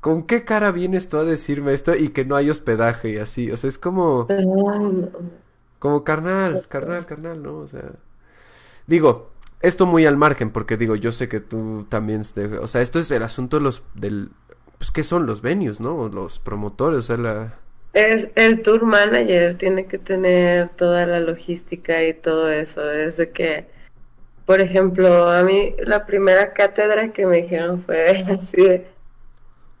con 0.00 0.24
qué 0.24 0.44
cara 0.44 0.72
vienes 0.72 1.08
tú 1.08 1.18
a 1.18 1.24
decirme 1.24 1.72
esto 1.72 1.94
y 1.94 2.10
que 2.10 2.24
no 2.24 2.36
hay 2.36 2.50
hospedaje 2.50 3.10
y 3.10 3.16
así? 3.18 3.50
O 3.50 3.56
sea, 3.56 3.68
es 3.68 3.78
como 3.78 4.26
como 5.80 6.04
carnal, 6.04 6.66
carnal, 6.68 7.06
carnal, 7.06 7.42
¿no? 7.42 7.58
O 7.58 7.66
sea, 7.66 7.92
digo, 8.86 9.30
esto 9.62 9.86
muy 9.86 10.06
al 10.06 10.16
margen, 10.16 10.50
porque 10.50 10.76
digo, 10.76 10.94
yo 10.94 11.10
sé 11.10 11.28
que 11.28 11.40
tú 11.40 11.86
también, 11.88 12.22
o 12.60 12.66
sea, 12.66 12.82
esto 12.82 12.98
es 12.98 13.10
el 13.10 13.22
asunto 13.22 13.56
de 13.56 13.62
los, 13.62 13.82
del, 13.94 14.30
pues, 14.78 14.90
¿qué 14.90 15.02
son 15.02 15.26
los 15.26 15.42
venues, 15.42 15.80
no? 15.80 16.08
Los 16.08 16.38
promotores, 16.38 16.98
o 16.98 17.02
sea, 17.02 17.16
la, 17.16 17.54
Es 17.94 18.28
el 18.36 18.62
tour 18.62 18.84
manager, 18.84 19.56
tiene 19.56 19.86
que 19.86 19.98
tener 19.98 20.68
toda 20.76 21.06
la 21.06 21.20
logística 21.20 22.04
y 22.04 22.14
todo 22.14 22.50
eso. 22.50 22.82
Desde 22.82 23.30
que, 23.30 23.66
por 24.46 24.60
ejemplo, 24.60 25.30
a 25.30 25.42
mí 25.44 25.74
la 25.78 26.06
primera 26.06 26.52
cátedra 26.52 27.12
que 27.12 27.26
me 27.26 27.38
dijeron 27.42 27.82
fue 27.84 28.24
así 28.38 28.56
de, 28.58 28.86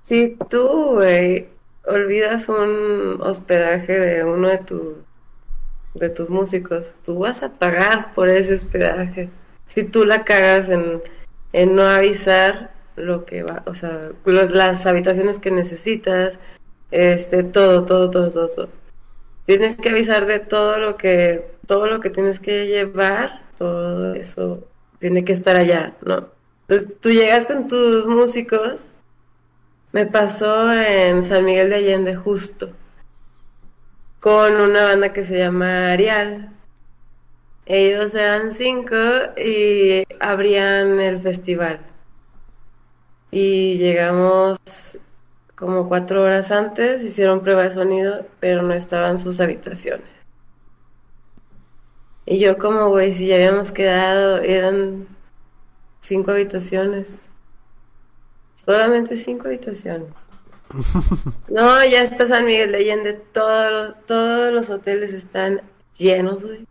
si 0.00 0.36
tú, 0.48 0.94
güey, 0.94 1.48
olvidas 1.86 2.48
un 2.48 3.18
hospedaje 3.20 3.98
de 3.98 4.24
uno 4.24 4.48
de 4.48 4.58
tus, 4.58 4.96
de 5.94 6.08
tus 6.08 6.30
músicos, 6.30 6.92
tú 7.04 7.18
vas 7.18 7.42
a 7.42 7.50
pagar 7.50 8.14
por 8.14 8.28
ese 8.28 8.54
hospedaje. 8.54 9.28
Si 9.66 9.84
tú 9.84 10.04
la 10.04 10.24
cagas 10.24 10.68
en, 10.68 11.02
en 11.52 11.76
no 11.76 11.82
avisar 11.82 12.72
lo 12.96 13.24
que 13.24 13.42
va, 13.42 13.62
o 13.66 13.74
sea, 13.74 14.10
las 14.24 14.86
habitaciones 14.86 15.38
que 15.38 15.50
necesitas, 15.50 16.38
este, 16.90 17.42
todo, 17.44 17.84
todo, 17.84 18.10
todo, 18.10 18.30
todo, 18.30 18.48
todo. 18.48 18.68
Tienes 19.44 19.76
que 19.76 19.90
avisar 19.90 20.26
de 20.26 20.40
todo 20.40 20.78
lo 20.78 20.96
que, 20.96 21.50
todo 21.66 21.86
lo 21.86 22.00
que 22.00 22.10
tienes 22.10 22.40
que 22.40 22.66
llevar, 22.66 23.42
todo 23.56 24.14
eso 24.14 24.66
tiene 24.98 25.24
que 25.24 25.32
estar 25.32 25.56
allá, 25.56 25.94
¿no? 26.04 26.28
Entonces 26.68 26.88
tú 27.00 27.10
llegas 27.10 27.46
con 27.46 27.66
tus 27.66 28.06
músicos. 28.06 28.92
Me 29.92 30.06
pasó 30.06 30.72
en 30.72 31.22
San 31.24 31.44
Miguel 31.44 31.70
de 31.70 31.76
Allende 31.76 32.14
justo, 32.14 32.70
con 34.20 34.54
una 34.54 34.84
banda 34.84 35.12
que 35.12 35.24
se 35.24 35.38
llama 35.38 35.92
Arial. 35.92 36.50
Ellos 37.66 38.14
eran 38.14 38.52
cinco 38.52 38.94
y 39.36 40.04
abrían 40.20 41.00
el 41.00 41.18
festival. 41.20 41.80
Y 43.32 43.78
llegamos 43.78 44.58
como 45.56 45.88
cuatro 45.88 46.22
horas 46.22 46.52
antes, 46.52 47.02
hicieron 47.02 47.42
prueba 47.42 47.64
de 47.64 47.70
sonido, 47.70 48.26
pero 48.38 48.62
no 48.62 48.72
estaban 48.74 49.18
sus 49.18 49.40
habitaciones. 49.40 50.08
Y 52.26 52.38
yo 52.38 52.58
como, 52.58 52.90
güey, 52.90 53.12
si 53.12 53.26
ya 53.26 53.36
habíamos 53.36 53.72
quedado, 53.72 54.38
eran 54.38 55.08
cinco 55.98 56.30
habitaciones. 56.30 57.29
Solamente 58.64 59.16
cinco 59.16 59.48
habitaciones. 59.48 60.08
No, 61.48 61.84
ya 61.84 62.02
está 62.02 62.28
San 62.28 62.46
Miguel 62.46 62.72
de 62.72 62.78
Allende, 62.78 63.20
todos 63.32 63.72
los, 63.72 64.06
todos 64.06 64.52
los 64.52 64.70
hoteles 64.70 65.12
están 65.12 65.62
llenos, 65.96 66.44
güey. 66.44 66.64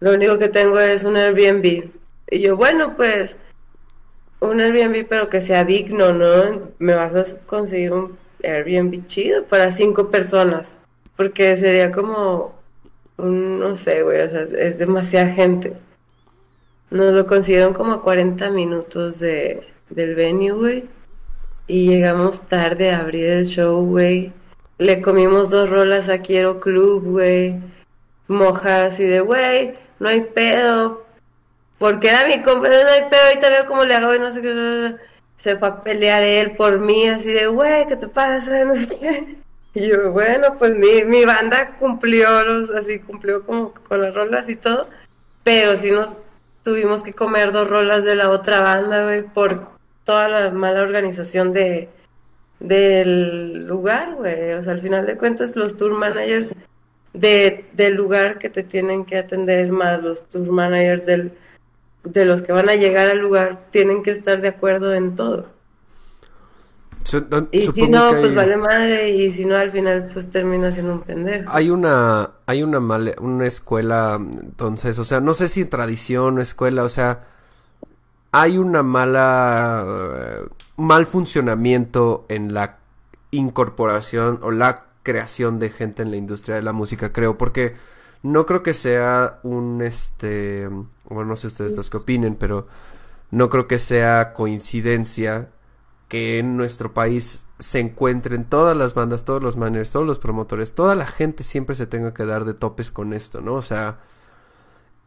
Lo 0.00 0.12
único 0.12 0.38
que 0.38 0.48
tengo 0.48 0.78
es 0.78 1.04
un 1.04 1.16
Airbnb. 1.16 1.90
Y 2.30 2.40
yo, 2.40 2.56
bueno, 2.56 2.94
pues, 2.96 3.38
un 4.40 4.60
Airbnb, 4.60 5.06
pero 5.08 5.30
que 5.30 5.40
sea 5.40 5.64
digno, 5.64 6.12
¿no? 6.12 6.70
Me 6.78 6.94
vas 6.94 7.14
a 7.14 7.24
conseguir 7.46 7.92
un 7.92 8.18
Airbnb 8.42 9.06
chido 9.06 9.44
para 9.44 9.70
cinco 9.70 10.10
personas. 10.10 10.76
Porque 11.16 11.56
sería 11.56 11.90
como 11.90 12.54
un, 13.16 13.60
no 13.60 13.76
sé, 13.76 14.02
güey, 14.02 14.20
o 14.20 14.30
sea, 14.30 14.42
es, 14.42 14.52
es 14.52 14.78
demasiada 14.78 15.30
gente. 15.30 15.74
Nos 16.90 17.12
lo 17.12 17.24
consiguieron 17.24 17.72
como 17.72 17.92
a 17.92 18.02
40 18.02 18.50
minutos 18.50 19.18
de, 19.20 19.66
del 19.90 20.14
venue, 20.14 20.52
güey. 20.52 20.84
Y 21.66 21.88
llegamos 21.88 22.42
tarde 22.48 22.90
a 22.90 23.00
abrir 23.00 23.28
el 23.30 23.46
show, 23.46 23.84
güey. 23.84 24.32
Le 24.78 25.00
comimos 25.00 25.50
dos 25.50 25.70
rolas 25.70 26.08
a 26.08 26.18
Quiero 26.18 26.60
Club, 26.60 27.04
güey. 27.04 27.56
Moja 28.28 28.86
así 28.86 29.04
de, 29.04 29.20
güey, 29.20 29.74
no 29.98 30.08
hay 30.08 30.22
pedo. 30.22 31.04
Porque 31.78 32.08
era 32.08 32.26
mi 32.26 32.42
compa, 32.42 32.68
no 32.68 32.74
hay 32.74 33.08
pedo, 33.10 33.20
ahorita 33.28 33.50
veo 33.50 33.66
cómo 33.66 33.84
le 33.84 33.94
hago 33.94 34.14
y 34.14 34.18
no 34.18 34.30
sé 34.30 34.42
qué. 34.42 34.96
Se 35.36 35.56
fue 35.56 35.68
a 35.68 35.82
pelear 35.82 36.22
él 36.22 36.52
por 36.52 36.78
mí, 36.80 37.08
así 37.08 37.32
de, 37.32 37.46
güey, 37.46 37.86
¿qué 37.86 37.96
te 37.96 38.08
pasa? 38.08 38.64
No 38.64 38.74
sé 38.74 38.88
qué. 38.88 39.36
Y 39.74 39.88
yo, 39.88 40.12
bueno, 40.12 40.56
pues 40.58 40.76
mi, 40.76 41.02
mi 41.04 41.24
banda 41.24 41.76
cumplió, 41.78 42.44
los- 42.44 42.70
así 42.70 43.00
cumplió 43.00 43.44
como 43.44 43.74
con 43.88 44.00
las 44.02 44.14
rolas 44.14 44.48
y 44.48 44.56
todo. 44.56 44.88
Pero 45.42 45.76
sí 45.76 45.90
nos 45.90 46.16
tuvimos 46.62 47.02
que 47.02 47.12
comer 47.12 47.52
dos 47.52 47.68
rolas 47.68 48.04
de 48.04 48.14
la 48.14 48.30
otra 48.30 48.60
banda, 48.60 49.02
güey, 49.04 49.22
por 49.22 49.73
toda 50.04 50.28
la 50.28 50.50
mala 50.50 50.82
organización 50.82 51.52
de 51.52 51.88
del 52.60 53.66
lugar, 53.66 54.14
güey. 54.14 54.52
O 54.54 54.62
sea, 54.62 54.72
al 54.72 54.80
final 54.80 55.06
de 55.06 55.16
cuentas, 55.16 55.54
los 55.56 55.76
tour 55.76 55.92
managers 55.92 56.54
de, 57.12 57.64
del 57.72 57.94
lugar 57.94 58.38
que 58.38 58.48
te 58.48 58.62
tienen 58.62 59.04
que 59.04 59.18
atender, 59.18 59.70
más 59.70 60.02
los 60.02 60.28
tour 60.28 60.50
managers 60.50 61.04
del, 61.04 61.32
de 62.04 62.24
los 62.24 62.42
que 62.42 62.52
van 62.52 62.68
a 62.68 62.74
llegar 62.74 63.08
al 63.08 63.18
lugar, 63.18 63.66
tienen 63.70 64.02
que 64.02 64.12
estar 64.12 64.40
de 64.40 64.48
acuerdo 64.48 64.94
en 64.94 65.14
todo. 65.14 65.52
Don- 67.28 67.48
Y 67.52 67.66
si 67.66 67.86
no, 67.86 68.10
pues 68.10 68.30
hay- 68.30 68.34
vale 68.34 68.56
madre, 68.56 69.10
y 69.10 69.30
si 69.30 69.44
no, 69.44 69.56
al 69.56 69.70
final, 69.70 70.08
pues 70.12 70.30
termina 70.30 70.72
siendo 70.72 70.94
un 70.94 71.02
pendejo. 71.02 71.50
Hay 71.52 71.68
una, 71.70 72.30
hay 72.46 72.62
una 72.62 72.80
mala- 72.80 73.14
una 73.20 73.46
escuela, 73.46 74.16
entonces, 74.18 74.98
o 74.98 75.04
sea, 75.04 75.20
no 75.20 75.34
sé 75.34 75.48
si 75.48 75.66
tradición 75.66 76.38
o 76.38 76.40
escuela, 76.40 76.82
o 76.82 76.88
sea, 76.88 77.24
hay 78.36 78.58
una 78.58 78.82
mala, 78.82 79.86
eh, 79.86 80.48
mal 80.76 81.06
funcionamiento 81.06 82.26
en 82.28 82.52
la 82.52 82.78
incorporación 83.30 84.40
o 84.42 84.50
la 84.50 84.86
creación 85.04 85.60
de 85.60 85.70
gente 85.70 86.02
en 86.02 86.10
la 86.10 86.16
industria 86.16 86.56
de 86.56 86.62
la 86.62 86.72
música, 86.72 87.12
creo, 87.12 87.38
porque 87.38 87.76
no 88.24 88.44
creo 88.44 88.64
que 88.64 88.74
sea 88.74 89.38
un, 89.44 89.82
este, 89.82 90.68
bueno, 91.04 91.26
no 91.26 91.36
sé 91.36 91.46
ustedes 91.46 91.76
los 91.76 91.90
que 91.90 91.98
opinen, 91.98 92.34
pero 92.34 92.66
no 93.30 93.48
creo 93.50 93.68
que 93.68 93.78
sea 93.78 94.32
coincidencia 94.32 95.50
que 96.08 96.40
en 96.40 96.56
nuestro 96.56 96.92
país 96.92 97.46
se 97.60 97.78
encuentren 97.78 98.46
todas 98.46 98.76
las 98.76 98.94
bandas, 98.94 99.24
todos 99.24 99.44
los 99.44 99.56
managers, 99.56 99.90
todos 99.90 100.08
los 100.08 100.18
promotores, 100.18 100.74
toda 100.74 100.96
la 100.96 101.06
gente 101.06 101.44
siempre 101.44 101.76
se 101.76 101.86
tenga 101.86 102.12
que 102.14 102.24
dar 102.24 102.44
de 102.44 102.54
topes 102.54 102.90
con 102.90 103.12
esto, 103.12 103.40
¿no? 103.40 103.54
O 103.54 103.62
sea, 103.62 104.00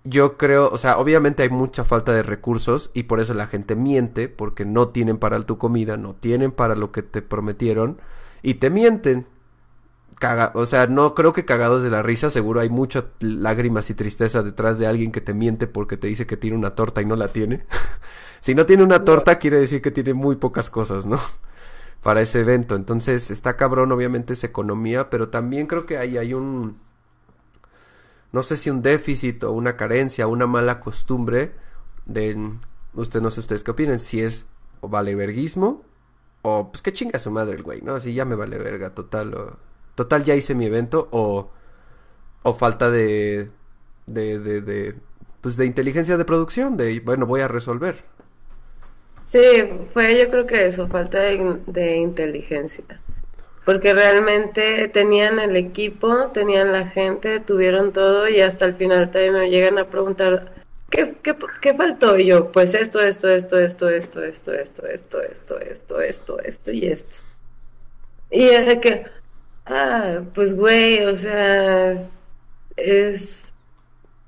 yo 0.04 0.38
creo, 0.38 0.70
o 0.70 0.78
sea, 0.78 0.98
obviamente 1.00 1.44
hay 1.44 1.50
mucha 1.50 1.84
falta 1.84 2.14
de 2.14 2.24
recursos 2.24 2.92
y 2.94 3.04
por 3.04 3.20
eso 3.20 3.34
la 3.34 3.48
gente 3.48 3.76
miente, 3.76 4.30
porque 4.30 4.66
no 4.66 4.90
tienen 4.90 5.18
para 5.18 5.40
tu 5.42 5.58
comida, 5.58 5.98
no 5.98 6.16
tienen 6.16 6.52
para 6.52 6.76
lo 6.76 6.92
que 6.92 7.04
te 7.04 7.22
prometieron 7.22 8.00
y 8.42 8.56
te 8.56 8.70
mienten. 8.70 9.28
Caga- 10.20 10.52
o 10.56 10.66
sea, 10.66 10.88
no 10.88 11.14
creo 11.14 11.32
que 11.34 11.46
cagados 11.46 11.84
de 11.84 11.92
la 11.92 12.02
risa, 12.02 12.30
seguro 12.32 12.60
hay 12.62 12.70
muchas 12.70 13.06
lágrimas 13.20 13.90
y 13.92 13.94
tristeza 13.94 14.42
detrás 14.44 14.80
de 14.80 14.88
alguien 14.88 15.12
que 15.12 15.22
te 15.22 15.34
miente 15.36 15.68
porque 15.68 15.98
te 15.98 16.08
dice 16.08 16.26
que 16.26 16.38
tiene 16.38 16.58
una 16.58 16.72
torta 16.76 17.02
y 17.04 17.06
no 17.06 17.16
la 17.16 17.28
tiene. 17.28 17.66
si 18.40 18.56
no 18.56 18.66
tiene 18.66 18.84
una 18.84 19.04
torta, 19.06 19.40
quiere 19.40 19.60
decir 19.60 19.82
que 19.82 19.92
tiene 19.92 20.14
muy 20.16 20.38
pocas 20.38 20.70
cosas, 20.72 21.06
¿no? 21.06 21.20
Para 22.04 22.22
ese 22.22 22.42
evento. 22.42 22.76
Entonces, 22.76 23.32
está 23.32 23.58
cabrón, 23.58 23.92
obviamente, 23.92 24.34
esa 24.34 24.48
economía, 24.48 25.10
pero 25.10 25.30
también 25.30 25.68
creo 25.68 25.86
que 25.86 25.98
ahí 25.98 26.18
hay 26.18 26.34
un, 26.34 26.78
no 28.32 28.44
sé 28.44 28.58
si 28.58 28.70
un 28.70 28.82
déficit 28.82 29.44
o 29.44 29.52
una 29.52 29.78
carencia, 29.78 30.28
una 30.28 30.48
mala 30.48 30.80
costumbre 30.80 31.54
de, 32.06 32.54
usted 32.94 33.22
no 33.22 33.32
sé 33.32 33.40
ustedes 33.42 33.64
qué 33.64 33.72
opinen, 33.72 34.00
si 34.00 34.22
es 34.22 34.46
o 34.82 34.90
vale 34.90 35.16
verguismo 35.16 35.84
o 36.42 36.72
pues 36.72 36.82
que 36.82 36.94
chinga 36.94 37.20
su 37.20 37.32
madre 37.32 37.56
el 37.58 37.64
güey, 37.64 37.82
¿no? 37.82 37.96
Así 37.96 38.14
ya 38.14 38.26
me 38.26 38.36
vale 38.36 38.58
verga, 38.58 38.94
total, 38.94 39.34
o, 39.34 39.58
total 39.96 40.24
ya 40.24 40.36
hice 40.36 40.56
mi 40.56 40.66
evento 40.66 41.10
o, 41.12 41.52
o 42.44 42.54
falta 42.54 42.90
de, 42.92 43.50
de, 44.08 44.40
de, 44.40 44.62
de, 44.62 44.96
pues 45.42 45.58
de 45.58 45.66
inteligencia 45.66 46.18
de 46.18 46.26
producción, 46.26 46.78
de, 46.78 47.00
bueno, 47.02 47.26
voy 47.26 47.42
a 47.42 47.48
resolver. 47.48 48.06
Sí, 49.26 49.40
fue 49.94 50.18
yo 50.18 50.30
creo 50.32 50.48
que 50.48 50.66
eso, 50.68 50.88
falta 50.88 51.20
de, 51.20 51.62
de 51.68 51.98
inteligencia. 51.98 53.02
Porque 53.68 53.94
realmente 53.94 54.88
tenían 54.90 55.40
el 55.40 55.56
equipo, 55.58 56.32
tenían 56.34 56.74
la 56.74 56.88
gente, 56.90 57.40
tuvieron 57.42 57.94
todo 57.94 58.28
y 58.30 58.42
hasta 58.42 58.66
el 58.66 58.76
final 58.76 59.12
también 59.12 59.36
me 59.36 59.52
llegan 59.52 59.78
a 59.78 59.90
preguntar, 59.92 60.54
¿qué, 60.90 61.16
qué, 61.24 61.36
qué 61.62 61.76
faltó? 61.76 62.18
Y 62.18 62.28
yo, 62.28 62.52
pues 62.52 62.74
esto, 62.74 63.00
esto, 63.02 63.30
esto, 63.30 63.60
esto, 63.60 63.90
esto, 63.92 64.24
esto, 64.24 64.54
esto, 64.56 64.88
esto, 64.88 65.22
esto, 65.22 65.60
esto, 65.62 66.02
esto, 66.02 66.40
esto 66.42 66.72
y 66.74 66.88
esto. 66.88 67.18
Y 68.32 68.46
de 68.48 68.80
que, 68.82 69.06
ah, 69.66 70.24
pues 70.34 70.56
güey, 70.56 71.06
o 71.06 71.16
sea, 71.16 71.94
es- 72.78 73.56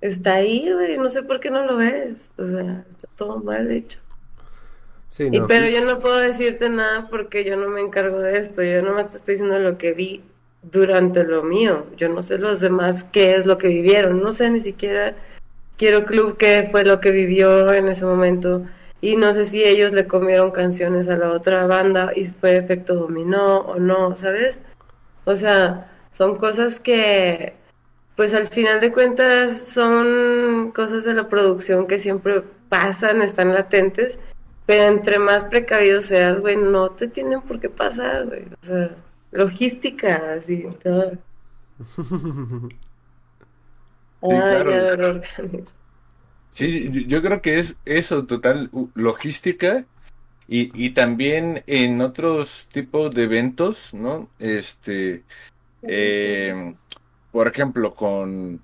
está 0.02 0.36
ahí, 0.36 0.72
güey, 0.74 0.98
no 0.98 1.10
sé 1.10 1.24
por 1.24 1.42
qué 1.42 1.52
no 1.52 1.66
lo 1.66 1.78
ves. 1.78 2.34
O 2.38 2.46
sea, 2.46 2.86
está 2.90 3.08
todo 3.18 3.40
mal 3.40 3.72
hecho. 3.72 4.00
Sí, 5.10 5.28
Y 5.32 5.42
pero 5.42 5.68
yo 5.68 5.84
no 5.84 6.00
puedo 6.00 6.18
decirte 6.18 6.70
nada 6.70 7.10
porque 7.10 7.44
yo 7.44 7.58
no 7.58 7.68
me 7.68 7.82
encargo 7.82 8.20
de 8.20 8.40
esto. 8.40 8.64
Yo 8.64 8.82
nomás 8.82 9.10
te 9.10 9.18
estoy 9.18 9.36
diciendo 9.36 9.60
lo 9.60 9.78
que 9.78 9.94
vi 9.94 10.24
durante 10.62 11.24
lo 11.24 11.44
mío. 11.44 11.88
Yo 11.98 12.10
no 12.10 12.24
sé 12.24 12.38
los 12.38 12.60
demás 12.62 13.04
qué 13.12 13.36
es 13.36 13.46
lo 13.46 13.58
que 13.58 13.68
vivieron. 13.68 14.22
No 14.22 14.32
sé 14.32 14.50
ni 14.50 14.62
siquiera 14.62 15.16
Quiero 15.78 16.06
Club 16.06 16.38
qué 16.38 16.68
fue 16.70 16.84
lo 16.84 17.00
que 17.00 17.12
vivió 17.12 17.72
en 17.74 17.88
ese 17.88 18.06
momento. 18.06 18.66
Y 19.02 19.16
no 19.16 19.34
sé 19.34 19.46
si 19.46 19.64
ellos 19.64 19.94
le 19.94 20.08
comieron 20.08 20.52
canciones 20.52 21.08
a 21.08 21.16
la 21.16 21.32
otra 21.32 21.66
banda 21.68 22.12
y 22.14 22.26
fue 22.26 22.58
efecto 22.58 22.96
dominó 22.96 23.60
o 23.60 23.80
no, 23.80 24.16
¿sabes? 24.18 24.60
O 25.24 25.36
sea, 25.38 25.90
son 26.12 26.36
cosas 26.36 26.82
que, 26.82 27.54
pues 28.18 28.34
al 28.34 28.50
final 28.50 28.82
de 28.82 28.92
cuentas, 28.92 29.68
son 29.68 30.72
cosas 30.76 31.06
de 31.06 31.14
la 31.14 31.30
producción 31.30 31.88
que 31.88 31.98
siempre 31.98 32.44
pasan, 32.68 33.22
están 33.22 33.54
latentes. 33.54 34.20
Pero 34.70 34.84
entre 34.84 35.18
más 35.18 35.46
precavido 35.46 36.04
seas, 36.04 36.42
güey, 36.42 36.56
no 36.56 36.92
te 36.92 37.08
tienen 37.08 37.42
por 37.42 37.60
qué 37.60 37.70
pasar, 37.70 38.28
güey. 38.28 38.44
O 38.62 38.64
sea, 38.64 38.96
logística, 39.32 40.34
así, 40.38 40.68
todo. 40.84 41.14
Ay, 44.22 44.64
claro. 44.64 45.22
Sí, 46.52 47.08
yo- 47.08 47.24
creo 47.24 47.42
que 47.42 47.58
es 47.58 47.76
eso, 47.84 48.28
total 48.28 48.70
logística 48.94 49.86
y, 50.48 50.70
y 50.86 50.92
también 50.92 51.64
en 51.66 52.00
otros 52.02 52.68
tipos 52.72 53.12
de 53.16 53.24
eventos, 53.24 53.92
¿no? 53.96 54.30
Este, 54.38 55.24
eh, 55.82 56.76
por 57.32 57.48
ejemplo, 57.48 57.96
con 57.96 58.62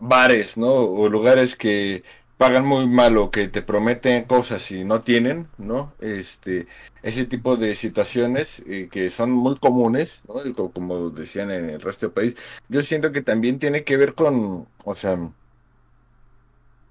bares, 0.00 0.56
¿no? 0.56 0.72
O 0.74 1.08
lugares 1.08 1.54
que 1.54 2.02
pagan 2.42 2.66
muy 2.66 2.86
mal 2.88 3.16
o 3.18 3.30
que 3.30 3.46
te 3.48 3.62
prometen 3.62 4.24
cosas 4.24 4.68
y 4.72 4.82
no 4.84 5.02
tienen, 5.02 5.46
¿no? 5.58 5.92
Este, 6.00 6.66
ese 7.02 7.24
tipo 7.24 7.56
de 7.56 7.76
situaciones 7.76 8.62
eh, 8.66 8.88
que 8.90 9.10
son 9.10 9.30
muy 9.30 9.56
comunes, 9.58 10.20
¿no? 10.26 10.72
Como 10.72 11.10
decían 11.10 11.50
en 11.52 11.70
el 11.70 11.80
resto 11.80 12.06
del 12.06 12.14
país, 12.14 12.36
yo 12.68 12.82
siento 12.82 13.12
que 13.12 13.22
también 13.22 13.60
tiene 13.60 13.84
que 13.84 13.96
ver 13.96 14.14
con, 14.14 14.66
o 14.84 14.94
sea, 14.96 15.16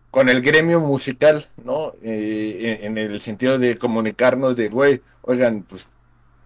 con 0.10 0.28
el 0.30 0.42
gremio 0.42 0.80
musical, 0.82 1.48
¿no? 1.64 1.94
Eh, 2.04 2.80
en, 2.82 2.98
en 2.98 3.12
el 3.12 3.22
sentido 3.22 3.58
de 3.60 3.78
comunicarnos 3.78 4.56
de, 4.56 4.68
güey, 4.70 5.02
oigan, 5.22 5.64
pues 5.64 5.86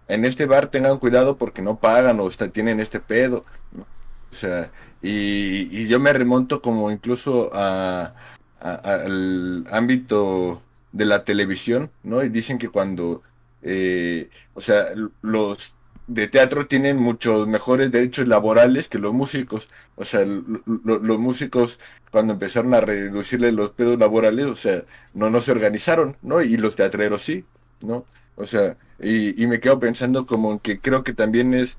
en 0.08 0.24
este 0.24 0.46
bar 0.46 0.68
tengan 0.70 0.98
cuidado 0.98 1.36
porque 1.36 1.62
no 1.62 1.78
pagan 1.78 2.20
o 2.20 2.28
está- 2.28 2.48
tienen 2.48 2.80
este 2.80 3.00
pedo, 3.00 3.44
¿no? 3.72 3.86
O 4.32 4.34
sea, 4.36 4.70
y, 5.02 5.68
y 5.82 5.88
yo 5.88 6.00
me 6.00 6.12
remonto 6.12 6.62
como 6.62 6.90
incluso 6.90 7.50
a, 7.54 8.14
a- 8.60 8.74
al 8.74 9.66
ámbito 9.70 10.62
de 10.92 11.04
la 11.06 11.24
televisión, 11.24 11.90
¿no? 12.02 12.22
Y 12.24 12.28
dicen 12.28 12.58
que 12.58 12.68
cuando, 12.70 13.22
eh, 13.62 14.30
o 14.54 14.60
sea, 14.60 14.86
los 15.22 15.74
de 16.06 16.28
teatro 16.28 16.66
tienen 16.68 16.96
muchos 16.98 17.48
mejores 17.48 17.90
derechos 17.90 18.28
laborales 18.28 18.88
que 18.88 18.98
los 18.98 19.12
músicos. 19.12 19.68
O 19.96 20.04
sea, 20.04 20.24
lo- 20.24 20.62
lo- 20.84 20.98
los 21.00 21.18
músicos 21.18 21.78
cuando 22.10 22.32
empezaron 22.34 22.74
a 22.74 22.80
reducirle 22.80 23.52
los 23.52 23.72
pedos 23.72 23.98
laborales, 23.98 24.46
o 24.46 24.54
sea, 24.56 24.84
no, 25.14 25.30
no 25.30 25.40
se 25.40 25.50
organizaron, 25.52 26.16
¿no? 26.22 26.40
Y 26.42 26.56
los 26.56 26.76
teatreros 26.76 27.22
sí, 27.22 27.44
¿no? 27.80 28.06
O 28.36 28.46
sea, 28.46 28.76
y, 29.00 29.42
y 29.42 29.46
me 29.46 29.60
quedo 29.60 29.78
pensando 29.80 30.26
como 30.26 30.60
que 30.60 30.80
creo 30.80 31.02
que 31.04 31.12
también 31.14 31.54
es 31.54 31.76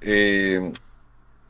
eh, 0.00 0.72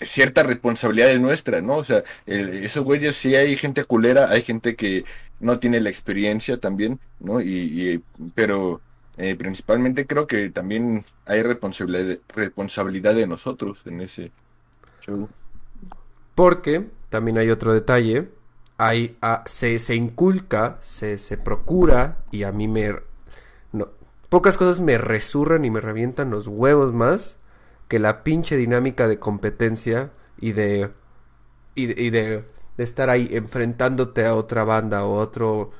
cierta 0.00 0.42
responsabilidad 0.42 1.08
de 1.08 1.18
nuestra, 1.18 1.60
¿no? 1.60 1.76
O 1.78 1.84
sea, 1.84 2.04
eh, 2.26 2.60
esos 2.64 2.84
güeyes 2.84 3.16
sí 3.16 3.34
hay 3.36 3.56
gente 3.56 3.84
culera, 3.84 4.30
hay 4.30 4.42
gente 4.42 4.76
que 4.76 5.04
no 5.40 5.58
tiene 5.58 5.80
la 5.80 5.90
experiencia 5.90 6.58
también, 6.58 7.00
¿no? 7.18 7.40
Y, 7.40 7.48
y- 7.94 8.04
pero 8.34 8.80
eh, 9.16 9.36
principalmente 9.36 10.06
creo 10.06 10.26
que 10.26 10.50
también 10.50 11.04
hay 11.26 11.42
responsabilidad, 11.42 12.18
responsabilidad 12.28 13.14
de 13.14 13.26
nosotros 13.26 13.80
en 13.86 14.00
ese 14.02 14.32
show. 15.00 15.28
Porque 16.34 16.86
también 17.08 17.38
hay 17.38 17.50
otro 17.50 17.72
detalle. 17.72 18.30
Hay, 18.78 19.16
ah, 19.20 19.42
se, 19.46 19.78
se 19.78 19.94
inculca, 19.94 20.78
se, 20.80 21.18
se 21.18 21.36
procura, 21.36 22.18
y 22.30 22.44
a 22.44 22.52
mí 22.52 22.66
me... 22.66 22.94
No, 23.72 23.88
pocas 24.30 24.56
cosas 24.56 24.80
me 24.80 24.98
resurran 24.98 25.64
y 25.66 25.70
me 25.70 25.80
revientan 25.82 26.30
los 26.30 26.46
huevos 26.46 26.94
más 26.94 27.39
que 27.90 27.98
la 27.98 28.24
pinche 28.24 28.56
dinámica 28.56 29.08
de 29.08 29.18
competencia 29.18 30.12
y 30.40 30.52
de... 30.52 30.92
Y 31.74 31.86
de, 31.86 32.10
de, 32.10 32.44
de 32.76 32.84
estar 32.84 33.10
ahí 33.10 33.28
enfrentándote 33.32 34.24
a 34.26 34.36
otra 34.36 34.64
banda 34.64 35.04
o 35.04 35.14
otro... 35.16 35.72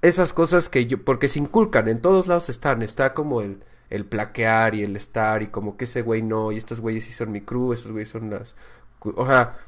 Esas 0.00 0.32
cosas 0.32 0.68
que 0.68 0.86
yo... 0.86 1.04
Porque 1.04 1.28
se 1.28 1.40
inculcan, 1.40 1.88
en 1.88 2.00
todos 2.00 2.28
lados 2.28 2.48
están. 2.48 2.82
Está 2.82 3.14
como 3.14 3.40
el, 3.42 3.64
el 3.90 4.06
plaquear 4.06 4.76
y 4.76 4.84
el 4.84 4.96
estar 4.96 5.42
y 5.42 5.48
como 5.48 5.76
que 5.76 5.86
ese 5.86 6.02
güey 6.02 6.22
no, 6.22 6.52
y 6.52 6.56
estos 6.56 6.80
güeyes 6.80 7.04
sí 7.04 7.12
son 7.12 7.32
mi 7.32 7.40
crew, 7.40 7.72
esos 7.72 7.92
güeyes 7.92 8.10
son 8.10 8.30
las... 8.30 8.54
O 9.00 9.26
sea, 9.26 9.58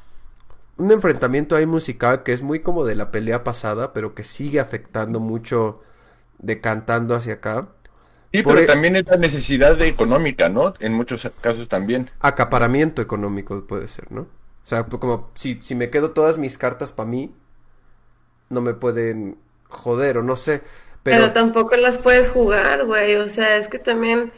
un 0.77 0.93
enfrentamiento 0.93 1.57
ahí 1.57 1.67
musical 1.67 2.23
que 2.23 2.33
es 2.33 2.43
muy 2.43 2.61
como 2.61 2.85
de 2.85 2.95
la 2.95 3.11
pelea 3.11 3.45
pasada, 3.45 3.93
pero 3.93 4.14
que 4.14 4.25
sigue 4.25 4.61
afectando 4.61 5.21
mucho 5.21 5.83
decantando 6.39 7.14
hacia 7.17 7.35
acá. 7.35 7.69
Sí, 8.33 8.43
Por 8.43 8.55
pero 8.55 8.61
e- 8.61 8.66
también 8.66 8.97
es 8.97 9.07
la 9.07 9.16
necesidad 9.16 9.77
de 9.77 9.89
económica, 9.89 10.49
¿no? 10.49 10.74
En 10.81 10.93
muchos 10.95 11.31
casos 11.41 11.68
también. 11.68 12.11
Acaparamiento 12.20 13.03
económico 13.03 13.66
puede 13.66 13.89
ser, 13.89 14.12
¿no? 14.12 14.22
O 14.22 14.29
sea, 14.68 14.87
pues 14.87 15.01
como 15.01 15.31
si, 15.35 15.61
si 15.62 15.74
me 15.74 15.91
quedo 15.91 16.11
todas 16.12 16.39
mis 16.39 16.59
cartas 16.59 16.93
para 16.93 17.09
mí, 17.09 17.33
no 18.49 18.61
me 18.61 18.74
pueden 18.74 19.39
joder 19.68 20.18
o 20.18 20.22
no 20.22 20.37
sé. 20.37 20.62
Pero 21.09 21.33
Pero, 21.33 21.33
tampoco 21.33 21.77
las 21.77 21.99
puedes 21.99 22.31
jugar, 22.31 22.85
güey. 22.85 23.16
O 23.16 23.29
sea, 23.29 23.57
es 23.57 23.68
que 23.68 23.79
también 23.79 24.33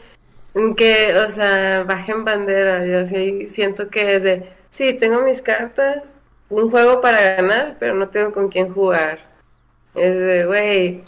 que, 0.77 1.15
o 1.17 1.29
sea, 1.29 1.83
bajen 1.83 2.25
bandera. 2.25 2.85
Yo 2.85 3.05
sí 3.05 3.47
siento 3.47 3.89
que 3.89 4.15
es 4.15 4.23
de, 4.23 4.49
sí, 4.69 4.93
tengo 4.93 5.21
mis 5.21 5.41
cartas, 5.41 6.03
un 6.49 6.69
juego 6.71 7.01
para 7.01 7.35
ganar, 7.37 7.77
pero 7.79 7.95
no 7.95 8.09
tengo 8.09 8.31
con 8.33 8.49
quién 8.49 8.73
jugar. 8.73 9.19
Es 9.95 10.15
de, 10.15 10.45
güey, 10.45 11.05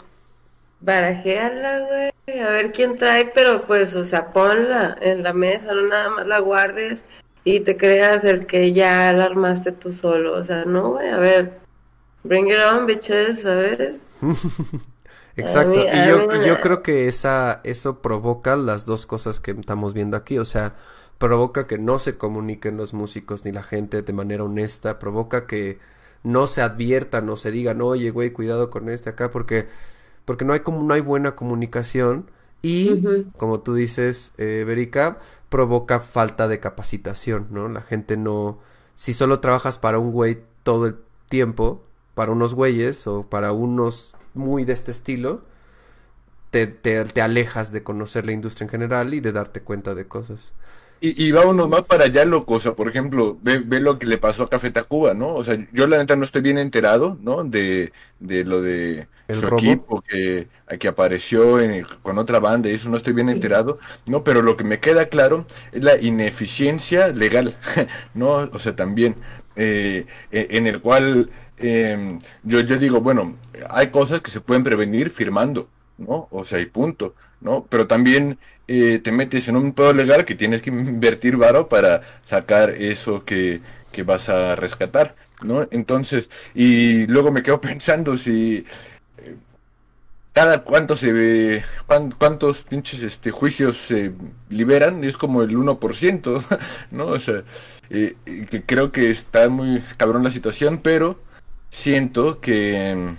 barajéala, 0.80 1.80
güey, 1.80 2.11
a 2.40 2.48
ver 2.50 2.72
quién 2.72 2.96
trae, 2.96 3.26
pero 3.34 3.66
pues, 3.66 3.94
o 3.94 4.04
sea, 4.04 4.32
ponla 4.32 4.96
en 5.00 5.22
la 5.22 5.32
mesa, 5.32 5.72
no 5.72 5.82
nada 5.88 6.10
más 6.10 6.26
la 6.26 6.38
guardes 6.40 7.04
y 7.44 7.60
te 7.60 7.76
creas 7.76 8.24
el 8.24 8.46
que 8.46 8.72
ya 8.72 9.12
la 9.12 9.24
armaste 9.24 9.72
tú 9.72 9.92
solo. 9.92 10.34
O 10.38 10.44
sea, 10.44 10.64
no, 10.64 10.90
güey, 10.92 11.08
a 11.08 11.18
ver, 11.18 11.58
bring 12.24 12.48
it 12.48 12.58
on, 12.70 12.86
bitches, 12.86 13.42
¿sabes? 13.42 14.00
exacto. 15.36 15.70
mí- 15.80 15.84
Y 15.84 15.88
a 15.88 16.08
yo, 16.08 16.18
mí 16.18 16.24
y 16.34 16.38
me- 16.38 16.46
yo 16.46 16.60
creo 16.60 16.82
que 16.82 17.08
esa, 17.08 17.60
eso 17.64 18.00
provoca 18.00 18.56
las 18.56 18.86
dos 18.86 19.06
cosas 19.06 19.40
que 19.40 19.52
estamos 19.52 19.94
viendo 19.94 20.16
aquí. 20.16 20.38
O 20.38 20.44
sea, 20.44 20.74
provoca 21.18 21.66
que 21.66 21.78
no 21.78 21.98
se 21.98 22.16
comuniquen 22.16 22.76
los 22.76 22.94
músicos 22.94 23.44
ni 23.44 23.52
la 23.52 23.62
gente 23.62 24.02
de 24.02 24.12
manera 24.12 24.44
honesta. 24.44 24.98
Provoca 24.98 25.46
que 25.46 25.78
no 26.22 26.46
se 26.46 26.62
adviertan 26.62 27.28
o 27.30 27.36
se 27.36 27.50
digan, 27.50 27.80
oye, 27.82 28.10
güey, 28.10 28.30
cuidado 28.30 28.70
con 28.70 28.88
este 28.88 29.10
acá, 29.10 29.30
porque, 29.30 29.66
porque 30.24 30.44
no 30.44 30.52
hay 30.52 30.60
como, 30.60 30.82
no 30.82 30.94
hay 30.94 31.00
buena 31.00 31.34
comunicación. 31.34 32.30
Y, 32.62 33.02
como 33.36 33.60
tú 33.60 33.74
dices, 33.74 34.32
eh, 34.38 34.62
Berica, 34.64 35.18
provoca 35.48 35.98
falta 35.98 36.46
de 36.46 36.60
capacitación, 36.60 37.48
¿no? 37.50 37.68
La 37.68 37.80
gente 37.80 38.16
no, 38.16 38.60
si 38.94 39.14
solo 39.14 39.40
trabajas 39.40 39.78
para 39.78 39.98
un 39.98 40.12
güey 40.12 40.38
todo 40.62 40.86
el 40.86 40.96
tiempo, 41.28 41.82
para 42.14 42.30
unos 42.30 42.54
güeyes 42.54 43.06
o 43.08 43.24
para 43.24 43.52
unos 43.52 44.14
muy 44.34 44.64
de 44.64 44.74
este 44.74 44.92
estilo, 44.92 45.42
te, 46.50 46.66
te, 46.68 47.04
te 47.04 47.20
alejas 47.20 47.72
de 47.72 47.82
conocer 47.82 48.26
la 48.26 48.32
industria 48.32 48.66
en 48.66 48.70
general 48.70 49.14
y 49.14 49.20
de 49.20 49.32
darte 49.32 49.60
cuenta 49.60 49.94
de 49.94 50.06
cosas. 50.06 50.52
Y, 51.00 51.20
y 51.20 51.32
vámonos 51.32 51.68
más 51.68 51.82
para 51.82 52.04
allá, 52.04 52.24
loco. 52.24 52.54
O 52.54 52.60
sea, 52.60 52.74
por 52.74 52.88
ejemplo, 52.88 53.38
ve, 53.42 53.58
ve 53.58 53.80
lo 53.80 53.98
que 53.98 54.06
le 54.06 54.18
pasó 54.18 54.44
a 54.44 54.48
Café 54.48 54.70
Tacuba, 54.70 55.14
¿no? 55.14 55.34
O 55.34 55.42
sea, 55.42 55.58
yo 55.72 55.88
la 55.88 55.98
neta 55.98 56.14
no 56.14 56.24
estoy 56.24 56.42
bien 56.42 56.58
enterado, 56.58 57.18
¿no? 57.20 57.42
De, 57.42 57.92
de 58.20 58.44
lo 58.44 58.62
de 58.62 59.08
¿El 59.28 59.38
su 59.40 59.48
equipo 59.48 60.02
que, 60.02 60.48
que 60.78 60.88
apareció 60.88 61.60
en- 61.60 61.84
con 62.02 62.18
otra 62.18 62.38
banda, 62.40 62.68
y 62.68 62.74
eso 62.74 62.88
no 62.90 62.96
estoy 62.96 63.12
bien 63.14 63.28
enterado, 63.28 63.78
¿no? 64.06 64.24
Pero 64.24 64.42
lo 64.42 64.56
que 64.56 64.64
me 64.64 64.80
queda 64.80 65.06
claro 65.06 65.46
es 65.72 65.82
la 65.82 65.96
ineficiencia 66.00 67.08
legal, 67.08 67.56
¿no? 68.14 68.50
O 68.52 68.58
sea, 68.58 68.76
también, 68.76 69.16
eh, 69.56 70.06
e- 70.30 70.48
en 70.50 70.66
el 70.66 70.80
cual 70.80 71.30
eh, 71.58 72.18
yo, 72.42 72.60
yo 72.60 72.78
digo, 72.78 73.00
bueno, 73.00 73.36
hay 73.70 73.88
cosas 73.90 74.20
que 74.20 74.30
se 74.30 74.40
pueden 74.40 74.64
prevenir 74.64 75.10
firmando, 75.10 75.68
¿no? 75.98 76.28
O 76.30 76.44
sea, 76.44 76.60
y 76.60 76.66
punto, 76.66 77.14
¿no? 77.40 77.66
Pero 77.68 77.86
también 77.86 78.38
eh, 78.68 79.00
te 79.02 79.12
metes 79.12 79.48
en 79.48 79.56
un 79.56 79.72
pedo 79.72 79.92
legal 79.92 80.24
que 80.24 80.34
tienes 80.34 80.62
que 80.62 80.70
invertir 80.70 81.36
varo 81.36 81.68
para 81.68 82.02
sacar 82.26 82.70
eso 82.70 83.24
que, 83.24 83.60
que 83.92 84.02
vas 84.02 84.28
a 84.28 84.56
rescatar, 84.56 85.14
¿no? 85.44 85.66
Entonces, 85.70 86.30
y 86.54 87.06
luego 87.06 87.30
me 87.32 87.42
quedo 87.42 87.60
pensando 87.60 88.16
si 88.16 88.58
eh, 88.58 88.64
cada 90.32 90.64
cuánto 90.64 90.96
se 90.96 91.12
ve, 91.12 91.64
cuán- 91.86 92.12
cuántos 92.12 92.62
pinches 92.62 93.02
este 93.02 93.30
juicios 93.30 93.76
se 93.78 94.12
liberan, 94.48 95.04
es 95.04 95.16
como 95.16 95.42
el 95.42 95.56
1%, 95.56 96.42
¿no? 96.90 97.06
O 97.08 97.18
sea, 97.20 97.44
eh, 97.90 98.16
eh, 98.26 98.46
que 98.50 98.62
creo 98.64 98.92
que 98.92 99.10
está 99.10 99.48
muy 99.48 99.82
cabrón 99.98 100.24
la 100.24 100.30
situación, 100.30 100.80
pero 100.82 101.20
siento 101.70 102.40
que 102.40 103.14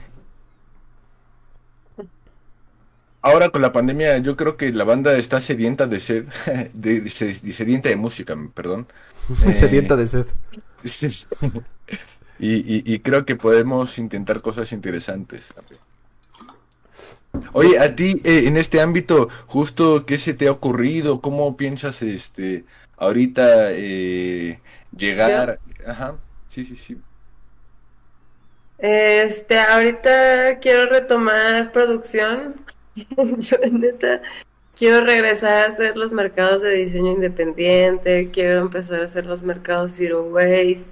ahora 3.22 3.50
con 3.50 3.62
la 3.62 3.72
pandemia 3.72 4.18
yo 4.20 4.36
creo 4.36 4.58
que 4.58 4.72
la 4.72 4.84
banda 4.84 5.14
está 5.16 5.42
sedienta 5.42 5.88
de 5.88 6.00
sed, 6.00 6.26
de, 6.74 7.02
de- 7.02 7.10
sedienta 7.54 7.90
de 7.90 7.96
música, 7.96 8.36
perdón. 8.54 8.88
Sedienta 9.54 9.96
de 9.96 10.08
sed. 10.08 10.26
Y, 12.40 12.56
y, 12.56 12.84
y 12.86 13.00
creo 13.00 13.26
que 13.26 13.36
podemos 13.36 13.98
intentar 13.98 14.42
cosas 14.42 14.72
interesantes. 14.72 15.46
Oye, 17.54 17.80
a 17.80 17.96
ti 17.96 18.22
eh, 18.24 18.44
en 18.48 18.58
este 18.58 18.80
ámbito, 18.82 19.30
justo, 19.48 20.06
¿qué 20.06 20.18
se 20.18 20.34
te 20.34 20.48
ha 20.48 20.52
ocurrido? 20.52 21.22
¿Cómo 21.22 21.58
piensas 21.58 22.02
este 22.02 22.66
ahorita 22.98 23.72
eh, 23.72 24.60
llegar? 24.96 25.60
Ajá, 25.86 26.16
sí, 26.48 26.64
sí, 26.66 26.76
sí. 26.76 26.98
Este, 28.78 29.60
ahorita 29.60 30.60
quiero 30.60 30.92
retomar 30.92 31.72
producción. 31.72 32.56
Yo, 32.96 33.58
neta, 33.72 34.22
quiero 34.78 35.06
regresar 35.06 35.54
a 35.54 35.66
hacer 35.68 35.96
los 35.98 36.12
mercados 36.12 36.62
de 36.62 36.72
diseño 36.72 37.14
independiente. 37.14 38.30
Quiero 38.32 38.60
empezar 38.60 39.02
a 39.02 39.06
hacer 39.06 39.26
los 39.26 39.42
mercados 39.42 39.94
Zero 39.94 40.24
Waste. 40.24 40.90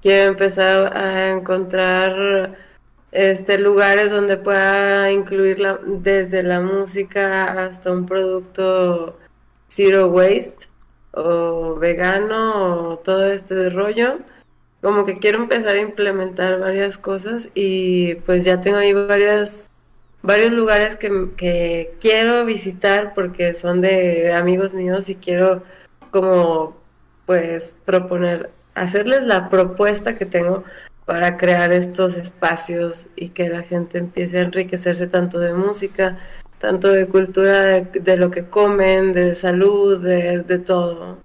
Quiero 0.00 0.28
empezar 0.28 0.96
a 0.96 1.30
encontrar 1.30 2.56
este 3.12 3.58
lugares 3.58 4.10
donde 4.10 4.36
pueda 4.36 5.10
incluir 5.10 5.58
la- 5.60 5.78
desde 5.84 6.42
la 6.42 6.60
música 6.60 7.44
hasta 7.66 7.90
un 7.90 8.06
producto 8.06 9.16
Zero 9.68 10.08
Waste 10.08 10.66
o 11.12 11.74
vegano 11.76 12.90
o 12.92 12.96
todo 12.98 13.30
este 13.32 13.70
rollo. 13.70 14.18
Como 14.82 15.04
que 15.04 15.18
quiero 15.18 15.38
empezar 15.38 15.74
a 15.76 15.80
implementar 15.80 16.60
varias 16.60 16.98
cosas 16.98 17.48
y 17.54 18.14
pues 18.26 18.44
ya 18.44 18.60
tengo 18.60 18.76
ahí 18.76 18.92
varias, 18.92 19.68
varios 20.22 20.52
lugares 20.52 20.96
que, 20.96 21.30
que 21.36 21.94
quiero 22.00 22.44
visitar 22.44 23.12
porque 23.14 23.54
son 23.54 23.80
de 23.80 24.32
amigos 24.32 24.74
míos 24.74 25.08
y 25.08 25.16
quiero 25.16 25.62
como 26.10 26.76
pues 27.26 27.74
proponer, 27.84 28.50
hacerles 28.74 29.24
la 29.24 29.50
propuesta 29.50 30.16
que 30.16 30.26
tengo 30.26 30.62
para 31.08 31.38
crear 31.38 31.72
estos 31.72 32.16
espacios 32.16 33.06
y 33.16 33.30
que 33.30 33.48
la 33.48 33.62
gente 33.62 33.96
empiece 33.96 34.38
a 34.38 34.42
enriquecerse 34.42 35.06
tanto 35.06 35.38
de 35.38 35.54
música, 35.54 36.18
tanto 36.58 36.88
de 36.88 37.06
cultura, 37.06 37.62
de, 37.62 37.80
de 37.80 38.18
lo 38.18 38.30
que 38.30 38.50
comen, 38.50 39.14
de 39.14 39.34
salud, 39.34 40.02
de, 40.02 40.42
de 40.42 40.58
todo. 40.58 41.16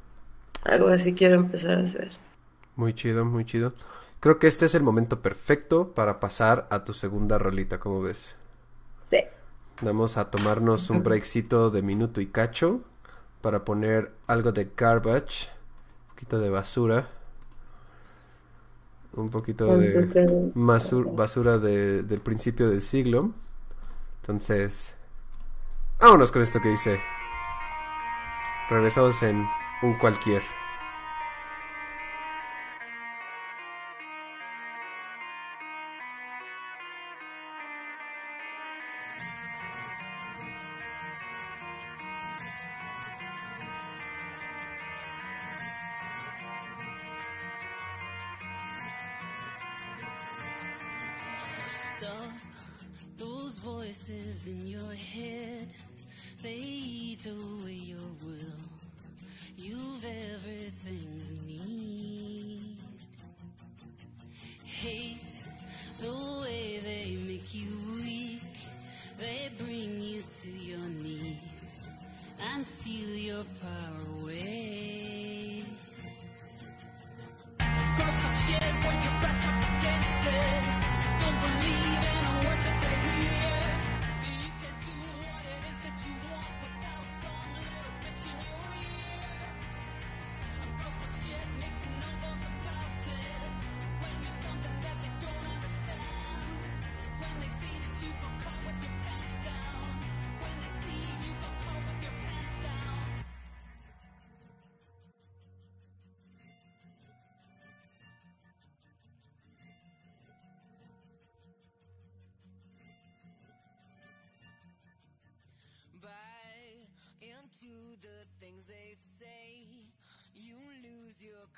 Algo 0.64 0.88
así 0.88 1.14
quiero 1.14 1.36
empezar 1.36 1.80
a 1.80 1.84
hacer. 1.84 2.12
Muy 2.78 2.94
chido, 2.94 3.26
muy 3.26 3.44
chido. 3.44 3.74
Creo 4.22 4.40
que 4.40 4.48
este 4.48 4.68
es 4.68 4.76
el 4.76 4.84
momento 4.84 5.22
perfecto 5.22 5.90
para 5.94 6.22
pasar 6.22 6.66
a 6.70 6.86
tu 6.86 6.94
segunda 6.94 7.38
rolita, 7.38 7.82
¿cómo 7.82 8.02
ves? 8.02 8.38
Sí. 9.10 9.18
Vamos 9.82 10.16
a 10.16 10.32
tomarnos 10.32 10.90
un 10.92 11.04
breakcito 11.04 11.72
de 11.72 11.82
minuto 11.82 12.22
y 12.22 12.28
cacho 12.28 12.80
para 13.42 13.66
poner 13.66 14.14
algo 14.28 14.54
de 14.54 14.70
garbage, 14.78 15.50
un 15.50 16.08
poquito 16.16 16.40
de 16.40 16.50
basura, 16.50 17.10
un 19.14 19.30
poquito 19.30 19.66
de 19.78 19.94
basura 21.06 21.58
de- 21.58 22.04
del 22.04 22.20
principio 22.22 22.70
del 22.70 22.82
siglo. 22.82 23.32
Entonces, 24.22 24.96
vámonos 26.00 26.32
con 26.32 26.42
esto 26.42 26.60
que 26.62 26.70
dice. 26.70 27.00
Regresamos 28.70 29.22
en 29.24 29.46
un 29.82 29.98
cualquier. 29.98 30.42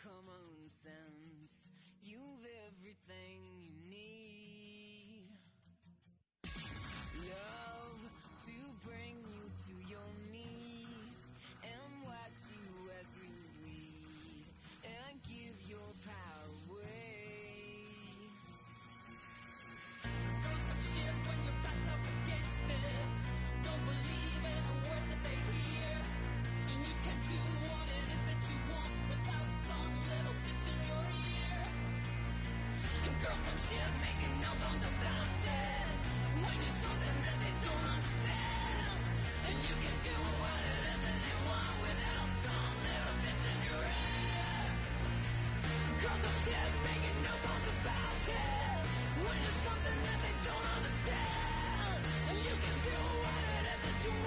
Common 0.06 0.70
sense. 0.70 1.35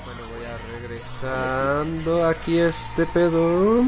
Bueno, 0.05 0.23
voy 0.35 0.45
a 0.47 0.57
regresando 0.81 2.27
aquí 2.27 2.59
este 2.59 3.05
pedo. 3.07 3.85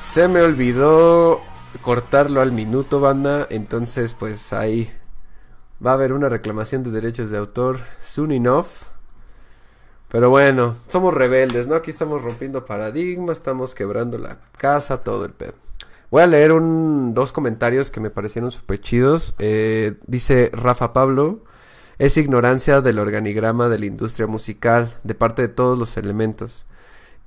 Se 0.00 0.26
me 0.26 0.40
olvidó 0.40 1.42
cortarlo 1.86 2.40
al 2.40 2.50
minuto, 2.50 2.98
banda. 2.98 3.46
Entonces, 3.48 4.14
pues 4.14 4.52
ahí 4.52 4.90
va 5.84 5.92
a 5.92 5.94
haber 5.94 6.12
una 6.12 6.28
reclamación 6.28 6.82
de 6.82 6.90
derechos 6.90 7.30
de 7.30 7.38
autor 7.38 7.78
soon 8.00 8.32
enough. 8.32 8.66
Pero 10.08 10.28
bueno, 10.28 10.74
somos 10.88 11.14
rebeldes, 11.14 11.68
¿no? 11.68 11.76
Aquí 11.76 11.92
estamos 11.92 12.22
rompiendo 12.22 12.64
paradigmas, 12.64 13.36
estamos 13.36 13.72
quebrando 13.72 14.18
la 14.18 14.40
casa, 14.58 15.04
todo 15.04 15.24
el 15.26 15.32
pedo. 15.32 15.52
Voy 16.10 16.22
a 16.22 16.26
leer 16.26 16.50
un, 16.50 17.14
dos 17.14 17.32
comentarios 17.32 17.92
que 17.92 18.00
me 18.00 18.10
parecieron 18.10 18.50
súper 18.50 18.80
chidos. 18.80 19.36
Eh, 19.38 19.94
dice 20.08 20.50
Rafa 20.52 20.92
Pablo, 20.92 21.44
es 21.98 22.16
ignorancia 22.16 22.80
del 22.80 22.98
organigrama 22.98 23.68
de 23.68 23.78
la 23.78 23.86
industria 23.86 24.26
musical, 24.26 24.92
de 25.04 25.14
parte 25.14 25.42
de 25.42 25.48
todos 25.48 25.78
los 25.78 25.96
elementos. 25.96 26.66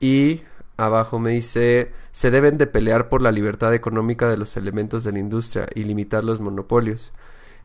Y 0.01 0.41
abajo 0.79 1.19
me 1.19 1.31
dice, 1.31 1.91
se 2.11 2.31
deben 2.31 2.57
de 2.57 2.67
pelear 2.67 3.09
por 3.09 3.21
la 3.21 3.31
libertad 3.31 3.73
económica 3.73 4.29
de 4.29 4.37
los 4.37 4.57
elementos 4.57 5.03
de 5.03 5.11
la 5.11 5.19
industria 5.19 5.67
y 5.75 5.83
limitar 5.83 6.23
los 6.23 6.41
monopolios. 6.41 7.11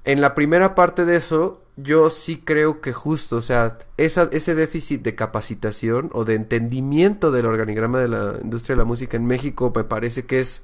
En 0.05 0.21
la 0.21 0.35
primera 0.35 0.75
parte 0.75 1.05
de 1.05 1.17
eso, 1.17 1.63
yo 1.77 2.11
sí 2.11 2.43
creo 2.45 2.81
que 2.81 2.93
justo, 2.93 3.37
o 3.37 3.41
sea, 3.41 3.79
ese 3.97 4.55
déficit 4.55 5.03
de 5.03 5.15
capacitación 5.15 6.11
o 6.13 6.25
de 6.25 6.35
entendimiento 6.35 7.33
del 7.33 7.47
organigrama 7.47 7.99
de 8.01 8.09
la 8.09 8.39
industria 8.43 8.75
de 8.75 8.83
la 8.83 8.85
música 8.85 9.17
en 9.17 9.27
México 9.27 9.73
me 9.75 9.85
parece 9.85 10.27
que 10.27 10.41
es 10.41 10.63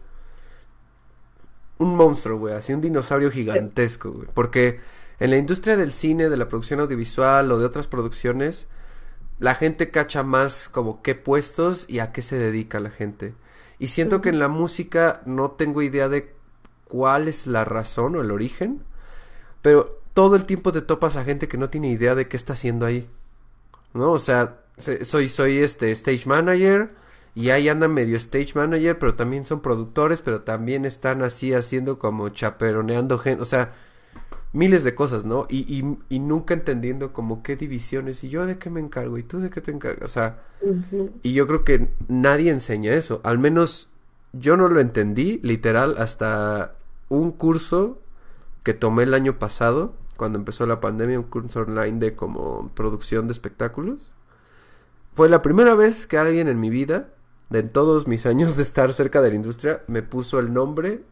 un 1.79 1.97
monstruo, 1.97 2.39
güey, 2.39 2.55
así 2.55 2.75
un 2.75 2.83
dinosaurio 2.83 3.31
gigantesco, 3.31 4.13
güey. 4.13 4.29
Porque 4.35 4.81
en 5.19 5.31
la 5.31 5.39
industria 5.39 5.77
del 5.79 5.93
cine, 5.93 6.29
de 6.29 6.37
la 6.37 6.49
producción 6.49 6.81
audiovisual 6.81 7.51
o 7.51 7.59
de 7.59 7.65
otras 7.65 7.87
producciones, 7.87 8.69
la 9.41 9.55
gente 9.57 9.91
cacha 9.91 10.23
más 10.23 10.69
como 10.69 11.03
qué 11.03 11.17
puestos 11.17 11.87
y 11.89 12.01
a 12.01 12.13
qué 12.13 12.23
se 12.23 12.39
dedica 12.39 12.81
la 12.81 12.91
gente. 12.91 13.35
Y 13.81 13.89
siento 13.89 14.21
que 14.23 14.29
en 14.31 14.39
la 14.39 14.49
música 14.49 15.23
no 15.27 15.53
tengo 15.53 15.83
idea 15.83 16.09
de 16.09 16.35
cuál 16.87 17.29
es 17.29 17.47
la 17.49 17.65
razón 17.65 18.17
o 18.17 18.21
el 18.23 18.31
origen, 18.31 18.83
pero 19.63 20.01
todo 20.15 20.37
el 20.37 20.45
tiempo 20.45 20.73
te 20.73 20.83
topas 20.83 21.17
a 21.17 21.25
gente 21.25 21.49
que 21.49 21.59
no 21.59 21.71
tiene 21.71 21.91
idea 21.91 22.15
de 22.15 22.29
qué 22.29 22.37
está 22.37 22.55
haciendo 22.55 22.87
ahí. 22.87 23.09
¿No? 23.95 24.13
O 24.13 24.19
sea, 24.19 24.61
se- 24.77 25.05
soy, 25.05 25.29
soy 25.29 25.59
este 25.59 25.91
stage 25.93 26.27
manager 26.27 26.95
y 27.35 27.51
ahí 27.51 27.69
anda 27.69 27.89
medio 27.89 28.17
stage 28.17 28.53
manager, 28.55 28.99
pero 28.99 29.15
también 29.15 29.45
son 29.45 29.61
productores, 29.61 30.23
pero 30.23 30.43
también 30.43 30.85
están 30.85 31.23
así 31.23 31.55
haciendo 31.55 31.99
como 31.99 32.29
chaperoneando 32.31 33.19
gente, 33.19 33.43
o 33.43 33.47
sea, 33.47 33.73
miles 34.53 34.83
de 34.85 34.95
cosas, 34.95 35.27
¿no? 35.27 35.47
Y, 35.49 35.61
y, 35.73 35.99
y 36.09 36.19
nunca 36.19 36.55
entendiendo 36.55 37.13
como 37.13 37.43
qué 37.43 37.57
divisiones, 37.57 38.25
y 38.25 38.29
yo 38.31 38.47
de 38.47 38.59
qué 38.59 38.71
me 38.71 38.81
encargo, 38.81 39.19
y 39.19 39.23
tú 39.23 39.39
de 39.39 39.51
qué 39.51 39.61
te 39.61 39.71
encargas, 39.71 40.05
o 40.05 40.13
sea, 40.13 40.43
y 41.23 41.33
yo 41.33 41.47
creo 41.47 41.65
que 41.65 41.89
nadie 42.09 42.51
enseña 42.51 42.93
eso. 42.95 43.21
Al 43.25 43.39
menos 43.39 43.89
yo 44.33 44.57
no 44.57 44.69
lo 44.69 44.81
entendí, 44.81 45.41
literal, 45.43 45.97
hasta 45.99 46.75
un 47.09 47.33
curso 47.33 48.01
que 48.63 48.75
tomé 48.75 49.05
el 49.05 49.15
año 49.15 49.39
pasado, 49.39 49.95
cuando 50.17 50.39
empezó 50.39 50.67
la 50.67 50.81
pandemia, 50.81 51.19
un 51.19 51.27
curso 51.27 51.61
online 51.61 51.99
de 51.99 52.15
como 52.15 52.71
producción 52.75 53.27
de 53.27 53.33
espectáculos. 53.33 54.13
Fue 55.15 55.29
la 55.29 55.43
primera 55.43 55.75
vez 55.75 56.07
que 56.07 56.19
alguien 56.19 56.49
en 56.49 56.61
mi 56.61 56.71
vida, 56.71 57.09
de 57.49 57.61
en 57.61 57.71
todos 57.71 58.07
mis 58.07 58.27
años 58.27 58.57
de 58.57 58.63
estar 58.63 58.93
cerca 58.93 59.23
de 59.23 59.31
la 59.31 59.37
industria, 59.37 59.83
me 59.87 60.03
puso 60.03 60.39
el 60.39 60.53
nombre 60.53 61.03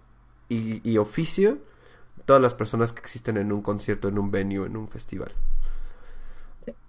y, 0.49 0.89
y 0.89 0.99
oficio 0.99 1.59
todas 2.29 2.43
las 2.43 2.55
personas 2.55 2.93
que 2.95 3.01
existen 3.03 3.39
en 3.39 3.53
un 3.53 3.63
concierto, 3.63 4.09
en 4.09 4.21
un 4.21 4.31
venue, 4.31 4.67
en 4.69 4.79
un 4.79 4.89
festival. 4.89 5.33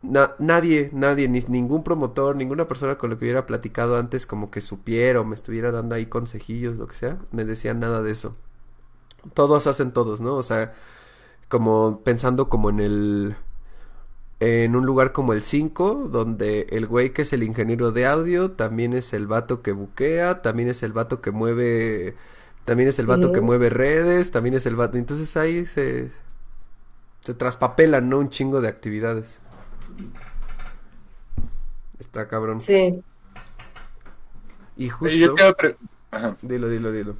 Na- 0.01 0.35
nadie, 0.39 0.89
nadie, 0.93 1.27
ni 1.27 1.41
ningún 1.47 1.83
promotor, 1.83 2.35
ninguna 2.35 2.67
persona 2.67 2.97
con 2.97 3.09
la 3.09 3.17
que 3.17 3.25
hubiera 3.25 3.45
platicado 3.45 3.97
antes 3.97 4.25
como 4.25 4.49
que 4.51 4.61
supiera 4.61 5.19
o 5.21 5.25
me 5.25 5.35
estuviera 5.35 5.71
dando 5.71 5.95
ahí 5.95 6.05
consejillos, 6.05 6.77
lo 6.77 6.87
que 6.87 6.95
sea, 6.95 7.17
me 7.31 7.43
decían 7.45 7.79
nada 7.79 8.01
de 8.01 8.11
eso. 8.11 8.31
Todos 9.33 9.67
hacen 9.67 9.91
todos, 9.93 10.21
¿no? 10.21 10.35
O 10.35 10.43
sea, 10.43 10.73
como 11.49 12.01
pensando 12.03 12.49
como 12.49 12.69
en 12.71 12.79
el 12.81 13.35
en 14.39 14.75
un 14.75 14.85
lugar 14.85 15.11
como 15.11 15.33
el 15.33 15.43
5, 15.43 16.07
donde 16.11 16.67
el 16.71 16.87
güey 16.87 17.11
que 17.13 17.23
es 17.23 17.33
el 17.33 17.43
ingeniero 17.43 17.91
de 17.91 18.05
audio 18.07 18.51
también 18.51 18.93
es 18.93 19.13
el 19.13 19.27
vato 19.27 19.61
que 19.61 19.73
buquea, 19.73 20.41
también 20.41 20.69
es 20.69 20.81
el 20.83 20.93
vato 20.93 21.21
que 21.21 21.31
mueve, 21.31 22.15
también 22.65 22.89
es 22.89 22.99
el 22.99 23.05
vato 23.07 23.27
Sí. 23.27 23.33
que 23.33 23.41
mueve 23.41 23.69
redes, 23.69 24.31
también 24.31 24.55
es 24.55 24.65
el 24.65 24.75
vato. 24.75 24.97
Entonces 24.97 25.35
ahí 25.37 25.65
se, 25.65 26.11
se 27.21 27.33
traspapelan, 27.33 28.09
¿no? 28.09 28.19
Un 28.19 28.29
chingo 28.29 28.61
de 28.61 28.67
actividades. 28.67 29.39
Está 31.99 32.27
cabrón. 32.27 32.61
Sí. 32.61 33.01
Y 34.77 34.89
justo, 34.89 35.15
Yo 35.17 35.33
te 35.33 35.41
iba 35.41 35.49
a 35.51 35.53
pre- 35.53 35.77
Ajá. 36.11 36.37
dilo, 36.41 36.69
dilo, 36.69 36.91
dilo. 36.91 37.15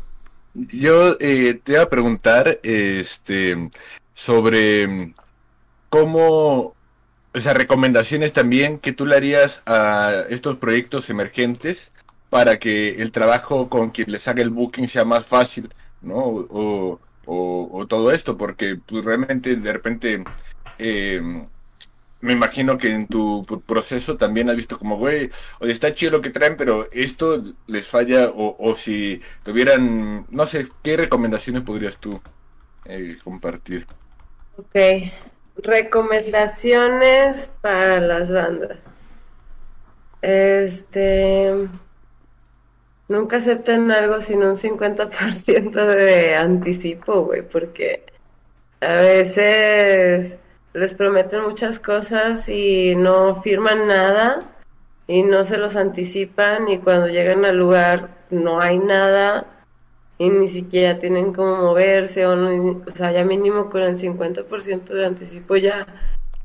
Yo 0.53 1.17
eh, 1.19 1.59
te 1.63 1.73
iba 1.73 1.83
a 1.83 1.89
preguntar 1.89 2.59
este, 2.63 3.69
sobre 4.13 5.13
cómo, 5.89 6.73
o 7.33 7.39
sea, 7.39 7.53
recomendaciones 7.53 8.33
también 8.33 8.79
que 8.79 8.91
tú 8.91 9.05
le 9.05 9.15
harías 9.15 9.61
a 9.65 10.23
estos 10.29 10.55
proyectos 10.57 11.09
emergentes 11.09 11.91
para 12.29 12.59
que 12.59 13.01
el 13.01 13.11
trabajo 13.11 13.69
con 13.69 13.91
quien 13.91 14.11
les 14.11 14.27
haga 14.27 14.41
el 14.41 14.49
booking 14.51 14.87
sea 14.87 15.05
más 15.05 15.27
fácil, 15.27 15.73
¿no? 16.01 16.15
O, 16.17 17.01
o- 17.25 17.87
todo 17.87 18.11
esto, 18.11 18.37
porque 18.37 18.77
pues, 18.77 19.05
realmente 19.05 19.55
de 19.55 19.73
repente 19.73 20.23
eh, 20.77 21.21
me 22.21 22.33
imagino 22.33 22.77
que 22.77 22.91
en 22.91 23.07
tu 23.07 23.45
proceso 23.65 24.17
también 24.17 24.49
has 24.49 24.57
visto 24.57 24.77
como, 24.77 24.97
güey, 24.97 25.31
o 25.59 25.65
está 25.65 25.93
chido 25.95 26.13
lo 26.13 26.21
que 26.21 26.31
traen, 26.31 26.57
pero 26.57 26.89
esto 26.91 27.43
les 27.67 27.87
falla, 27.87 28.29
o, 28.29 28.55
o 28.59 28.75
si 28.75 29.21
tuvieran, 29.43 30.25
no 30.29 30.45
sé, 30.45 30.69
¿qué 30.83 30.97
recomendaciones 30.97 31.63
podrías 31.63 31.97
tú 31.99 32.21
eh, 32.85 33.17
compartir? 33.23 33.87
Ok. 34.57 34.75
Recomendaciones 35.55 37.49
para 37.61 37.99
las 37.99 38.31
bandas. 38.31 38.77
Este. 40.21 41.67
Nunca 43.09 43.37
acepten 43.37 43.91
algo 43.91 44.21
sin 44.21 44.43
un 44.43 44.55
50% 44.55 45.85
de 45.85 46.35
anticipo, 46.35 47.23
güey, 47.25 47.41
porque 47.41 48.03
a 48.81 48.97
veces 48.97 50.37
les 50.73 50.93
prometen 50.93 51.41
muchas 51.41 51.79
cosas 51.79 52.47
y 52.49 52.95
no 52.95 53.41
firman 53.41 53.87
nada 53.87 54.39
y 55.07 55.23
no 55.23 55.43
se 55.43 55.57
los 55.57 55.75
anticipan 55.75 56.69
y 56.69 56.77
cuando 56.77 57.07
llegan 57.07 57.43
al 57.45 57.57
lugar 57.57 58.09
no 58.29 58.61
hay 58.61 58.77
nada 58.77 59.47
y 60.19 60.29
ni 60.29 60.47
siquiera 60.47 60.99
tienen 60.99 61.33
cómo 61.33 61.55
moverse 61.57 62.27
o, 62.27 62.35
no- 62.35 62.83
o 62.87 62.95
sea, 62.95 63.11
ya 63.11 63.23
mínimo 63.25 63.71
con 63.71 63.81
el 63.81 63.97
50% 63.97 64.93
de 64.93 65.05
anticipo 65.07 65.55
ya, 65.57 65.87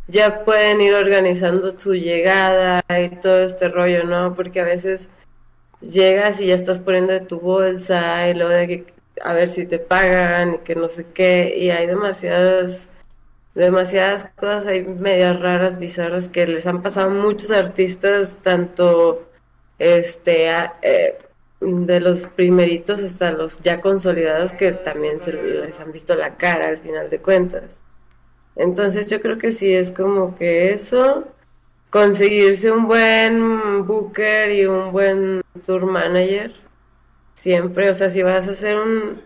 ya 0.08 0.44
pueden 0.46 0.80
ir 0.80 0.94
organizando 0.94 1.78
su 1.78 1.94
llegada 1.94 2.82
y 2.88 3.10
todo 3.16 3.40
este 3.44 3.68
rollo, 3.68 4.04
¿no? 4.04 4.34
Porque 4.34 4.60
a 4.60 4.64
veces 4.64 5.10
llegas 5.84 6.40
y 6.40 6.46
ya 6.46 6.54
estás 6.54 6.80
poniendo 6.80 7.12
de 7.12 7.20
tu 7.20 7.40
bolsa 7.40 8.28
y 8.28 8.34
luego 8.34 8.50
de 8.50 8.66
que 8.66 8.94
a 9.22 9.32
ver 9.32 9.50
si 9.50 9.66
te 9.66 9.78
pagan 9.78 10.54
y 10.54 10.58
que 10.58 10.74
no 10.74 10.88
sé 10.88 11.06
qué 11.14 11.56
y 11.58 11.70
hay 11.70 11.86
demasiadas 11.86 12.88
demasiadas 13.54 14.26
cosas 14.36 14.66
hay 14.66 14.84
medias 14.84 15.38
raras, 15.40 15.78
bizarras 15.78 16.28
que 16.28 16.46
les 16.46 16.66
han 16.66 16.82
pasado 16.82 17.10
a 17.10 17.14
muchos 17.14 17.50
artistas, 17.50 18.36
tanto 18.42 19.28
este 19.78 20.48
eh, 20.82 21.18
de 21.60 22.00
los 22.00 22.26
primeritos 22.28 23.00
hasta 23.02 23.32
los 23.32 23.60
ya 23.62 23.80
consolidados 23.80 24.52
que 24.52 24.72
también 24.72 25.20
se 25.20 25.32
les 25.32 25.80
han 25.80 25.92
visto 25.92 26.14
la 26.14 26.36
cara 26.36 26.68
al 26.68 26.78
final 26.78 27.10
de 27.10 27.18
cuentas. 27.18 27.82
Entonces 28.56 29.08
yo 29.10 29.20
creo 29.20 29.38
que 29.38 29.52
sí 29.52 29.74
es 29.74 29.90
como 29.90 30.36
que 30.36 30.72
eso, 30.72 31.24
conseguirse 31.94 32.72
un 32.72 32.88
buen 32.88 33.86
booker 33.86 34.50
y 34.50 34.66
un 34.66 34.90
buen 34.90 35.42
tour 35.64 35.86
manager, 35.86 36.52
siempre, 37.34 37.88
o 37.88 37.94
sea, 37.94 38.10
si 38.10 38.20
vas 38.20 38.48
a 38.48 38.50
hacer 38.50 38.74
un, 38.74 39.22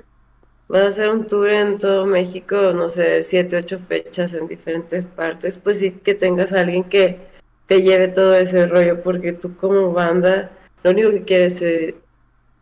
vas 0.68 0.82
a 0.82 0.88
hacer 0.88 1.08
un 1.08 1.26
tour 1.26 1.48
en 1.48 1.78
todo 1.78 2.04
México, 2.04 2.74
no 2.74 2.90
sé, 2.90 3.22
siete, 3.22 3.56
ocho 3.56 3.78
fechas 3.78 4.34
en 4.34 4.48
diferentes 4.48 5.06
partes, 5.06 5.56
pues 5.56 5.78
sí 5.78 5.92
que 5.92 6.14
tengas 6.14 6.52
a 6.52 6.60
alguien 6.60 6.84
que 6.84 7.18
te 7.64 7.80
lleve 7.80 8.08
todo 8.08 8.34
ese 8.34 8.66
rollo, 8.66 9.02
porque 9.02 9.32
tú 9.32 9.56
como 9.56 9.94
banda, 9.94 10.50
lo 10.82 10.90
único 10.90 11.10
que 11.10 11.24
quieres 11.24 11.62
eh, 11.62 11.96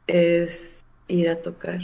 es 0.06 0.84
ir 1.08 1.28
a 1.30 1.42
tocar, 1.42 1.80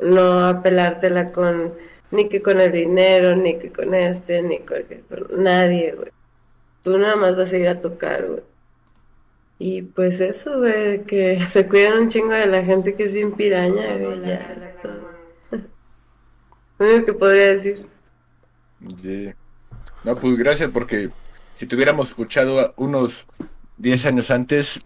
no 0.00 0.48
apelártela 0.48 1.30
con, 1.30 1.72
ni 2.10 2.28
que 2.28 2.42
con 2.42 2.60
el 2.60 2.72
dinero, 2.72 3.36
ni 3.36 3.60
que 3.60 3.70
con 3.70 3.94
este, 3.94 4.42
ni 4.42 4.58
con, 4.58 4.82
con 5.08 5.44
nadie, 5.44 5.92
güey. 5.92 6.10
Tú 6.82 6.98
nada 6.98 7.16
más 7.16 7.36
vas 7.36 7.52
a 7.52 7.58
ir 7.58 7.68
a 7.68 7.80
tocar, 7.80 8.26
güey. 8.26 8.42
Y 9.58 9.82
pues 9.82 10.20
eso, 10.20 10.58
güey, 10.58 11.04
que 11.04 11.46
se 11.48 11.68
cuidan 11.68 11.98
un 11.98 12.08
chingo 12.08 12.32
de 12.32 12.46
la 12.46 12.62
gente 12.62 12.94
que 12.94 13.04
es 13.04 13.14
bien 13.14 13.32
piraña, 13.32 13.96
güey, 13.96 14.20
ya. 14.26 14.74
todo. 14.82 15.08
Lo 16.78 16.86
único 16.86 17.06
que 17.06 17.12
podría 17.12 17.48
decir. 17.48 17.86
Yeah. 19.02 19.36
No, 20.02 20.16
pues 20.16 20.36
gracias, 20.36 20.70
porque 20.70 21.10
si 21.58 21.66
te 21.66 21.76
hubiéramos 21.76 22.08
escuchado 22.08 22.58
a 22.58 22.74
unos 22.76 23.24
10 23.78 24.06
años 24.06 24.30
antes, 24.32 24.80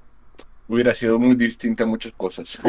hubiera 0.68 0.92
sido 0.94 1.18
muy 1.18 1.34
distinta 1.36 1.84
a 1.84 1.86
muchas 1.86 2.12
cosas. 2.12 2.58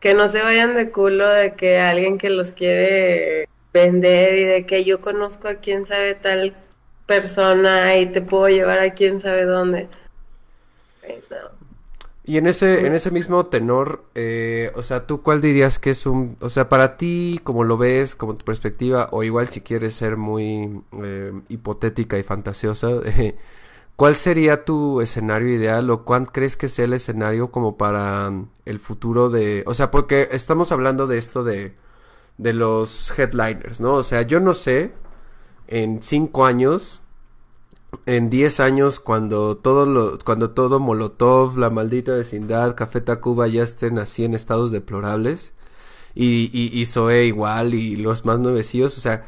Que 0.00 0.14
no 0.14 0.28
se 0.28 0.42
vayan 0.42 0.74
de 0.74 0.90
culo 0.90 1.28
de 1.28 1.54
que 1.54 1.78
alguien 1.78 2.18
que 2.18 2.28
los 2.28 2.52
quiere 2.52 3.48
vender 3.72 4.34
y 4.34 4.44
de 4.44 4.66
que 4.66 4.84
yo 4.84 5.00
conozco 5.00 5.46
a 5.46 5.54
quién 5.54 5.86
sabe 5.86 6.16
tal 6.16 6.56
persona 7.06 7.96
y 7.98 8.06
te 8.06 8.22
puedo 8.22 8.48
llevar 8.48 8.78
a 8.78 8.94
quién 8.94 9.20
sabe 9.20 9.44
dónde. 9.44 9.88
No. 11.30 11.62
Y 12.24 12.38
en 12.38 12.46
ese, 12.46 12.86
en 12.86 12.94
ese 12.94 13.10
mismo 13.10 13.46
tenor, 13.46 14.04
eh, 14.14 14.70
o 14.76 14.82
sea, 14.84 15.06
¿tú 15.06 15.22
cuál 15.22 15.40
dirías 15.40 15.80
que 15.80 15.90
es 15.90 16.06
un, 16.06 16.36
o 16.40 16.50
sea, 16.50 16.68
para 16.68 16.96
ti, 16.96 17.40
como 17.42 17.64
lo 17.64 17.76
ves, 17.76 18.14
como 18.14 18.36
tu 18.36 18.44
perspectiva, 18.44 19.08
o 19.10 19.24
igual 19.24 19.48
si 19.48 19.60
quieres 19.60 19.94
ser 19.94 20.16
muy 20.16 20.82
eh, 21.02 21.32
hipotética 21.48 22.18
y 22.18 22.22
fantasiosa, 22.22 22.90
eh, 23.04 23.36
¿cuál 23.96 24.14
sería 24.14 24.64
tu 24.64 25.00
escenario 25.00 25.48
ideal 25.48 25.90
o 25.90 26.04
cuál 26.04 26.30
crees 26.30 26.56
que 26.56 26.68
sea 26.68 26.84
el 26.84 26.92
escenario 26.94 27.50
como 27.50 27.76
para 27.76 28.30
mm, 28.30 28.48
el 28.66 28.78
futuro 28.78 29.28
de, 29.28 29.64
o 29.66 29.74
sea, 29.74 29.90
porque 29.90 30.28
estamos 30.30 30.70
hablando 30.70 31.08
de 31.08 31.18
esto 31.18 31.42
de, 31.42 31.74
de 32.38 32.52
los 32.52 33.18
headliners, 33.18 33.80
¿no? 33.80 33.94
O 33.94 34.02
sea, 34.04 34.22
yo 34.22 34.40
no 34.40 34.54
sé, 34.54 34.92
en 35.72 36.02
cinco 36.02 36.44
años, 36.44 37.00
en 38.04 38.28
10 38.28 38.60
años 38.60 39.00
cuando 39.00 39.56
todo 39.56 39.86
lo, 39.86 40.18
cuando 40.18 40.50
todo 40.50 40.80
Molotov, 40.80 41.56
la 41.56 41.70
maldita 41.70 42.12
vecindad, 42.12 42.76
Café 42.76 43.00
Tacuba 43.00 43.48
ya 43.48 43.62
estén 43.62 43.98
así 43.98 44.24
en 44.24 44.34
estados 44.34 44.70
deplorables 44.70 45.54
y, 46.14 46.50
y, 46.52 46.86
Zoé 46.86 47.24
igual 47.24 47.72
y 47.72 47.96
los 47.96 48.26
más 48.26 48.38
nuevecillos, 48.38 48.98
o 48.98 49.00
sea, 49.00 49.24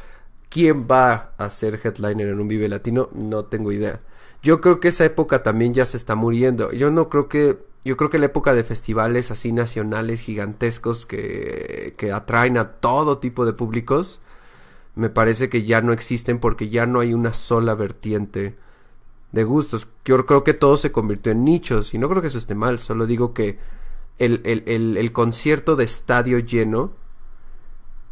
¿quién 0.51 0.87
va 0.87 1.33
a 1.39 1.49
ser 1.51 1.81
headliner 1.83 2.29
en 2.29 2.41
un 2.41 2.49
Vive 2.49 2.69
Latino? 2.69 3.09
No 3.15 3.47
tengo 3.47 3.73
idea. 3.73 4.03
Yo 4.43 4.61
creo 4.61 4.81
que 4.81 4.89
esa 4.89 5.07
época 5.07 5.43
también 5.43 5.73
ya 5.73 5.87
se 5.87 5.97
está 5.97 6.15
muriendo. 6.15 6.73
Yo 6.73 6.91
no 6.91 7.09
creo 7.09 7.29
que 7.29 7.59
yo 7.85 7.97
creo 7.97 8.11
que 8.11 8.19
la 8.19 8.27
época 8.27 8.53
de 8.55 8.65
festivales 8.65 9.31
así 9.31 9.53
nacionales 9.53 10.21
gigantescos 10.21 11.07
que, 11.07 11.95
que 11.97 12.13
atraen 12.13 12.59
a 12.59 12.73
todo 12.73 13.19
tipo 13.19 13.47
de 13.47 13.55
públicos 13.55 14.21
me 14.97 15.09
parece 15.11 15.49
que 15.49 15.65
ya 15.65 15.81
no 15.81 15.93
existen 15.93 16.39
porque 16.41 16.69
ya 16.69 16.87
no 16.87 17.01
hay 17.01 17.15
una 17.15 17.35
sola 17.35 17.75
vertiente 17.75 18.57
de 19.33 19.45
gustos. 19.45 19.89
Yo 20.05 20.25
creo 20.27 20.45
que 20.45 20.55
todo 20.55 20.77
se 20.77 20.93
convirtió 20.93 21.33
en 21.33 21.45
nichos 21.45 21.95
y 21.95 21.99
no 21.99 22.09
creo 22.09 22.23
que 22.23 22.29
eso 22.29 22.39
esté 22.39 22.55
mal, 22.55 22.79
solo 22.79 23.07
digo 23.07 23.35
que 23.35 23.59
el, 24.19 24.43
el, 24.45 24.63
el, 24.67 24.97
el 24.97 25.13
concierto 25.13 25.77
de 25.77 25.85
estadio 25.85 26.39
lleno 26.41 26.93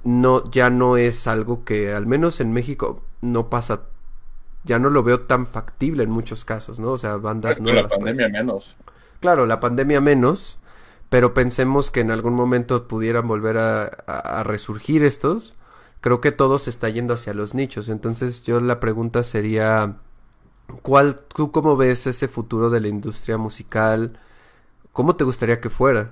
no, 0.05 0.51
ya 0.51 0.71
no 0.71 0.97
es 0.97 1.27
algo 1.27 1.65
que 1.65 1.93
al 1.93 2.07
menos 2.07 2.41
en 2.41 2.53
México 2.53 3.03
no 3.21 3.49
pasa, 3.51 3.83
ya 4.65 4.79
no 4.79 4.91
lo 4.91 5.03
veo 5.03 5.21
tan 5.23 5.47
factible 5.47 6.05
en 6.05 6.11
muchos 6.11 6.45
casos, 6.45 6.81
¿no? 6.81 6.93
O 6.93 6.99
sea, 6.99 7.17
bandas 7.19 7.59
Con 7.59 7.67
la 7.77 7.83
nuevas. 7.83 7.95
pues. 7.99 8.17
pandemia 8.17 8.29
menos. 8.29 8.77
Claro, 9.21 9.47
la 9.47 9.61
pandemia 9.61 10.01
menos, 10.01 10.59
pero 11.09 11.35
pensemos 11.35 11.91
que 11.91 12.01
en 12.01 12.11
algún 12.11 12.35
momento 12.35 12.89
pudieran 12.89 13.29
volver 13.29 13.59
a, 13.59 13.85
a- 14.07 14.41
a 14.41 14.45
resurgir 14.45 15.05
estos. 15.05 15.55
Creo 16.03 16.21
que 16.21 16.33
todo 16.33 16.59
se 16.59 16.69
está 16.69 16.91
yendo 16.91 17.15
hacia 17.15 17.33
los 17.33 17.55
nichos. 17.55 17.89
Entonces, 17.89 18.43
yo 18.43 18.61
la 18.61 18.81
pregunta 18.81 19.23
sería, 19.23 19.97
¿cuál, 20.83 21.17
tú 21.35 21.53
cómo 21.53 21.77
ves 21.77 22.07
ese 22.07 22.29
futuro 22.29 22.71
de 22.71 22.81
la 22.81 22.89
industria 22.89 23.39
musical? 23.39 24.19
¿Cómo 24.93 25.17
te 25.17 25.25
gustaría 25.25 25.61
que 25.61 25.71
fuera? 25.71 26.11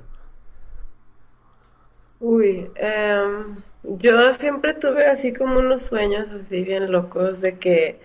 Uy, 2.20 2.70
em, 2.76 3.56
yo 3.82 4.34
siempre 4.34 4.74
tuve 4.74 5.06
así 5.06 5.32
como 5.34 5.58
unos 5.58 5.82
sueños 5.82 6.28
así 6.38 6.62
bien 6.62 6.92
locos 6.92 7.40
de 7.40 7.58
que 7.58 8.00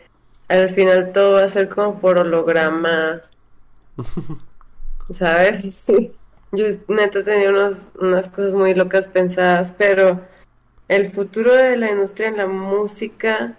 al 0.47 0.69
final 0.71 1.11
todo 1.13 1.33
va 1.33 1.43
a 1.43 1.49
ser 1.49 1.69
como 1.69 1.99
por 1.99 2.17
holograma, 2.17 3.21
¿sabes? 5.11 5.75
Sí. 5.75 6.13
Yo 6.51 6.67
neta 6.87 7.21
tenía 7.23 7.49
unos, 7.49 7.87
unas 7.99 8.29
cosas 8.29 8.53
muy 8.53 8.73
locas 8.73 9.07
pensadas, 9.07 9.73
pero 9.77 10.21
el 10.87 11.11
futuro 11.11 11.53
de 11.55 11.77
la 11.77 11.91
industria 11.91 12.29
en 12.29 12.37
la 12.37 12.47
música 12.47 13.57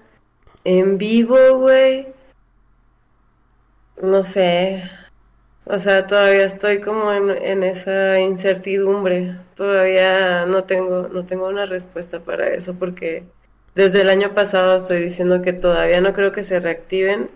En 0.64 0.98
vivo, 0.98 1.38
güey. 1.58 2.08
No 4.02 4.24
sé. 4.24 4.82
O 5.64 5.78
sea, 5.78 6.06
todavía 6.06 6.44
estoy 6.44 6.80
como 6.80 7.12
en, 7.12 7.30
en 7.30 7.62
esa 7.62 8.20
incertidumbre. 8.20 9.36
Todavía 9.54 10.46
no 10.46 10.64
tengo, 10.64 11.08
no 11.08 11.24
tengo 11.26 11.48
una 11.48 11.66
respuesta 11.66 12.20
para 12.20 12.54
eso 12.54 12.74
porque 12.74 13.24
desde 13.74 14.02
el 14.02 14.08
año 14.10 14.34
pasado 14.34 14.76
estoy 14.78 15.02
diciendo 15.02 15.42
que 15.42 15.52
todavía 15.52 16.00
no 16.00 16.12
creo 16.14 16.32
que 16.32 16.44
se 16.44 16.60
reactiven, 16.60 17.30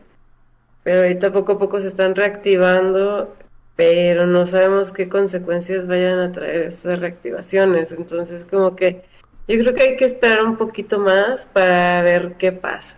pero 0.83 1.01
ahorita 1.03 1.33
poco 1.33 1.53
a 1.53 1.59
poco 1.59 1.81
se 1.81 1.89
están 1.89 2.15
reactivando, 2.15 3.37
pero 3.77 4.27
no 4.27 4.47
sabemos 4.47 4.93
qué 4.93 5.09
consecuencias 5.09 5.87
vayan 5.87 6.19
a 6.21 6.33
traer 6.33 6.63
esas 6.63 7.01
reactivaciones. 7.01 7.93
Entonces, 7.93 8.45
como 8.47 8.77
que 8.77 9.05
yo 9.49 9.59
creo 9.59 9.75
que 9.75 9.83
hay 9.83 9.97
que 9.97 10.05
esperar 10.05 10.45
un 10.45 10.57
poquito 10.57 10.99
más 10.99 11.47
para 11.47 12.03
ver 12.03 12.37
qué 12.39 12.53
pasa. 12.53 12.97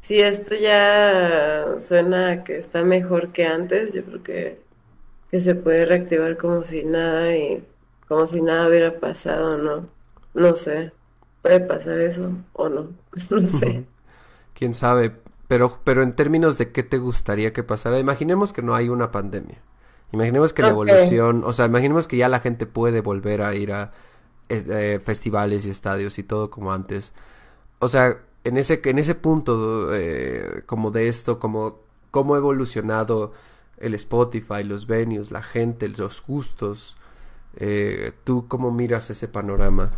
Si 0.00 0.20
esto 0.20 0.54
ya 0.54 1.76
suena 1.78 2.42
que 2.44 2.58
está 2.58 2.82
mejor 2.82 3.32
que 3.32 3.46
antes, 3.46 3.92
yo 3.92 4.04
creo 4.04 4.22
que, 4.22 4.60
que 5.30 5.40
se 5.40 5.54
puede 5.54 5.86
reactivar 5.86 6.36
como 6.36 6.64
si 6.64 6.84
nada 6.84 7.36
y 7.36 7.64
como 8.08 8.26
si 8.26 8.40
nada 8.40 8.68
hubiera 8.68 8.98
pasado, 8.98 9.56
¿no? 9.56 9.86
No 10.34 10.56
sé. 10.56 10.92
¿Puede 11.42 11.60
pasar 11.60 12.00
eso 12.00 12.32
o 12.52 12.68
no? 12.68 12.88
No 13.30 13.46
sé. 13.46 13.84
Quién 14.54 14.74
sabe, 14.74 15.16
pero, 15.48 15.78
pero 15.84 16.02
en 16.02 16.14
términos 16.14 16.58
de 16.58 16.72
qué 16.72 16.82
te 16.82 16.98
gustaría 16.98 17.52
que 17.52 17.62
pasara, 17.62 17.98
imaginemos 17.98 18.52
que 18.52 18.62
no 18.62 18.74
hay 18.74 18.88
una 18.88 19.10
pandemia. 19.10 19.58
Imaginemos 20.12 20.52
que 20.52 20.62
la 20.62 20.70
evolución, 20.70 21.44
o 21.44 21.52
sea, 21.52 21.66
imaginemos 21.66 22.08
que 22.08 22.16
ya 22.16 22.28
la 22.28 22.40
gente 22.40 22.66
puede 22.66 23.00
volver 23.00 23.42
a 23.42 23.54
ir 23.54 23.72
a 23.72 23.92
eh, 24.50 25.00
festivales 25.04 25.66
y 25.66 25.70
estadios 25.70 26.18
y 26.18 26.22
todo 26.22 26.50
como 26.50 26.72
antes. 26.72 27.12
O 27.78 27.88
sea, 27.88 28.18
en 28.44 28.56
ese, 28.56 28.80
en 28.84 28.98
ese 28.98 29.14
punto 29.14 29.94
eh, 29.94 30.62
como 30.66 30.90
de 30.90 31.08
esto, 31.08 31.38
como 31.38 31.78
cómo 32.10 32.34
ha 32.34 32.38
evolucionado 32.38 33.32
el 33.78 33.94
Spotify, 33.94 34.62
los 34.64 34.86
venues, 34.86 35.30
la 35.30 35.42
gente, 35.42 35.88
los 35.88 36.22
gustos, 36.26 36.96
eh, 37.56 38.12
¿tú 38.24 38.46
cómo 38.48 38.70
miras 38.70 39.10
ese 39.10 39.28
panorama? 39.28 39.92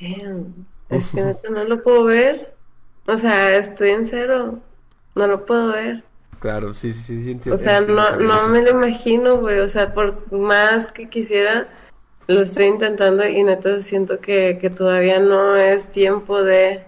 Damn. 0.00 0.54
Es 0.92 1.08
que 1.08 1.48
no 1.48 1.64
lo 1.64 1.82
puedo 1.82 2.04
ver. 2.04 2.54
O 3.06 3.16
sea, 3.16 3.56
estoy 3.56 3.90
en 3.90 4.06
cero. 4.06 4.60
No 5.14 5.26
lo 5.26 5.46
puedo 5.46 5.68
ver. 5.68 6.04
Claro, 6.42 6.74
sí, 6.74 6.92
sí, 6.92 7.02
sí, 7.02 7.22
sí, 7.22 7.34
enti- 7.36 7.54
O 7.54 7.56
sea, 7.56 7.78
entiendo 7.78 8.16
no, 8.16 8.16
no 8.16 8.48
me 8.48 8.62
lo 8.62 8.70
imagino, 8.70 9.36
güey. 9.38 9.60
O 9.60 9.68
sea, 9.68 9.94
por 9.94 10.32
más 10.32 10.90
que 10.90 11.08
quisiera, 11.08 11.68
lo 12.26 12.40
estoy 12.40 12.64
intentando 12.64 13.24
y 13.24 13.44
neta 13.44 13.80
siento 13.80 14.18
que, 14.18 14.58
que 14.60 14.68
todavía 14.68 15.20
no 15.20 15.54
es 15.56 15.86
tiempo 15.92 16.42
de... 16.42 16.82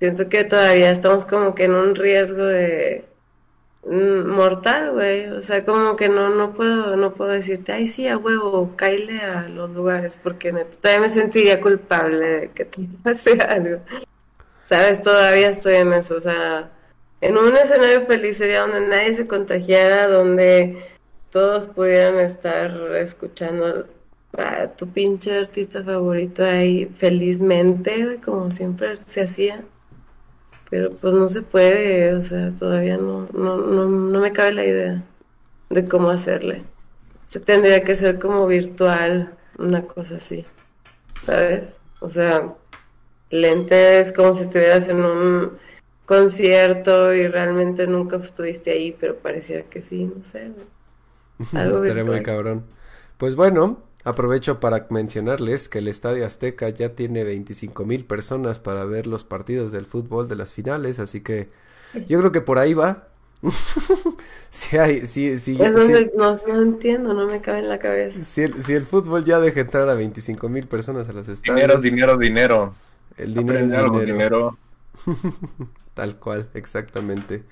Siento 0.00 0.28
que 0.28 0.42
todavía 0.42 0.90
estamos 0.90 1.24
como 1.24 1.54
que 1.54 1.64
en 1.66 1.74
un 1.76 1.94
riesgo 1.94 2.42
de 2.42 3.04
mm, 3.84 4.26
mortal, 4.28 4.90
güey. 4.92 5.26
O 5.28 5.40
sea, 5.40 5.64
como 5.64 5.94
que 5.94 6.08
no, 6.08 6.30
no 6.34 6.52
puedo, 6.52 6.96
no 6.96 7.14
puedo 7.14 7.30
decirte, 7.30 7.72
ay, 7.72 7.86
sí, 7.86 8.08
a 8.08 8.16
huevo, 8.18 8.72
cáile 8.76 9.20
a 9.20 9.42
los 9.48 9.70
lugares, 9.70 10.18
porque 10.20 10.50
neta, 10.52 10.76
todavía 10.80 11.02
me 11.02 11.08
sentiría 11.10 11.60
culpable 11.60 12.28
de 12.30 12.50
que 12.50 12.64
te 12.64 12.88
pase 13.04 13.40
algo. 13.40 13.80
¿Sabes? 14.64 15.00
Todavía 15.02 15.48
estoy 15.50 15.76
en 15.76 15.92
eso, 15.94 16.16
o 16.16 16.20
sea, 16.20 16.70
en 17.20 17.36
un 17.36 17.56
escenario 17.56 18.06
feliz 18.06 18.36
sería 18.36 18.60
donde 18.60 18.86
nadie 18.86 19.14
se 19.14 19.26
contagiara, 19.26 20.08
donde 20.08 20.84
todos 21.30 21.66
pudieran 21.66 22.18
estar 22.20 22.70
escuchando 22.96 23.86
a 24.36 24.68
tu 24.68 24.88
pinche 24.88 25.36
artista 25.36 25.82
favorito 25.82 26.44
ahí 26.44 26.86
felizmente, 26.86 28.20
como 28.24 28.50
siempre 28.50 28.96
se 29.06 29.22
hacía. 29.22 29.64
Pero 30.70 30.92
pues 30.92 31.14
no 31.14 31.28
se 31.28 31.42
puede, 31.42 32.14
o 32.14 32.22
sea, 32.22 32.52
todavía 32.52 32.98
no, 32.98 33.26
no, 33.32 33.56
no, 33.56 33.88
no 33.88 34.20
me 34.20 34.32
cabe 34.32 34.52
la 34.52 34.64
idea 34.64 35.02
de 35.70 35.84
cómo 35.86 36.10
hacerle. 36.10 36.62
Se 37.24 37.40
tendría 37.40 37.82
que 37.82 37.96
ser 37.96 38.18
como 38.18 38.46
virtual, 38.46 39.34
una 39.58 39.82
cosa 39.82 40.16
así, 40.16 40.44
¿sabes? 41.20 41.78
O 42.00 42.08
sea, 42.08 42.54
lentes 43.30 44.12
como 44.12 44.34
si 44.34 44.42
estuvieras 44.42 44.88
en 44.88 45.04
un 45.04 45.52
concierto 46.08 47.14
y 47.14 47.28
realmente 47.28 47.86
nunca 47.86 48.16
estuviste 48.18 48.72
ahí, 48.72 48.92
pero 48.98 49.18
pareciera 49.18 49.64
que 49.70 49.82
sí, 49.82 50.06
no 50.06 50.24
sé. 50.24 50.52
Algo 51.52 51.80
Estaría 51.80 52.04
muy 52.04 52.22
cabrón. 52.22 52.64
Pues 53.18 53.34
bueno, 53.36 53.82
aprovecho 54.04 54.60
para 54.60 54.86
mencionarles 54.90 55.68
que 55.68 55.78
el 55.78 55.88
Estadio 55.88 56.26
Azteca 56.26 56.68
ya 56.70 56.94
tiene 56.94 57.24
25 57.24 57.84
mil 57.84 58.04
personas 58.04 58.58
para 58.58 58.84
ver 58.84 59.06
los 59.06 59.24
partidos 59.24 59.72
del 59.72 59.86
fútbol 59.86 60.28
de 60.28 60.36
las 60.36 60.52
finales, 60.52 60.98
así 60.98 61.20
que 61.22 61.50
yo 62.08 62.18
creo 62.20 62.32
que 62.32 62.40
por 62.42 62.58
ahí 62.58 62.74
va. 62.74 63.08
Si 64.50 64.76
hay, 64.78 65.06
si, 65.06 65.38
si, 65.38 65.56
Es 65.58 65.74
si- 65.78 65.98
donde 65.98 66.10
no, 66.16 66.36
no 66.46 66.62
entiendo, 66.62 67.12
no 67.12 67.26
me 67.26 67.42
cabe 67.42 67.58
en 67.58 67.68
la 67.68 67.78
cabeza. 67.78 68.22
si 68.22 68.42
el, 68.42 68.62
si 68.62 68.72
el 68.74 68.86
fútbol 68.86 69.24
ya 69.24 69.38
deja 69.40 69.60
entrar 69.60 69.88
a 69.88 69.94
25 69.94 70.48
mil 70.48 70.66
personas 70.68 71.08
a 71.08 71.12
los 71.12 71.28
Dinero, 71.42 71.78
estadios, 71.78 71.80
dinero, 71.80 72.16
dinero. 72.16 72.74
el 73.16 73.34
dinero 73.34 73.58
es 73.60 73.74
Aprende 73.74 73.90
dinero. 73.90 74.04
dinero. 74.04 74.58
Tal 75.98 76.16
cual, 76.20 76.48
exactamente. 76.54 77.42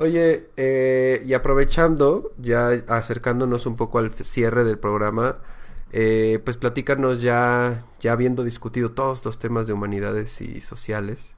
Oye, 0.00 0.48
eh, 0.56 1.22
y 1.24 1.32
aprovechando, 1.34 2.32
ya 2.36 2.70
acercándonos 2.88 3.66
un 3.66 3.76
poco 3.76 4.00
al 4.00 4.12
cierre 4.14 4.64
del 4.64 4.80
programa, 4.80 5.38
eh, 5.92 6.40
pues 6.44 6.56
platícanos 6.56 7.22
ya, 7.22 7.84
ya 8.00 8.10
habiendo 8.10 8.42
discutido 8.42 8.90
todos 8.90 9.24
los 9.24 9.38
temas 9.38 9.68
de 9.68 9.74
humanidades 9.74 10.40
y 10.40 10.60
sociales, 10.60 11.36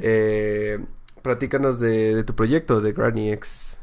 eh, 0.00 0.84
platícanos 1.22 1.78
de, 1.78 2.16
de 2.16 2.24
tu 2.24 2.34
proyecto 2.34 2.80
de 2.80 2.92
Granny 2.92 3.30
X. 3.30 3.78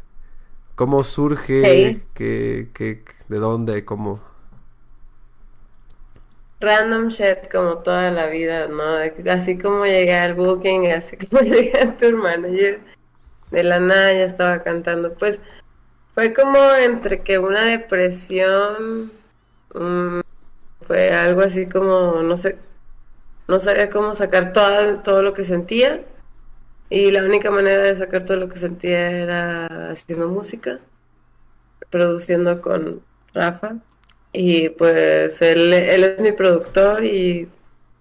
¿Cómo 0.76 1.06
surge? 1.06 1.62
Hey. 1.66 2.04
¿Qué, 2.14 2.70
qué, 2.74 3.06
de 3.30 3.38
dónde? 3.38 3.86
¿Cómo? 3.86 4.20
Random 6.64 7.10
shit 7.10 7.52
como 7.52 7.80
toda 7.80 8.10
la 8.10 8.28
vida, 8.28 8.68
¿no? 8.68 8.84
Así 9.30 9.58
como 9.58 9.86
llegué 9.86 10.16
al 10.16 10.34
booking, 10.34 10.92
así 10.94 11.18
como 11.18 11.42
llegué 11.42 11.78
al 11.80 11.98
tour 11.98 12.16
manager, 12.16 12.80
de 13.52 13.64
la 13.64 13.80
nada 13.80 14.14
ya 14.14 14.24
estaba 14.24 14.64
cantando. 14.64 15.14
Pues 15.14 15.42
fue 16.16 16.34
como 16.34 16.58
entre 16.76 17.22
que 17.22 17.38
una 17.40 17.64
depresión, 17.64 19.12
mm, 19.74 20.22
fue 20.88 21.12
algo 21.12 21.42
así 21.42 21.68
como, 21.68 22.22
no 22.24 22.38
sé, 22.38 22.58
no 23.48 23.60
sabía 23.60 23.90
cómo 23.90 24.16
sacar 24.16 24.54
todo, 24.54 25.00
todo 25.02 25.24
lo 25.24 25.34
que 25.34 25.44
sentía. 25.44 26.04
Y 26.90 27.12
la 27.12 27.24
única 27.24 27.52
manera 27.52 27.84
de 27.84 27.96
sacar 27.96 28.26
todo 28.26 28.38
lo 28.38 28.50
que 28.50 28.60
sentía 28.60 29.10
era 29.12 29.92
haciendo 29.92 30.30
música, 30.30 30.80
produciendo 31.90 32.62
con 32.62 33.02
Rafa. 33.34 33.78
Y 34.34 34.70
pues 34.70 35.42
él, 35.42 35.72
él 35.74 36.04
es 36.04 36.22
mi 36.22 36.32
productor 36.34 37.04
y, 37.06 37.48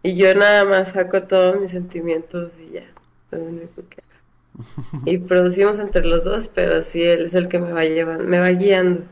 y 0.02 0.16
yo 0.16 0.34
nada 0.34 0.64
más 0.64 0.90
saco 0.90 1.22
todos 1.24 1.60
mis 1.60 1.70
sentimientos 1.70 2.54
y 2.58 2.72
ya. 2.72 2.84
Y 5.04 5.18
producimos 5.18 5.78
entre 5.78 6.04
los 6.04 6.24
dos, 6.24 6.48
pero 6.48 6.82
sí, 6.82 7.02
él 7.02 7.26
es 7.26 7.34
el 7.34 7.48
que 7.48 7.58
me 7.58 7.72
va 7.72 7.84
llevando, 7.84 8.24
me 8.24 8.38
va 8.38 8.50
guiando. 8.50 9.02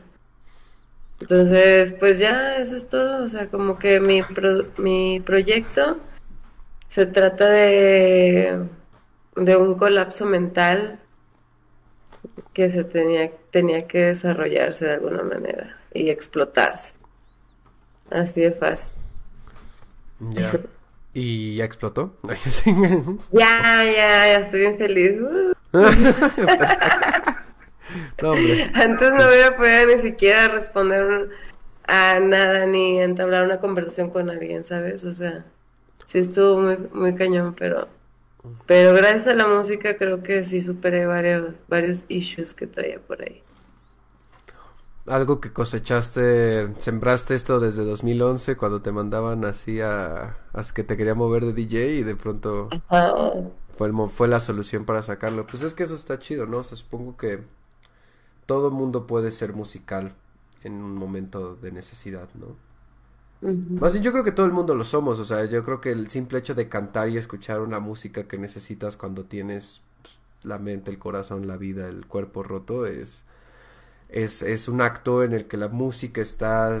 Entonces, 1.19 1.93
pues 1.93 2.19
ya, 2.19 2.57
eso 2.57 2.75
es 2.75 2.89
todo. 2.89 3.23
O 3.23 3.27
sea, 3.27 3.47
como 3.47 3.77
que 3.77 3.99
mi, 3.99 4.23
pro- 4.23 4.65
mi 4.77 5.19
proyecto 5.21 5.97
se 6.89 7.05
trata 7.07 7.49
de, 7.49 8.59
de 9.35 9.57
un 9.57 9.75
colapso 9.75 10.25
mental 10.25 10.99
que 12.53 12.69
se 12.69 12.83
tenía, 12.83 13.31
tenía 13.51 13.87
que 13.87 13.99
desarrollarse 14.07 14.85
de 14.85 14.93
alguna 14.93 15.23
manera 15.23 15.77
y 15.93 16.09
explotarse. 16.09 16.93
Así 18.11 18.41
de 18.41 18.51
fácil. 18.51 19.01
Ya. 20.19 20.51
¿Y 21.13 21.55
ya 21.55 21.65
explotó? 21.65 22.15
Ya, 23.31 23.83
ya, 23.83 24.27
ya 24.27 24.39
estoy 24.39 24.59
bien 24.61 24.77
feliz. 24.77 25.13
No, 28.21 28.31
hombre. 28.31 28.71
Antes 28.73 29.09
no 29.09 29.27
hubiera 29.27 29.57
podido 29.57 29.87
ni 29.87 30.01
siquiera 30.01 30.47
responder 30.47 31.29
a 31.87 32.19
nada 32.19 32.65
ni 32.65 33.01
entablar 33.01 33.43
una 33.43 33.59
conversación 33.59 34.09
con 34.11 34.29
alguien, 34.29 34.63
¿sabes? 34.63 35.03
O 35.03 35.11
sea, 35.11 35.43
sí 36.05 36.19
estuvo 36.19 36.61
muy, 36.61 36.77
muy 36.93 37.15
cañón, 37.15 37.53
pero, 37.53 37.89
pero 38.65 38.93
gracias 38.93 39.27
a 39.27 39.33
la 39.33 39.45
música 39.45 39.97
creo 39.97 40.23
que 40.23 40.43
sí 40.43 40.61
superé 40.61 41.05
varios, 41.05 41.53
varios 41.67 42.05
issues 42.07 42.53
que 42.53 42.65
traía 42.67 42.99
por 42.99 43.21
ahí. 43.21 43.43
Algo 45.07 45.41
que 45.41 45.51
cosechaste, 45.51 46.75
sembraste 46.79 47.33
esto 47.33 47.59
desde 47.59 47.83
2011 47.83 48.55
cuando 48.55 48.81
te 48.81 48.91
mandaban 48.91 49.45
así 49.45 49.81
a, 49.81 50.37
a 50.53 50.63
que 50.73 50.83
te 50.83 50.95
quería 50.95 51.15
mover 51.15 51.45
de 51.45 51.53
DJ 51.53 51.95
y 51.95 52.03
de 52.03 52.15
pronto 52.15 52.69
fue 53.77 53.87
el 53.87 54.09
fue 54.09 54.27
la 54.27 54.39
solución 54.39 54.85
para 54.85 55.01
sacarlo. 55.01 55.45
Pues 55.47 55.63
es 55.63 55.73
que 55.73 55.83
eso 55.83 55.95
está 55.95 56.19
chido, 56.19 56.45
¿no? 56.45 56.59
O 56.59 56.63
sea, 56.63 56.77
supongo 56.77 57.17
que 57.17 57.39
todo 58.45 58.69
mundo 58.69 59.07
puede 59.07 59.31
ser 59.31 59.53
musical 59.53 60.13
en 60.63 60.73
un 60.73 60.95
momento 60.95 61.55
de 61.55 61.71
necesidad, 61.71 62.29
¿no? 62.35 62.55
Más 63.41 63.93
bien, 63.93 64.03
yo 64.03 64.11
creo 64.11 64.23
que 64.23 64.31
todo 64.31 64.45
el 64.45 64.51
mundo 64.51 64.75
lo 64.75 64.83
somos, 64.83 65.19
o 65.19 65.25
sea, 65.25 65.45
yo 65.45 65.63
creo 65.63 65.81
que 65.81 65.91
el 65.91 66.11
simple 66.11 66.37
hecho 66.37 66.53
de 66.53 66.69
cantar 66.69 67.09
y 67.09 67.17
escuchar 67.17 67.61
una 67.61 67.79
música 67.79 68.27
que 68.27 68.37
necesitas 68.37 68.97
cuando 68.97 69.23
tienes 69.23 69.81
pues, 70.03 70.19
la 70.43 70.59
mente, 70.59 70.91
el 70.91 70.99
corazón, 70.99 71.47
la 71.47 71.57
vida, 71.57 71.87
el 71.87 72.05
cuerpo 72.05 72.43
roto 72.43 72.85
es, 72.85 73.25
es, 74.11 74.41
es 74.41 74.67
un 74.67 74.81
acto 74.81 75.23
en 75.23 75.33
el 75.33 75.47
que 75.47 75.57
la 75.57 75.69
música 75.69 76.21
está 76.21 76.79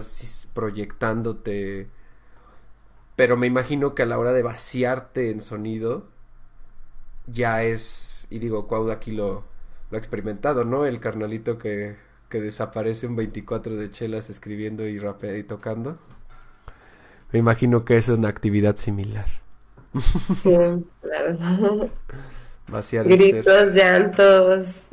proyectándote, 0.53 1.87
pero 3.15 3.37
me 3.37 3.47
imagino 3.47 3.95
que 3.95 4.03
a 4.03 4.05
la 4.05 4.19
hora 4.19 4.33
de 4.33 4.43
vaciarte 4.43 5.31
en 5.31 5.41
sonido 5.41 6.07
ya 7.27 7.63
es, 7.63 8.27
y 8.29 8.39
digo, 8.39 8.67
Cuau 8.67 8.89
aquí 8.91 9.11
lo, 9.11 9.43
lo 9.89 9.95
ha 9.95 9.97
experimentado, 9.97 10.65
¿no? 10.65 10.85
El 10.85 10.99
carnalito 10.99 11.57
que, 11.57 11.95
que 12.29 12.41
desaparece 12.41 13.07
un 13.07 13.15
24 13.15 13.75
de 13.75 13.91
chelas 13.91 14.29
escribiendo 14.29 14.87
y 14.87 14.99
rapea 14.99 15.37
y 15.37 15.43
tocando. 15.43 15.97
Me 17.31 17.39
imagino 17.39 17.85
que 17.85 17.97
es 17.97 18.09
una 18.09 18.27
actividad 18.27 18.75
similar. 18.77 19.27
Sí, 20.41 20.57
claro. 21.01 21.89
Vaciar. 22.67 23.07
Gritos, 23.07 23.73
llantos, 23.73 24.89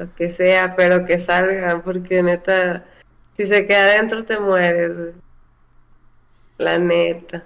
lo 0.00 0.14
que 0.14 0.30
sea, 0.30 0.74
pero 0.76 1.04
que 1.04 1.18
salgan, 1.18 1.82
porque 1.82 2.22
neta, 2.22 2.84
si 3.34 3.46
se 3.46 3.66
queda 3.66 3.82
adentro 3.82 4.24
te 4.24 4.38
mueres. 4.38 5.14
La 6.56 6.78
neta. 6.78 7.44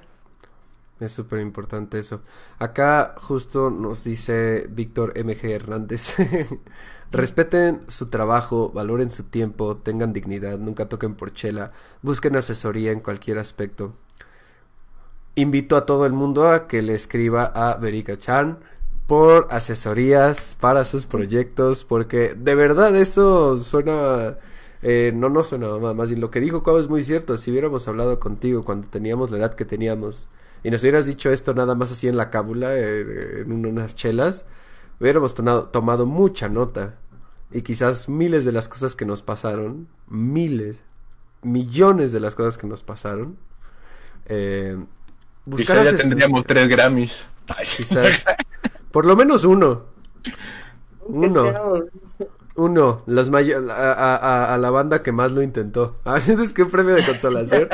Es 1.00 1.12
súper 1.12 1.40
importante 1.40 1.98
eso. 1.98 2.22
Acá 2.58 3.14
justo 3.18 3.70
nos 3.70 4.04
dice 4.04 4.66
Víctor 4.70 5.14
MG 5.16 5.50
Hernández. 5.50 6.14
Respeten 7.10 7.82
su 7.88 8.06
trabajo, 8.06 8.70
valoren 8.72 9.10
su 9.10 9.24
tiempo, 9.24 9.76
tengan 9.76 10.12
dignidad, 10.12 10.58
nunca 10.58 10.88
toquen 10.88 11.14
por 11.14 11.32
chela, 11.32 11.72
busquen 12.02 12.36
asesoría 12.36 12.92
en 12.92 13.00
cualquier 13.00 13.38
aspecto. 13.38 13.94
Invito 15.36 15.76
a 15.76 15.86
todo 15.86 16.06
el 16.06 16.12
mundo 16.12 16.48
a 16.48 16.68
que 16.68 16.82
le 16.82 16.94
escriba 16.94 17.44
a 17.44 17.76
Verika 17.76 18.16
Chan 18.16 18.58
por 19.06 19.48
asesorías 19.50 20.56
para 20.60 20.84
sus 20.84 21.06
proyectos, 21.06 21.84
porque 21.84 22.34
de 22.34 22.54
verdad 22.54 22.96
eso 22.96 23.58
suena, 23.58 24.38
eh, 24.82 25.12
no, 25.14 25.28
no 25.28 25.44
suena 25.44 25.68
mamá, 25.68 25.92
más 25.94 26.08
bien 26.08 26.20
lo 26.20 26.30
que 26.30 26.40
dijo 26.40 26.62
Cuau 26.62 26.78
es 26.78 26.88
muy 26.88 27.04
cierto, 27.04 27.36
si 27.36 27.50
hubiéramos 27.50 27.86
hablado 27.86 28.18
contigo 28.18 28.64
cuando 28.64 28.88
teníamos 28.88 29.30
la 29.30 29.38
edad 29.38 29.54
que 29.54 29.64
teníamos 29.66 30.28
y 30.62 30.70
nos 30.70 30.80
hubieras 30.82 31.04
dicho 31.04 31.30
esto 31.30 31.52
nada 31.54 31.74
más 31.74 31.92
así 31.92 32.08
en 32.08 32.16
la 32.16 32.30
cábula, 32.30 32.70
eh, 32.74 33.42
en 33.42 33.66
unas 33.66 33.94
chelas, 33.94 34.46
hubiéramos 34.98 35.34
tomado 35.34 36.06
mucha 36.06 36.48
nota 36.48 36.94
y 37.52 37.60
quizás 37.60 38.08
miles 38.08 38.44
de 38.46 38.52
las 38.52 38.68
cosas 38.68 38.96
que 38.96 39.04
nos 39.04 39.20
pasaron, 39.22 39.86
miles, 40.08 40.82
millones 41.42 42.12
de 42.12 42.20
las 42.20 42.34
cosas 42.34 42.56
que 42.56 42.66
nos 42.66 42.82
pasaron, 42.82 43.36
eh, 44.26 44.78
buscar 45.44 45.84
ya 45.84 45.90
asesor- 45.90 45.96
tendríamos 45.98 46.44
tres 46.46 46.68
Grammys. 46.68 47.26
Quizás. 47.76 48.24
Por 48.94 49.06
lo 49.06 49.16
menos 49.16 49.42
uno. 49.44 49.86
Uno. 51.08 51.52
Uno. 52.54 53.02
Los 53.06 53.28
mayo- 53.28 53.58
a, 53.72 53.92
a- 53.92 54.16
a- 54.16 54.54
a 54.54 54.58
la 54.58 54.70
banda 54.70 55.02
que 55.02 55.10
más 55.10 55.32
lo 55.32 55.42
intentó. 55.42 55.96
Ah, 56.04 56.20
¿sientes 56.20 56.52
qué 56.52 56.64
premio 56.64 56.94
de 56.94 57.04
consolación? 57.04 57.68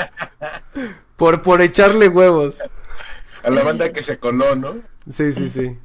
Por, 1.18 1.42
por 1.42 1.60
echarle 1.60 2.08
huevos. 2.08 2.62
A 3.42 3.50
la 3.50 3.62
banda 3.62 3.92
que 3.92 4.02
se 4.02 4.18
coló, 4.18 4.56
¿no? 4.56 4.76
Sí, 5.10 5.32
sí, 5.34 5.50
sí. 5.50 5.78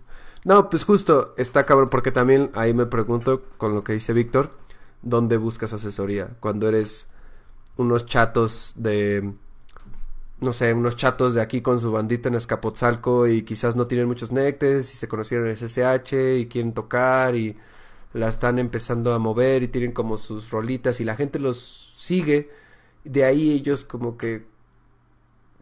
No, 0.45 0.69
pues 0.69 0.85
justo 0.85 1.33
está 1.37 1.65
cabrón, 1.65 1.89
porque 1.89 2.11
también 2.13 2.51
ahí 2.53 2.73
me 2.73 2.85
pregunto 2.85 3.43
con 3.57 3.75
lo 3.75 3.83
que 3.83 3.91
dice 3.91 4.13
Víctor, 4.13 4.51
¿dónde 5.01 5.35
buscas 5.35 5.73
asesoría? 5.73 6.29
Cuando 6.39 6.69
eres 6.69 7.09
unos 7.75 8.05
chatos 8.05 8.71
de, 8.77 9.33
no 10.45 10.53
sé, 10.53 10.73
unos 10.73 10.95
chatos 10.95 11.33
de 11.33 11.41
aquí 11.41 11.61
con 11.61 11.81
su 11.81 11.91
bandita 11.91 12.29
en 12.29 12.35
Escapotzalco 12.35 13.27
y 13.27 13.43
quizás 13.43 13.75
no 13.75 13.87
tienen 13.87 14.07
muchos 14.07 14.31
nectes 14.31 14.93
y 14.93 14.95
se 14.95 15.07
conocieron 15.07 15.47
en 15.47 15.51
el 15.51 15.57
SSH 15.57 16.39
y 16.39 16.45
quieren 16.47 16.73
tocar 16.73 17.35
y 17.35 17.57
la 18.13 18.29
están 18.29 18.59
empezando 18.59 19.13
a 19.13 19.19
mover 19.19 19.63
y 19.63 19.67
tienen 19.67 19.91
como 19.91 20.17
sus 20.17 20.51
rolitas 20.51 21.01
y 21.01 21.03
la 21.03 21.15
gente 21.15 21.39
los 21.39 21.93
sigue. 21.97 22.49
De 23.03 23.25
ahí 23.25 23.51
ellos 23.51 23.83
como 23.83 24.17
que, 24.17 24.45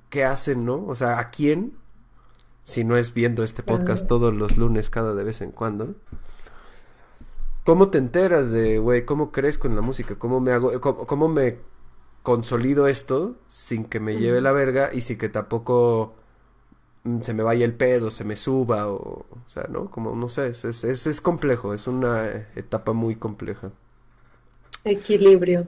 ¿qué 0.09 0.23
hacen, 0.23 0.65
no? 0.65 0.85
O 0.85 0.93
sea, 0.93 1.19
¿a 1.19 1.31
quién? 1.31 1.73
Si 2.61 2.83
no 2.83 2.95
es 2.95 3.13
viendo 3.13 3.43
este 3.43 3.63
podcast 3.63 4.07
todos 4.07 4.33
los 4.33 4.57
lunes 4.57 4.89
cada 4.89 5.15
de 5.15 5.23
vez 5.23 5.41
en 5.41 5.51
cuando. 5.51 5.95
¿Cómo 7.65 7.89
te 7.89 7.97
enteras 7.97 8.51
de, 8.51 8.77
güey, 8.77 9.05
cómo 9.05 9.31
crezco 9.31 9.67
en 9.67 9.75
la 9.75 9.81
música? 9.81 10.15
¿Cómo 10.15 10.39
me 10.39 10.51
hago, 10.51 10.79
cómo, 10.79 11.07
cómo 11.07 11.27
me 11.27 11.57
consolido 12.23 12.87
esto 12.87 13.35
sin 13.49 13.85
que 13.85 13.99
me 14.01 14.17
lleve 14.17 14.41
la 14.41 14.53
verga 14.53 14.91
y 14.93 15.01
sin 15.01 15.17
que 15.19 15.29
tampoco 15.29 16.15
mm, 17.03 17.21
se 17.21 17.33
me 17.33 17.43
vaya 17.43 17.65
el 17.65 17.75
pedo, 17.75 18.11
se 18.11 18.23
me 18.25 18.35
suba 18.37 18.87
o, 18.89 19.25
o 19.29 19.49
sea, 19.49 19.65
¿no? 19.69 19.89
Como, 19.91 20.15
no 20.15 20.29
sé, 20.29 20.47
es, 20.49 20.65
es, 20.65 20.83
es, 21.07 21.21
complejo, 21.21 21.73
es 21.73 21.87
una 21.87 22.27
etapa 22.55 22.93
muy 22.93 23.15
compleja. 23.15 23.71
Equilibrio. 24.85 25.67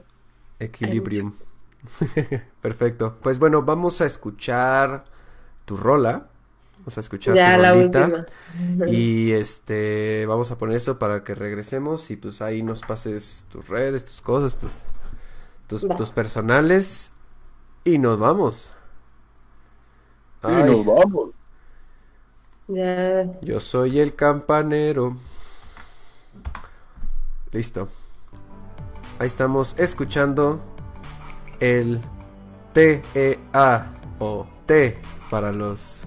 Equilibrium. 0.58 1.34
Perfecto. 2.62 3.16
Pues 3.22 3.38
bueno, 3.38 3.62
vamos 3.62 4.00
a 4.00 4.06
escuchar 4.06 5.04
tu 5.64 5.76
rola. 5.76 6.28
Vamos 6.78 6.96
a 6.98 7.00
escuchar 7.00 7.34
Ya 7.34 7.56
tu 7.56 7.62
la 7.62 7.72
rolita. 7.72 8.06
última. 8.06 8.26
Y 8.86 9.32
este, 9.32 10.24
vamos 10.26 10.50
a 10.50 10.58
poner 10.58 10.76
eso 10.76 10.98
para 10.98 11.24
que 11.24 11.34
regresemos 11.34 12.10
y 12.10 12.16
pues 12.16 12.40
ahí 12.42 12.62
nos 12.62 12.82
pases 12.82 13.46
tus 13.50 13.68
redes, 13.68 14.04
tus 14.04 14.20
cosas, 14.22 14.58
tus, 14.58 14.84
tus, 15.66 15.86
tus 15.88 16.10
personales 16.10 17.12
y 17.84 17.98
nos 17.98 18.18
vamos. 18.18 18.72
Y 20.44 20.48
nos 20.48 20.84
vamos. 20.84 21.30
Ya. 22.68 23.40
yo 23.42 23.60
soy 23.60 24.00
el 24.00 24.14
campanero. 24.14 25.16
Listo. 27.52 27.88
Ahí 29.18 29.28
estamos 29.28 29.78
escuchando 29.78 30.60
el 31.60 32.00
T-E-A 32.72 33.92
o 34.18 34.46
T 34.66 34.98
para 35.30 35.52
los 35.52 36.06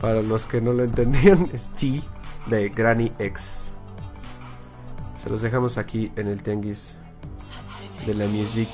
para 0.00 0.22
los 0.22 0.44
que 0.46 0.60
no 0.60 0.72
lo 0.72 0.82
entendían 0.82 1.48
es 1.54 1.72
T 1.72 2.02
de 2.46 2.68
Granny 2.68 3.12
X. 3.18 3.72
Se 5.16 5.30
los 5.30 5.40
dejamos 5.40 5.78
aquí 5.78 6.12
en 6.16 6.26
el 6.26 6.42
tianguis 6.42 6.98
de 8.04 8.14
la 8.14 8.26
music. 8.26 8.68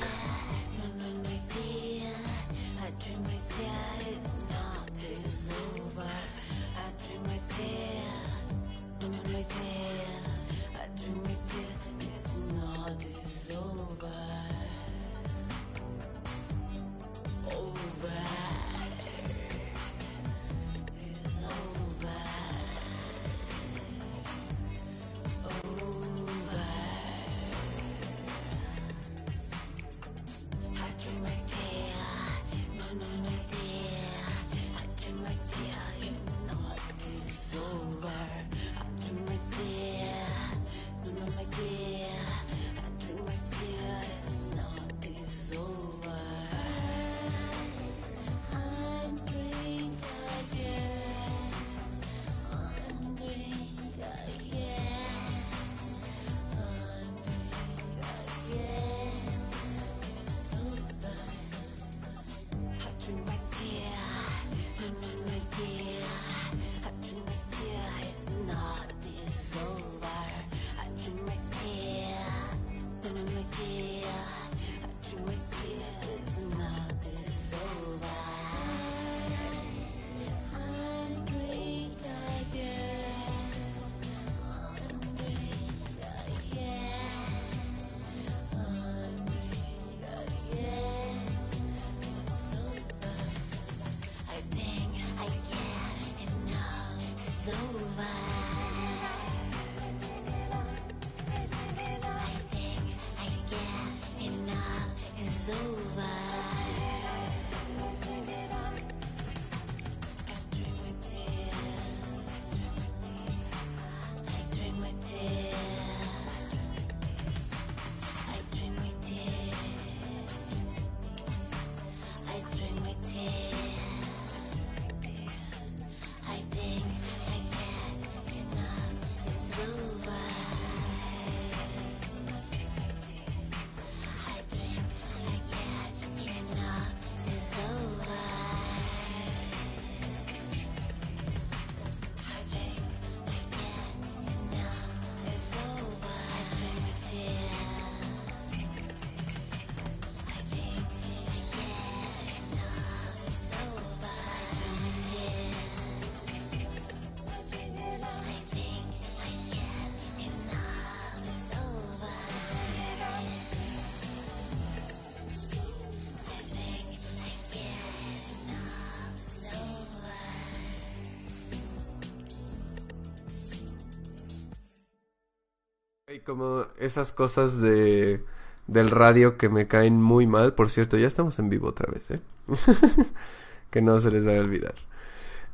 Como 176.19 176.65
esas 176.79 177.11
cosas 177.11 177.59
de 177.61 178.23
del 178.67 178.91
radio 178.91 179.37
que 179.37 179.49
me 179.49 179.67
caen 179.67 180.01
muy 180.01 180.25
mal. 180.27 180.53
Por 180.53 180.69
cierto, 180.69 180.97
ya 180.97 181.07
estamos 181.07 181.37
en 181.39 181.49
vivo 181.49 181.67
otra 181.67 181.91
vez, 181.91 182.11
¿eh? 182.11 182.19
que 183.71 183.81
no 183.81 183.99
se 183.99 184.11
les 184.11 184.25
vaya 184.25 184.39
a 184.39 184.43
olvidar. 184.43 184.75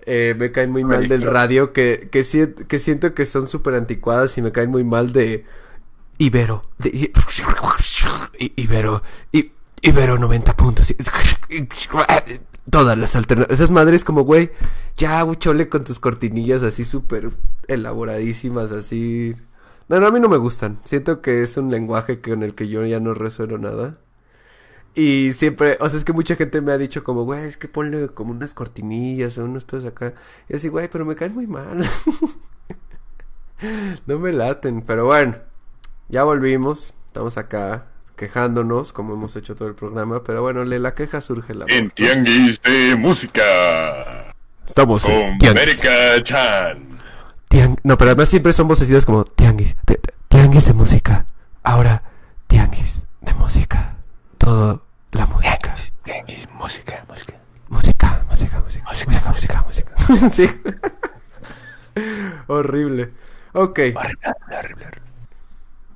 Eh, 0.05 0.35
me 0.37 0.51
caen 0.51 0.71
muy 0.71 0.83
mal 0.83 1.07
del 1.09 1.21
radio 1.23 1.73
que, 1.73 2.07
que, 2.11 2.23
si- 2.23 2.47
que 2.67 2.79
siento 2.79 3.13
que 3.13 3.25
son 3.25 3.47
súper 3.47 3.75
anticuadas 3.75 4.37
y 4.37 4.41
me 4.41 4.51
caen 4.51 4.69
muy 4.69 4.83
mal 4.83 5.11
de 5.11 5.45
Ibero. 6.17 6.63
de- 6.77 7.11
Ibero. 8.55 9.03
I- 9.31 9.51
Ibero 9.81 10.17
90 10.17 10.55
puntos. 10.57 10.93
Todas 12.69 12.97
las 12.97 13.15
alternativas. 13.15 13.59
Esas 13.59 13.71
madres 13.71 14.03
como, 14.03 14.21
güey, 14.23 14.51
ya, 14.97 15.25
chole 15.39 15.69
con 15.69 15.83
tus 15.83 15.99
cortinillas 15.99 16.61
así 16.63 16.85
súper 16.85 17.31
elaboradísimas, 17.67 18.71
así. 18.71 19.35
No, 19.89 19.99
no, 19.99 20.07
a 20.07 20.11
mí 20.11 20.19
no 20.19 20.29
me 20.29 20.37
gustan. 20.37 20.79
Siento 20.83 21.21
que 21.21 21.41
es 21.41 21.57
un 21.57 21.71
lenguaje 21.71 22.21
con 22.21 22.43
el 22.43 22.53
que 22.53 22.69
yo 22.69 22.85
ya 22.85 22.99
no 22.99 23.15
resueno 23.15 23.57
nada. 23.57 23.97
Y 24.93 25.33
siempre, 25.33 25.77
o 25.79 25.89
sea, 25.89 25.97
es 25.97 26.05
que 26.05 26.13
mucha 26.13 26.35
gente 26.35 26.61
me 26.61 26.71
ha 26.71 26.77
dicho 26.77 27.03
como, 27.03 27.23
güey, 27.23 27.45
es 27.45 27.57
que 27.57 27.67
ponle 27.67 28.09
como 28.09 28.31
unas 28.31 28.53
cortinillas 28.53 29.39
o 29.39 29.45
unos 29.45 29.65
pedos 29.65 29.85
acá. 29.85 30.13
Y 30.47 30.55
así, 30.55 30.67
güey, 30.67 30.89
pero 30.89 31.05
me 31.05 31.15
caen 31.15 31.33
muy 31.33 31.47
mal. 31.47 31.79
no 34.05 34.19
me 34.19 34.31
laten, 34.31 34.83
pero 34.83 35.05
bueno, 35.05 35.37
ya 36.07 36.23
volvimos. 36.23 36.93
Estamos 37.07 37.39
acá 37.39 37.87
quejándonos, 38.15 38.93
como 38.93 39.15
hemos 39.15 39.35
hecho 39.35 39.55
todo 39.55 39.69
el 39.69 39.75
programa. 39.75 40.23
Pero 40.23 40.43
bueno, 40.43 40.65
le 40.65 40.77
la 40.77 40.93
queja 40.93 41.19
surge 41.19 41.55
la 41.55 41.65
En 41.67 41.89
Tianguis 41.89 42.61
de 42.61 42.95
Música. 42.95 44.35
Estamos 44.63 45.01
Con 45.01 45.13
en. 45.13 45.47
América 45.47 46.23
Chan. 46.25 46.98
Tiang- 47.49 47.79
No, 47.83 47.97
pero 47.97 48.11
además 48.11 48.29
siempre 48.29 48.53
son 48.53 48.67
vocecitas 48.67 49.05
como 49.05 49.25
Tianguis. 49.25 49.75
ti- 49.85 49.95
ti- 49.95 50.13
Tianguis 50.27 50.65
de 50.65 50.73
música. 50.73 51.25
Ahora, 51.63 52.03
Tianguis 52.47 53.03
de 53.21 53.33
música. 53.33 53.95
Todo 54.37 54.85
la 55.11 55.25
música. 55.25 55.75
Tianguis, 56.03 56.47
música, 56.51 57.03
música. 57.07 57.33
Música, 57.67 58.23
música, 58.29 58.59
música. 58.61 58.85
Música, 58.89 59.31
música, 59.31 59.63
música. 59.65 60.29
sí. 60.31 60.49
Horrible. 62.47 63.11
Ok. 63.53 63.79
Horrible, 63.95 64.35
horrible. 64.57 65.01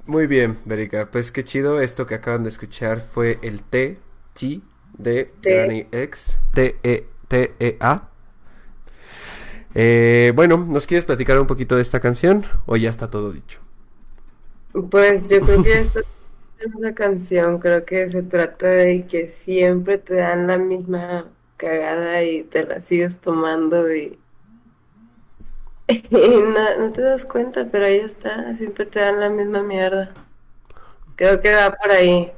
Muy 0.05 0.27
bien, 0.27 0.59
Berica. 0.65 1.09
Pues 1.09 1.31
qué 1.31 1.43
chido. 1.43 1.79
Esto 1.79 2.05
que 2.05 2.15
acaban 2.15 2.43
de 2.43 2.49
escuchar 2.49 2.99
fue 3.01 3.39
el 3.41 3.61
T, 3.63 3.99
T 4.33 4.61
de 4.97 5.25
T. 5.41 5.49
Granny 5.55 5.87
X. 5.91 6.39
T-E, 6.53 7.07
T-E-A. 7.27 8.09
Eh, 9.75 10.31
bueno, 10.35 10.57
¿nos 10.57 10.87
quieres 10.87 11.05
platicar 11.05 11.39
un 11.39 11.47
poquito 11.47 11.75
de 11.75 11.81
esta 11.81 11.99
canción? 11.99 12.45
¿O 12.65 12.75
ya 12.77 12.89
está 12.89 13.09
todo 13.09 13.31
dicho? 13.31 13.59
Pues 14.89 15.27
yo 15.27 15.41
creo 15.41 15.61
que 15.61 15.79
esta 15.79 15.99
es 16.59 16.75
una 16.75 16.93
canción, 16.95 17.59
creo 17.59 17.85
que 17.85 18.09
se 18.09 18.23
trata 18.23 18.67
de 18.67 19.05
que 19.07 19.29
siempre 19.29 19.97
te 19.99 20.15
dan 20.15 20.47
la 20.47 20.57
misma 20.57 21.27
cagada 21.57 22.23
y 22.23 22.43
te 22.43 22.63
la 22.65 22.79
sigues 22.79 23.19
tomando 23.21 23.93
y, 23.93 24.19
y 25.87 25.99
no, 26.09 26.77
no 26.79 26.91
te 26.91 27.01
das 27.01 27.25
cuenta, 27.25 27.67
pero 27.71 27.85
ahí 27.85 27.97
está, 27.97 28.53
siempre 28.55 28.85
te 28.85 28.99
dan 28.99 29.19
la 29.19 29.29
misma 29.29 29.63
mierda. 29.63 30.13
Creo 31.15 31.41
que 31.41 31.53
va 31.53 31.71
por 31.71 31.91
ahí. 31.91 32.31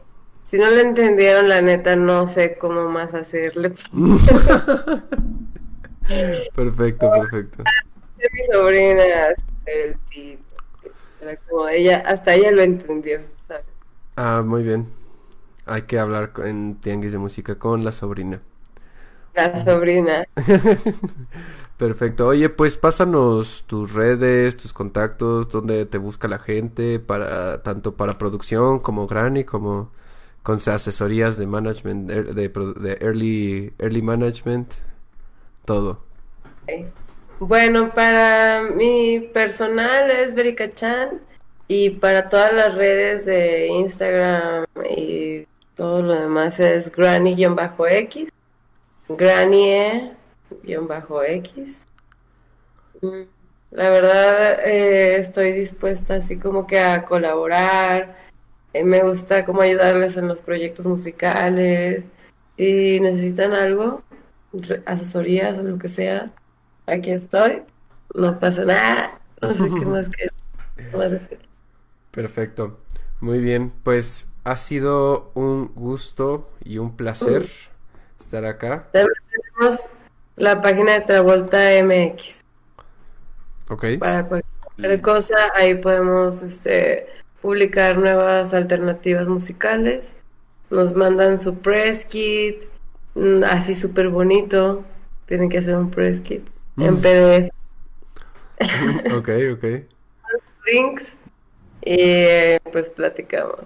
Si 0.43 0.57
no 0.57 0.69
lo 0.69 0.79
entendieron, 0.79 1.49
la 1.49 1.61
neta, 1.61 1.95
no 1.95 2.27
sé 2.27 2.57
cómo 2.57 2.89
más 2.89 3.13
hacerle. 3.13 3.73
Perfecto, 6.53 7.11
perfecto. 7.11 7.63
Mi 8.33 8.43
sobrina, 8.51 9.03
el 9.65 9.97
tipo, 10.09 10.43
era 11.19 11.37
como 11.37 11.67
ella, 11.69 12.03
hasta 12.05 12.33
ella 12.35 12.51
lo 12.51 12.61
entendió, 12.61 13.19
¿sabes? 13.47 13.65
Ah, 14.17 14.43
muy 14.45 14.63
bien. 14.63 14.87
Hay 15.65 15.83
que 15.83 15.99
hablar 15.99 16.33
en 16.45 16.75
Tianguis 16.81 17.11
de 17.13 17.17
Música 17.19 17.57
con 17.59 17.83
la 17.85 17.91
sobrina. 17.91 18.41
La 19.33 19.63
sobrina. 19.63 20.25
Perfecto. 21.77 22.27
Oye, 22.27 22.49
pues 22.49 22.77
pásanos 22.77 23.63
tus 23.67 23.93
redes, 23.93 24.55
tus 24.57 24.73
contactos, 24.73 25.49
donde 25.49 25.85
te 25.85 25.97
busca 25.97 26.27
la 26.27 26.39
gente 26.39 26.99
para 26.99 27.61
tanto 27.63 27.95
para 27.95 28.17
producción 28.17 28.79
como 28.79 29.07
Granny 29.07 29.43
como 29.43 29.91
con 30.43 30.57
asesorías 30.57 31.37
de 31.37 31.47
management 31.47 32.09
de, 32.09 32.53
produ- 32.53 32.75
de 32.75 32.97
early 33.01 33.73
early 33.79 34.01
management, 34.01 34.73
todo. 35.65 35.99
Bueno, 37.39 37.91
para 37.91 38.61
mi 38.63 39.19
personal 39.19 40.09
es 40.11 40.33
Berika 40.33 40.69
Chan 40.69 41.21
y 41.67 41.89
para 41.91 42.29
todas 42.29 42.53
las 42.53 42.75
redes 42.75 43.25
de 43.25 43.67
Instagram 43.67 44.65
y 44.89 45.47
todo 45.75 46.01
lo 46.01 46.13
demás 46.19 46.59
es 46.59 46.91
Granny-X, 46.91 48.29
Granny-X. 49.09 50.15
Mm, 53.01 53.23
La 53.71 53.89
verdad 53.89 54.59
eh, 54.65 55.17
estoy 55.17 55.51
dispuesta 55.51 56.15
así 56.15 56.37
como 56.39 56.65
que 56.67 56.79
a 56.79 57.03
colaborar, 57.05 58.15
eh, 58.73 58.83
me 58.83 59.01
gusta 59.03 59.45
como 59.45 59.61
ayudarles 59.61 60.17
en 60.17 60.27
los 60.27 60.41
proyectos 60.41 60.85
musicales, 60.85 62.07
si 62.57 62.99
necesitan 63.01 63.53
algo, 63.53 64.01
asesorías 64.85 65.57
o 65.57 65.63
lo 65.63 65.77
que 65.77 65.89
sea. 65.89 66.31
Aquí 66.85 67.11
estoy. 67.11 67.63
No 68.13 68.39
pasa 68.39 68.65
nada. 68.65 69.19
No 69.41 69.53
sé 69.53 69.63
qué 69.63 69.85
más 69.85 70.07
que 70.09 70.29
decir. 71.09 71.39
Perfecto. 72.11 72.79
Muy 73.19 73.39
bien, 73.39 73.71
pues 73.83 74.31
ha 74.43 74.55
sido 74.55 75.31
un 75.33 75.71
gusto 75.73 76.49
y 76.63 76.77
un 76.77 76.95
placer 76.95 77.45
estar 78.19 78.45
acá. 78.45 78.87
También 78.91 79.15
tenemos 79.31 79.89
la 80.35 80.61
página 80.61 80.93
de 80.93 81.01
Travolta 81.01 81.59
MX. 81.83 82.41
¿Ok? 83.69 83.85
Para 83.99 84.27
cualquier 84.27 85.01
cosa, 85.01 85.35
ahí 85.55 85.75
podemos 85.75 86.41
este, 86.41 87.07
publicar 87.41 87.97
nuevas 87.97 88.53
alternativas 88.53 89.27
musicales. 89.27 90.15
Nos 90.69 90.93
mandan 90.93 91.39
su 91.39 91.55
press 91.55 92.05
kit, 92.05 92.65
así 93.45 93.75
súper 93.75 94.09
bonito. 94.09 94.83
Tienen 95.27 95.49
que 95.49 95.57
hacer 95.59 95.75
un 95.75 95.89
press 95.91 96.21
kit 96.21 96.47
en 96.79 96.97
Mm. 96.97 97.01
PDF. 97.01 97.51
Ok, 99.09 99.29
ok. 99.53 99.65
Links. 100.65 101.15
Y 101.83 102.59
pues 102.71 102.89
platicamos. 102.89 103.65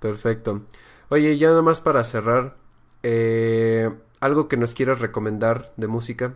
Perfecto. 0.00 0.62
Oye, 1.08 1.36
ya 1.38 1.48
nada 1.48 1.62
más 1.62 1.80
para 1.80 2.02
cerrar, 2.04 2.56
eh, 3.02 3.90
algo 4.20 4.48
que 4.48 4.56
nos 4.56 4.74
quieras 4.74 5.00
recomendar 5.00 5.72
de 5.76 5.86
música, 5.88 6.34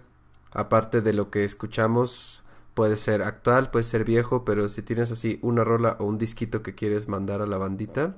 aparte 0.52 1.00
de 1.00 1.12
lo 1.12 1.30
que 1.30 1.44
escuchamos, 1.44 2.44
puede 2.74 2.96
ser 2.96 3.22
actual, 3.22 3.70
puede 3.70 3.84
ser 3.84 4.04
viejo, 4.04 4.44
pero 4.44 4.68
si 4.68 4.82
tienes 4.82 5.10
así 5.10 5.38
una 5.42 5.64
rola 5.64 5.96
o 6.00 6.04
un 6.04 6.18
disquito 6.18 6.62
que 6.62 6.74
quieres 6.74 7.08
mandar 7.08 7.42
a 7.42 7.46
la 7.46 7.58
bandita, 7.58 8.16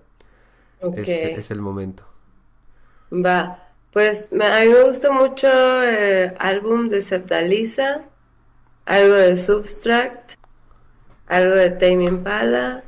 es, 0.93 1.24
es 1.35 1.51
el 1.51 1.61
momento. 1.62 2.05
Va, 3.24 3.36
pues 3.93 4.28
me- 4.32 4.47
a 4.47 4.60
mí 4.60 4.69
me 4.69 4.85
gusta 4.85 5.10
mucho 5.10 5.48
el 5.82 6.35
álbum 6.39 6.89
de 6.89 7.02
Septaliza, 7.02 8.02
algo 8.86 9.15
de 9.15 9.36
Substract, 9.36 10.32
algo 11.28 11.55
de 11.56 11.70
Tame 11.70 12.05
Impala 12.06 12.85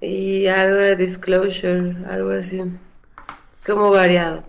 y 0.00 0.46
algo 0.46 0.76
de 0.76 0.96
Disclosure, 0.96 1.96
algo 2.08 2.30
así, 2.30 2.62
como 3.66 3.90
variado, 3.90 4.44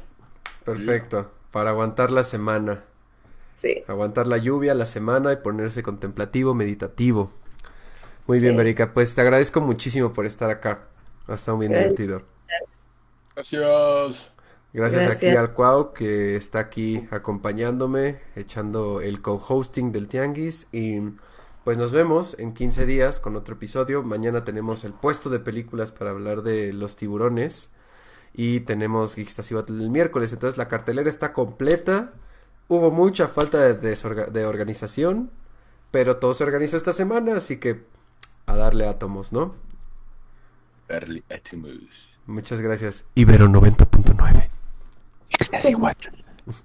Perfecto. 0.66 1.32
Para 1.52 1.70
aguantar 1.72 2.12
la 2.12 2.24
semana, 2.24 2.84
sí. 3.56 3.84
aguantar 3.88 4.28
la 4.28 4.38
lluvia, 4.38 4.74
la 4.74 4.86
semana 4.86 5.34
y 5.34 5.38
ponerse 5.38 5.84
contemplativo, 5.84 6.54
meditativo. 6.54 7.32
Muy 8.28 8.40
bien. 8.40 8.58
Verica, 8.58 8.94
pues 8.94 9.16
te 9.16 9.22
agradezco 9.22 9.62
muchísimo 9.62 10.14
por 10.14 10.26
estar 10.26 10.50
acá. 10.50 10.88
Ha 11.28 11.36
estado 11.36 11.58
bien 11.58 11.74
divertido. 11.74 12.24
Gracias. 13.36 14.33
Gracias 14.74 15.04
aquí 15.04 15.28
Gracias. 15.28 15.38
al 15.38 15.54
Cuau 15.54 15.94
que 15.94 16.36
está 16.36 16.60
aquí 16.60 17.08
acompañándome, 17.12 18.20
echando 18.36 19.02
el 19.02 19.22
co-hosting 19.22 19.92
del 19.92 20.08
Tianguis 20.08 20.68
y 20.72 21.00
pues 21.64 21.78
nos 21.78 21.92
vemos 21.92 22.36
en 22.40 22.56
15 22.56 22.88
días 22.88 23.20
con 23.20 23.36
otro 23.36 23.54
episodio. 23.54 24.02
Mañana 24.02 24.44
tenemos 24.44 24.84
el 24.84 24.94
puesto 24.94 25.30
de 25.30 25.40
películas 25.40 25.92
para 25.92 26.10
hablar 26.10 26.42
de 26.42 26.74
los 26.74 26.98
tiburones 26.98 27.70
y 28.34 28.62
tenemos 28.62 29.14
Geekstasibatl 29.14 29.80
el 29.80 29.92
miércoles, 29.92 30.34
entonces 30.34 30.58
la 30.58 30.68
cartelera 30.68 31.08
está 31.10 31.34
completa. 31.34 32.14
Hubo 32.68 32.90
mucha 32.90 33.28
falta 33.28 33.60
de, 33.60 33.96
de 34.32 34.46
organización, 34.46 35.30
pero 35.92 36.18
todo 36.18 36.34
se 36.34 36.44
organizó 36.44 36.78
esta 36.78 36.94
semana, 36.94 37.38
así 37.38 37.58
que 37.58 37.84
a 38.48 38.56
darle 38.56 38.88
átomos, 38.88 39.32
¿no? 39.32 39.54
Early 40.90 41.24
Atimus. 41.30 42.10
Muchas 42.26 42.60
gracias. 42.62 43.06
Ibero 43.16 43.48
90.9. 43.48 44.53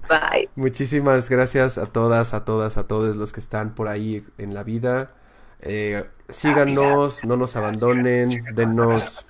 Bye. 0.09 0.48
Muchísimas 0.56 1.28
gracias 1.28 1.78
a 1.78 1.86
todas, 1.86 2.34
a 2.34 2.44
todas, 2.44 2.76
a 2.76 2.86
todos 2.86 3.16
los 3.16 3.32
que 3.32 3.40
están 3.40 3.74
por 3.74 3.88
ahí 3.88 4.24
en 4.38 4.55
la 4.55 4.62
vida. 4.64 5.12
Eh, 5.60 6.09
síganos, 6.28 7.24
no 7.24 7.36
nos 7.36 7.56
abandonen, 7.56 8.44
denos, 8.55 9.26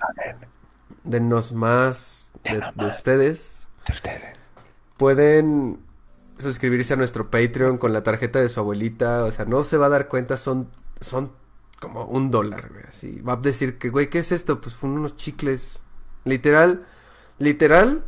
denos 1.03 1.51
más 1.51 2.31
de, 2.43 2.61
de 2.75 2.85
ustedes. 2.85 3.67
De 3.87 3.93
ustedes. 3.93 4.37
Pueden 4.97 5.79
suscribirse 6.39 6.93
a 6.93 6.97
nuestro 6.97 7.29
Patreon 7.29 7.77
con 7.77 7.93
la 7.93 8.03
tarjeta 8.03 8.39
de 8.39 8.49
su 8.49 8.59
abuelita. 8.59 9.23
O 9.25 9.31
sea, 9.31 9.45
no 9.45 9.63
se 9.63 9.77
va 9.77 9.87
a 9.87 9.89
dar 9.89 10.07
cuenta, 10.07 10.37
son, 10.37 10.69
son 10.99 11.31
como 11.79 12.05
un 12.05 12.31
dólar, 12.31 12.69
güey. 12.69 12.83
Así. 12.87 13.19
Va 13.21 13.33
a 13.33 13.37
decir 13.37 13.77
que, 13.77 13.89
güey, 13.89 14.09
¿qué 14.09 14.19
es 14.19 14.31
esto? 14.31 14.61
Pues 14.61 14.75
fueron 14.75 14.99
unos 14.99 15.15
chicles. 15.17 15.83
Literal, 16.25 16.85
literal, 17.37 18.03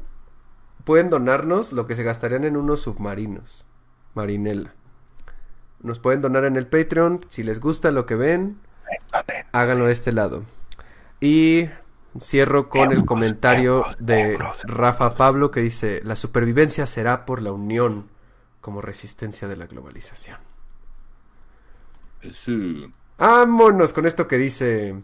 pueden 0.84 1.10
donarnos 1.10 1.74
lo 1.74 1.88
que 1.88 1.96
se 1.96 2.04
gastarían 2.04 2.44
en 2.44 2.58
unos 2.58 2.82
submarinos. 2.82 3.66
Marinela. 4.14 4.74
Nos 5.82 6.00
pueden 6.00 6.22
donar 6.22 6.46
en 6.46 6.58
el 6.58 6.68
Patreon. 6.68 7.22
Si 7.30 7.44
les 7.44 7.60
gusta 7.60 7.92
lo 7.92 8.06
que 8.06 8.16
ven, 8.16 8.60
háganlo 9.52 9.86
de 9.86 9.94
este 9.94 10.12
lado. 10.12 10.44
Y 11.20 11.70
cierro 12.20 12.70
con 12.70 12.92
el 12.92 13.06
comentario 13.06 13.86
de 14.00 14.38
Rafa 14.64 15.16
Pablo 15.16 15.50
que 15.52 15.62
dice, 15.62 16.02
la 16.04 16.16
supervivencia 16.16 16.86
será 16.86 17.26
por 17.26 17.42
la 17.42 17.52
unión 17.52 18.10
como 18.60 18.82
resistencia 18.82 19.48
de 19.48 19.56
la 19.56 19.68
globalización. 19.68 20.38
Vámonos 23.18 23.94
con 23.94 24.06
esto 24.06 24.28
que 24.28 24.38
dice... 24.38 25.02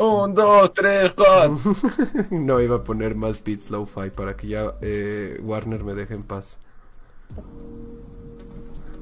Un, 0.00 0.34
dos, 0.34 0.72
tres, 0.72 1.12
cuatro. 1.12 1.58
no 2.30 2.58
iba 2.62 2.76
a 2.76 2.82
poner 2.82 3.14
más 3.14 3.44
beats 3.44 3.70
lo-fi 3.70 4.08
para 4.08 4.34
que 4.34 4.48
ya 4.48 4.74
eh, 4.80 5.38
Warner 5.42 5.84
me 5.84 5.92
deje 5.92 6.14
en 6.14 6.22
paz. 6.22 6.58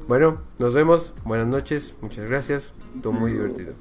Bueno, 0.08 0.40
nos 0.58 0.74
vemos. 0.74 1.14
Buenas 1.24 1.46
noches. 1.46 1.96
Muchas 2.00 2.28
gracias. 2.28 2.74
Estuvo 2.96 3.12
muy 3.12 3.30
divertido. 3.30 3.74